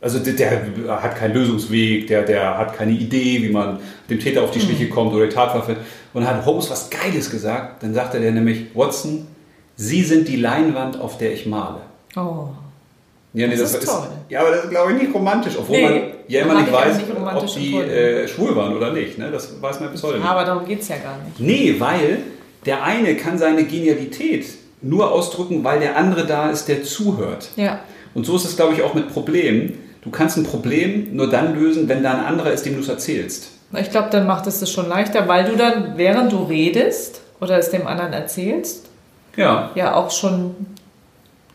[0.00, 4.42] Also der, der hat keinen Lösungsweg, der, der hat keine Idee, wie man dem Täter
[4.44, 5.76] auf die Schliche kommt oder die Tatwaffe.
[6.14, 7.82] Und dann hat Holmes was Geiles gesagt.
[7.82, 9.26] Dann sagte der nämlich, Watson,
[9.74, 11.80] Sie sind die Leinwand, auf der ich male.
[12.16, 12.48] Oh.
[13.34, 14.08] Ja, Das ist toll.
[14.28, 16.96] ja, aber das ist, glaube ich, nicht romantisch, obwohl Nee, man ja immer nicht weiß,
[16.96, 19.18] nicht ob die äh, schwul waren oder nicht.
[19.18, 19.30] Ne?
[19.30, 20.26] Das weiß man bis heute nicht.
[20.26, 21.38] Aber darum geht es ja gar nicht.
[21.38, 22.18] Nee, weil
[22.66, 24.46] der eine kann seine Genialität
[24.82, 27.48] nur ausdrücken, weil der andere da ist, der zuhört.
[27.56, 27.80] Ja.
[28.14, 29.78] Und so ist es, glaube ich, auch mit Problemen.
[30.02, 32.88] du kannst ein Problem nur dann lösen, wenn da ein anderer ist, dem du es
[32.88, 33.48] erzählst.
[33.76, 37.58] Ich glaube, dann macht es das schon leichter, weil du dann, während du redest oder
[37.58, 38.86] es dem anderen erzählst,
[39.36, 39.70] Ja.
[39.74, 40.54] ja auch schon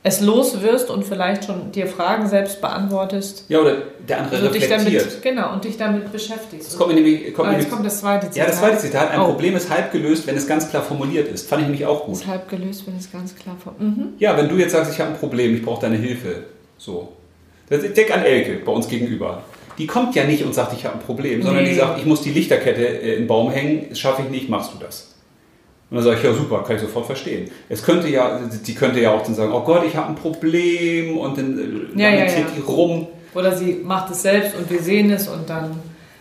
[0.06, 3.46] es los wirst und vielleicht schon dir Fragen selbst beantwortest.
[3.48, 3.78] Ja, oder
[4.08, 5.06] der andere Also dich reflektiert.
[5.06, 6.68] damit, genau, und dich damit beschäftigst.
[6.68, 8.36] Das kommt nämlich, kommt ah, mir jetzt nämlich kommt das zweite Zitat.
[8.38, 9.12] ja, das zweite Zitat.
[9.12, 9.26] Ein oh.
[9.28, 11.48] Problem ist halb gelöst, wenn es ganz klar formuliert ist.
[11.48, 12.16] Fand ich nämlich auch gut.
[12.16, 13.76] Ist halb gelöst, wenn es ganz klar vor.
[13.80, 14.10] Mhm.
[14.20, 16.44] Ja, wenn du jetzt sagst, ich habe ein Problem, ich brauche deine Hilfe.
[16.78, 17.14] So.
[17.70, 19.42] Denk an Elke bei uns gegenüber.
[19.78, 21.78] Die kommt ja nicht und sagt, ich habe ein Problem, sondern die Nee.
[21.78, 24.72] sagt, ich muss die Lichterkette äh, in den Baum hängen, das schaffe ich nicht, machst
[24.74, 25.13] du das?
[25.90, 27.52] Und dann sage ich, ja super, kann ich sofort verstehen.
[27.70, 31.18] Es könnte ja, die könnte ja auch dann sagen, oh Gott, ich habe ein Problem
[31.18, 32.46] und dann äh, Ja, ja, ja.
[32.56, 33.08] die rum.
[33.36, 35.80] Oder sie macht es selbst und wir sehen es und dann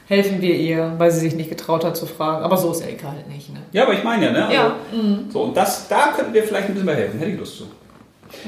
[0.08, 2.44] helfen wir ihr, weil sie sich nicht getraut hat zu fragen.
[2.44, 3.50] Aber so ist Elke halt nicht.
[3.52, 3.60] Ne?
[3.72, 4.44] Ja, aber ich meine ja, ne?
[4.46, 5.30] Also, Ja, mhm.
[5.30, 7.18] So, und das, da könnten wir vielleicht ein bisschen mehr helfen.
[7.18, 7.64] Hätte ich Lust zu.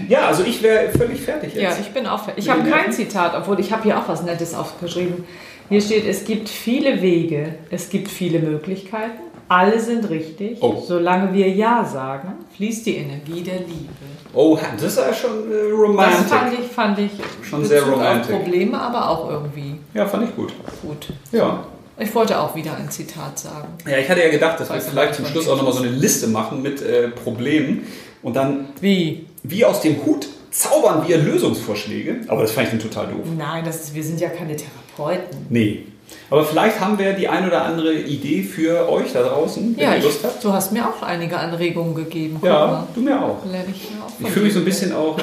[0.09, 1.63] Ja, also ich wäre völlig fertig jetzt.
[1.63, 2.45] Ja, ich bin auch fertig.
[2.45, 2.91] Ich habe kein?
[2.93, 5.25] Zitat, obwohl ich habe hier auch was Nettes aufgeschrieben.
[5.69, 10.59] Hier steht, es gibt viele Wege, es gibt viele Möglichkeiten, alle sind richtig.
[10.61, 10.83] Oh.
[10.87, 13.89] Solange wir Ja sagen, fließt die Energie der Liebe.
[14.33, 16.27] Oh, das ist ja schon äh, Das romantisch.
[16.29, 17.11] fand ich, fand ich
[17.43, 18.37] Schon Bezug sehr auf romantic.
[18.37, 20.53] Probleme, aber auch irgendwie Ja, fand ich gut.
[20.83, 21.13] gut.
[21.33, 21.65] Ja.
[21.99, 23.69] Ich wollte auch wieder ein Zitat sagen.
[23.89, 25.83] Ja, ich hatte ja gedacht, dass wir Weiß vielleicht nicht, zum Schluss auch nochmal so
[25.85, 27.87] eine Liste machen mit äh, Problemen
[28.23, 29.27] und dann Wie?
[29.45, 32.23] wie aus dem Hut zaubern wir Lösungsvorschläge.
[32.29, 33.27] Aber das fand ich dann total doof.
[33.39, 35.47] Nein, das ist, wir sind ja keine Therapeuten.
[35.51, 35.85] Nee.
[36.31, 39.93] Aber vielleicht haben wir die ein oder andere Idee für euch da draußen, wenn Ja,
[39.93, 40.43] ihr ich, Lust habt.
[40.43, 42.39] du hast mir auch einige Anregungen gegeben.
[42.43, 42.87] Ja, mal.
[42.95, 43.37] du mir auch.
[43.51, 45.17] Lerne ich auch Ich fühle mich so ein bisschen auch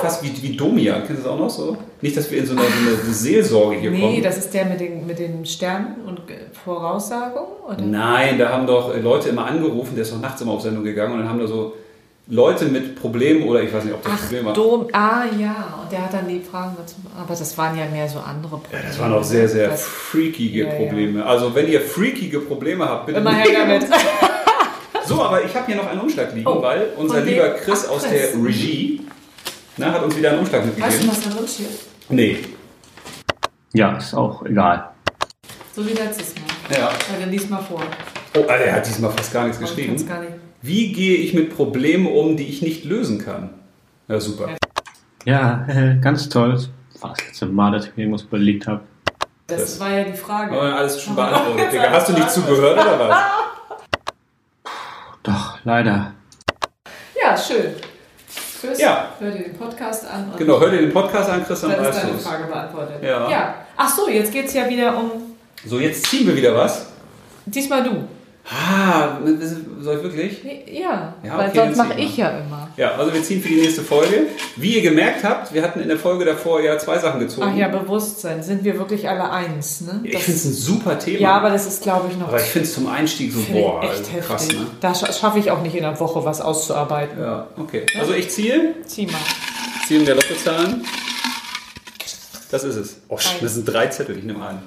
[0.00, 0.94] fast wie, wie Domia.
[1.06, 1.76] Kennst du das auch noch so?
[2.00, 4.22] Nicht, dass wir in so eine, so eine Seelsorge hier Nee, kommen.
[4.22, 6.20] das ist der mit den, mit den Sternen und
[6.64, 7.48] Voraussagungen?
[7.68, 7.82] Oder?
[7.82, 11.12] Nein, da haben doch Leute immer angerufen, der ist doch nachts immer auf Sendung gegangen
[11.14, 11.74] und dann haben da so
[12.30, 14.52] Leute mit Problemen oder ich weiß nicht, ob das Ach, Problem war.
[14.54, 16.94] Dom, ah ja, und der hat dann die Fragen dazu.
[17.18, 18.82] Aber das waren ja mehr so andere Probleme.
[18.84, 20.74] Ja, das waren auch sehr, sehr Das, freakige Ja, ja.
[20.76, 21.26] Probleme.
[21.26, 23.86] Also wenn ihr freakige Probleme habt, bitte immer her damit.
[25.06, 27.94] So, aber ich habe hier noch einen Umschlag liegen, Oh, weil unser lieber Chris Ach,
[27.96, 28.12] aus Chris.
[28.32, 29.00] der Regie
[29.76, 31.08] na, hat uns wieder einen Umschlag Weißt du, mitgegeben.
[31.08, 31.66] was da drin steht?
[32.10, 32.38] Nee.
[33.72, 34.90] Ja, ist auch egal.
[35.74, 36.78] So wie letztes Mal.
[36.78, 36.78] Ja.
[36.90, 37.80] Ja, dann lies mal vor.
[38.36, 40.06] Oh, Alter, er hat diesmal fast gar nichts geschrieben.
[40.06, 40.32] gar nicht.
[40.62, 43.50] Wie gehe ich mit Problemen um, die ich nicht lösen kann?
[44.08, 44.50] Ja, super.
[45.24, 46.52] Ja, äh, ganz toll.
[46.52, 46.68] Das
[47.02, 48.80] war das letzte Mal, dass ich mir irgendwas überlegt habe.
[49.46, 50.52] Das, Das- war ja die Frage.
[50.52, 51.72] Aber alles schon beantwortet.
[51.72, 51.90] Digga.
[51.90, 53.18] Hast du nicht zugehört oder was?
[55.22, 56.12] Doch, leider.
[57.22, 57.74] Ja, schön.
[58.60, 59.10] Chris, Ja.
[59.18, 60.30] hör dir den Podcast an.
[60.30, 62.26] Und Genau, hör dir den Podcast an, Chris, dann Dann ist weißt deine du es.
[62.26, 63.02] Frage beantwortet.
[63.02, 63.30] Ja.
[63.30, 63.54] ja.
[63.76, 65.10] Ach so, jetzt geht es ja wieder um.
[65.66, 66.86] So, jetzt ziehen wir wieder was.
[67.46, 68.04] Diesmal du.
[68.52, 69.18] Ah,
[69.80, 70.42] soll ich wirklich?
[70.72, 72.68] Ja, Ja, weil okay, sonst mache ich ja immer.
[72.76, 74.26] Ja, also wir ziehen für die nächste Folge.
[74.56, 77.46] Wie ihr gemerkt habt, wir hatten in der Folge davor ja zwei Sachen gezogen.
[77.48, 78.42] Ach ja, Bewusstsein.
[78.42, 80.00] Sind wir wirklich alle eins, ne?
[80.02, 81.20] Ich Das- finde es ein super Thema.
[81.20, 83.52] ja, aber das ist, glaube ich, noch aber ich finde es zum Einstieg so, ich
[83.52, 84.20] boah, echt heftig.
[84.26, 84.66] krass, ne?
[84.80, 87.20] Da scha- schaffe ich auch nicht in einer Woche was auszuarbeiten.
[87.20, 87.86] Ja, okay.
[87.98, 89.14] Also ich ziehe, Zieh mal.
[89.86, 90.84] ziehen der Lottozahlen.
[92.50, 92.96] Das ist es.
[93.08, 94.62] Oh, das sind drei Zettel, ich nehme einen.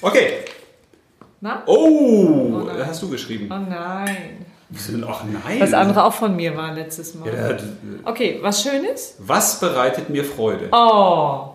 [0.00, 0.38] Okay.
[1.42, 1.64] Na?
[1.66, 2.76] Oh, nein.
[2.78, 3.48] da hast du geschrieben.
[3.50, 4.46] Oh nein.
[5.06, 5.60] Ach nein.
[5.60, 7.26] Was andere auch von mir war letztes Mal.
[7.26, 7.56] Ja,
[8.04, 9.16] Okay, was Schönes?
[9.18, 10.68] was bereitet mir Freude?
[10.70, 11.48] Oh.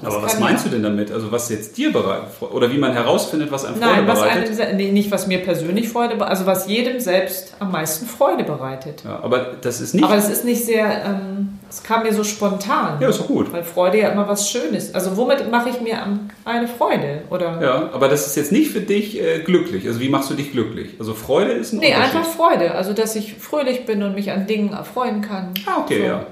[0.00, 1.12] Das Aber was meinst du denn damit?
[1.12, 2.28] Also was jetzt dir bereitet?
[2.40, 4.60] Oder wie man herausfindet, was einem Freude Nein, was bereitet?
[4.60, 9.04] einem, nee, nicht was mir persönlich Freude also was jedem selbst am meisten Freude bereitet.
[9.04, 10.04] Ja, aber das ist nicht...
[10.04, 13.00] Aber es ist nicht sehr, ähm, es kam mir so spontan.
[13.00, 13.52] ja, ist doch gut.
[13.52, 14.94] Weil Freude ja immer was Schönes.
[14.94, 15.98] Also womit mache ich mir
[16.44, 17.22] eine Freude?
[17.30, 17.60] Oder?
[17.60, 19.86] Ja, aber das ist jetzt nicht für dich äh, glücklich.
[19.86, 20.90] Also wie machst du dich glücklich?
[20.98, 22.74] Also Freude ist ein Nee, einfach Freude.
[22.74, 25.52] Also dass ich fröhlich bin und mich an Dingen erfreuen kann.
[25.66, 26.04] Ah, okay, So.
[26.04, 26.26] ja.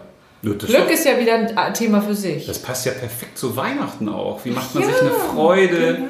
[0.45, 2.47] Das Glück ist ja wieder ein äh, Thema für sich.
[2.47, 4.45] Das passt ja perfekt zu Weihnachten auch.
[4.45, 5.95] Wie macht man Ja, sich eine Freude?
[5.95, 6.09] Genau.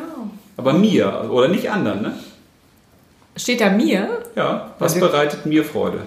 [0.56, 2.14] Aber mir oder nicht anderen, ne?
[3.36, 4.08] Steht da mir?
[4.36, 6.00] Ja, was Also- bereitet mir Freude?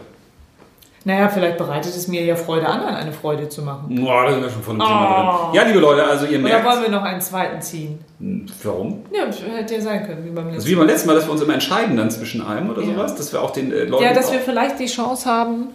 [1.08, 3.94] Naja, vielleicht bereitet es mir ja Freude, anderen eine Freude zu machen.
[4.04, 5.46] Boah, da sind wir schon von dem Thema Oh.
[5.52, 5.56] drin.
[5.56, 6.66] Ja, liebe Leute, also ihr Oder merkt.
[6.66, 8.00] wollen wir noch einen zweiten ziehen?
[8.20, 9.04] Hm, Warum?
[9.14, 9.26] Ja,
[9.56, 11.42] hätte ja sein können, wie beim Also letzten wie beim letzten Mal, dass wir uns
[11.44, 12.88] immer entscheiden dann zwischen einem oder Ja.
[12.96, 15.68] sowas, dass wir auch den äh, Leuten Ja, dass wir vielleicht die Chance haben.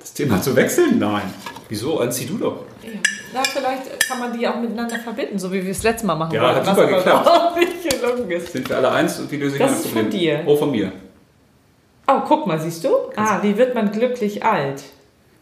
[0.00, 0.98] das Thema zu wechseln?
[0.98, 1.22] Nein.
[1.70, 1.98] Wieso?
[1.98, 2.56] Dann zieh du doch.
[2.82, 2.90] Ja.
[3.32, 6.34] Na, vielleicht kann man die auch miteinander verbinden, so wie wir es letztes Mal machen
[6.34, 7.26] Ja, wollten, hat was super geklappt.
[7.26, 8.52] überhaupt nicht gelungen ist.
[8.52, 10.10] Sind wir alle eins und wie löse ich Das meine ist Probleme?
[10.10, 10.42] von dir.
[10.46, 10.92] Oh, von mir.
[12.06, 12.88] Oh, guck mal, siehst du?
[13.16, 14.82] Ah, wie wird man glücklich alt?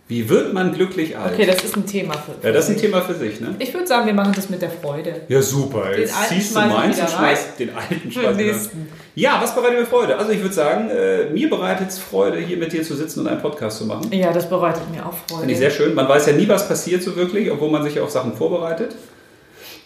[0.08, 1.32] Wie wird man glücklich alt?
[1.32, 2.46] Okay, das ist ein Thema für.
[2.46, 2.80] ja, das ist ein.
[2.80, 3.54] Thema für sich, ne?
[3.58, 5.22] Ich würde sagen, wir machen das mit der Freude.
[5.28, 5.96] Ja, super.
[5.98, 8.52] Jetzt alten ziehst du meins und schmeißt den alten Für den wieder.
[8.52, 8.88] nächsten.
[9.14, 10.18] Ja, was bereitet mir Freude?
[10.18, 13.28] Also ich würde sagen, äh, mir bereitet es Freude, hier mit dir zu sitzen und
[13.28, 14.12] einen Podcast zu machen.
[14.12, 15.40] Ja, das bereitet mir auch Freude.
[15.40, 15.94] Finde ich sehr schön.
[15.94, 18.94] Man weiß ja nie, was passiert so wirklich, obwohl man sich auf Sachen vorbereitet.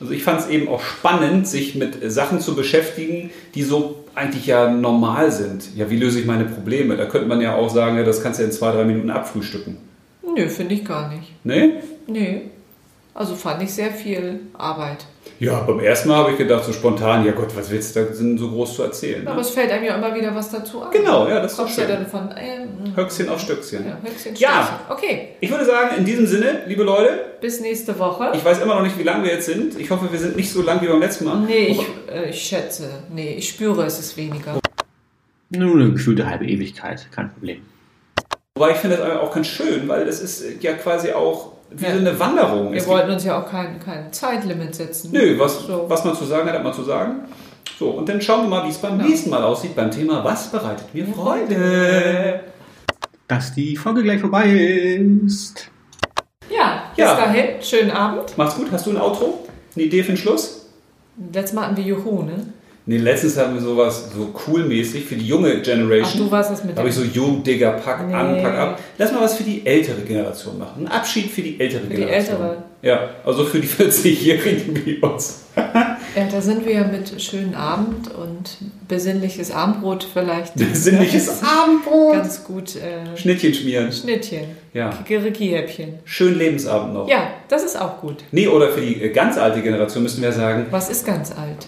[0.00, 4.46] Also ich fand es eben auch spannend, sich mit Sachen zu beschäftigen, die so eigentlich
[4.46, 5.74] ja normal sind.
[5.74, 6.96] Ja, wie löse ich meine Probleme?
[6.96, 9.78] Da könnte man ja auch sagen, ja, das kannst du in zwei, drei Minuten abfrühstücken.
[10.36, 11.32] Nö, finde ich gar nicht.
[11.44, 11.74] Nee?
[12.06, 12.42] Nee.
[13.14, 15.06] Also fand ich sehr viel Arbeit.
[15.38, 18.06] Ja, beim ersten Mal habe ich gedacht, so spontan, ja Gott, was willst du da
[18.10, 19.22] denn so groß zu erzählen?
[19.22, 19.30] Ne?
[19.30, 20.90] Aber es fällt einem ja immer wieder was dazu an.
[20.90, 21.94] Genau, ja, das ist Kommst ja schön.
[21.94, 23.84] dann von ähm, Höchstchen auf Stöckchen.
[23.86, 24.64] Ja, Höchstchen, Ja.
[24.64, 24.86] Stöckchen.
[25.10, 28.32] Okay, Ich würde sagen, in diesem Sinne, liebe Leute, bis nächste Woche.
[28.34, 29.78] ich weiß immer noch nicht, wie lange wir jetzt sind.
[29.78, 31.40] Ich hoffe, wir sind nicht so lang wie beim letzten Mal.
[31.40, 31.80] nee, ich,
[32.10, 32.88] äh, ich schätze.
[33.12, 34.58] Nee, ich spüre, es ist weniger.
[35.50, 37.60] Nur eine gefühlte halbe Ewigkeit, kein Problem.
[38.54, 41.92] Wobei ich finde das auch ganz schön, weil es ist ja quasi auch wie Ja.
[41.92, 42.72] so eine Wanderung.
[42.72, 45.10] Wir Es wollten uns ja auch kein, kein Zeitlimit setzen.
[45.12, 45.84] nö, was, So.
[45.88, 47.20] was man zu sagen hat, hat man zu sagen.
[47.78, 49.06] So, und dann schauen wir mal, wie es beim Ja.
[49.06, 52.40] nächsten Mal aussieht beim Thema Was bereitet mir Freude?
[53.28, 55.70] Dass die Folge gleich vorbei ist.
[56.48, 57.16] Ja, bis Ja.
[57.16, 57.60] dahin.
[57.60, 58.36] Schönen Abend.
[58.38, 59.46] Macht's gut, hast du ein Outro?
[59.74, 60.66] Eine Idee für den Schluss?
[61.32, 62.46] Letztes Mal hatten wir Juhu, ne?
[62.88, 66.24] Nee, letztens hatten wir sowas so cool-mäßig für die junge Ach, Generation.
[66.26, 68.42] du warst das mit habe ich so, Digga, pack an, Nee.
[68.42, 68.80] pack ab.
[68.96, 70.86] Lass mal was für die ältere Generation machen.
[70.86, 72.36] Ein Abschied für die ältere Für die Generation.
[72.36, 72.56] ältere.
[72.82, 73.66] Ja, also für die
[74.20, 75.46] 40-Jährigen wie uns.
[75.56, 75.96] Ja,
[76.30, 78.56] da sind wir ja mit schönen Abend und
[78.86, 80.54] besinnliches Armbrot vielleicht.
[80.54, 82.12] Besinnliches Abendbrot.
[82.14, 82.76] Ganz gut.
[82.76, 83.90] Äh, Schnittchen schmieren.
[83.92, 84.44] Schnittchen.
[84.72, 84.90] Ja.
[84.90, 85.94] Kikeriki-Häppchen.
[86.04, 87.08] Schönen Lebensabend noch.
[87.08, 88.18] Ja, das ist auch gut.
[88.30, 91.66] Nee, oder für die äh, ganz alte Generation müssten wir sagen, Was ist ganz alt?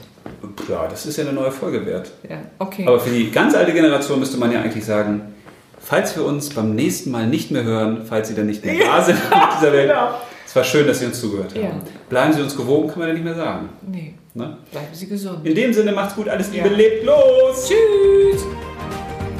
[0.68, 2.10] Ja, das ist ja eine neue Folge wert.
[2.28, 2.84] Ja, okay.
[2.86, 5.34] Aber für die ganz alte Generation müsste man ja eigentlich sagen,
[5.80, 9.02] falls wir uns beim nächsten Mal nicht mehr hören, falls Sie dann nicht mehr da
[9.02, 10.10] sind auf dieser Welt, Genau.
[10.46, 11.62] es war schön, dass Sie uns zugehört haben.
[11.62, 11.70] Ja.
[12.08, 13.68] Bleiben Sie uns gewogen, kann man ja nicht mehr sagen.
[13.90, 14.56] nee, Ne?
[14.70, 15.44] bleiben Sie gesund.
[15.44, 16.74] In dem Sinne, macht's gut, alles Liebe, Ja.
[16.74, 17.66] lebt los!
[17.66, 18.44] Tschüss!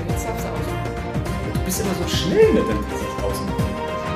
[0.09, 0.39] Jetzt du aus.
[1.55, 2.78] Du bist immer so schnell mit dem
[3.24, 3.47] Außen.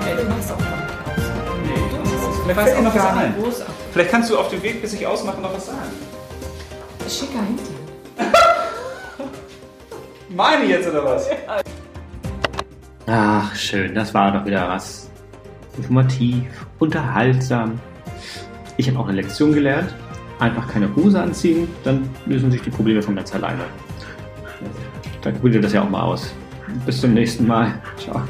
[0.08, 1.22] Ey, du machst auch aus.
[1.64, 3.34] Nee, Du machst Vielleicht auch fällt dir noch was ein.
[3.92, 5.78] Vielleicht kannst du auf dem Weg, bis ich ausmache, noch was sagen.
[7.08, 7.66] Schicker Hintern.
[10.36, 11.28] Meine jetzt oder was?
[13.06, 15.10] Ach, schön, das war doch wieder was.
[15.76, 16.44] Informativ,
[16.78, 17.80] unterhaltsam.
[18.76, 19.94] Ich habe auch eine Lektion gelernt.
[20.38, 23.64] Einfach keine Hose anziehen, dann lösen sich die Probleme von ganz alleine.
[25.22, 26.32] Dann probiert ihr das ja auch mal aus.
[26.86, 27.80] Bis zum nächsten Mal.
[27.96, 28.22] Ciao.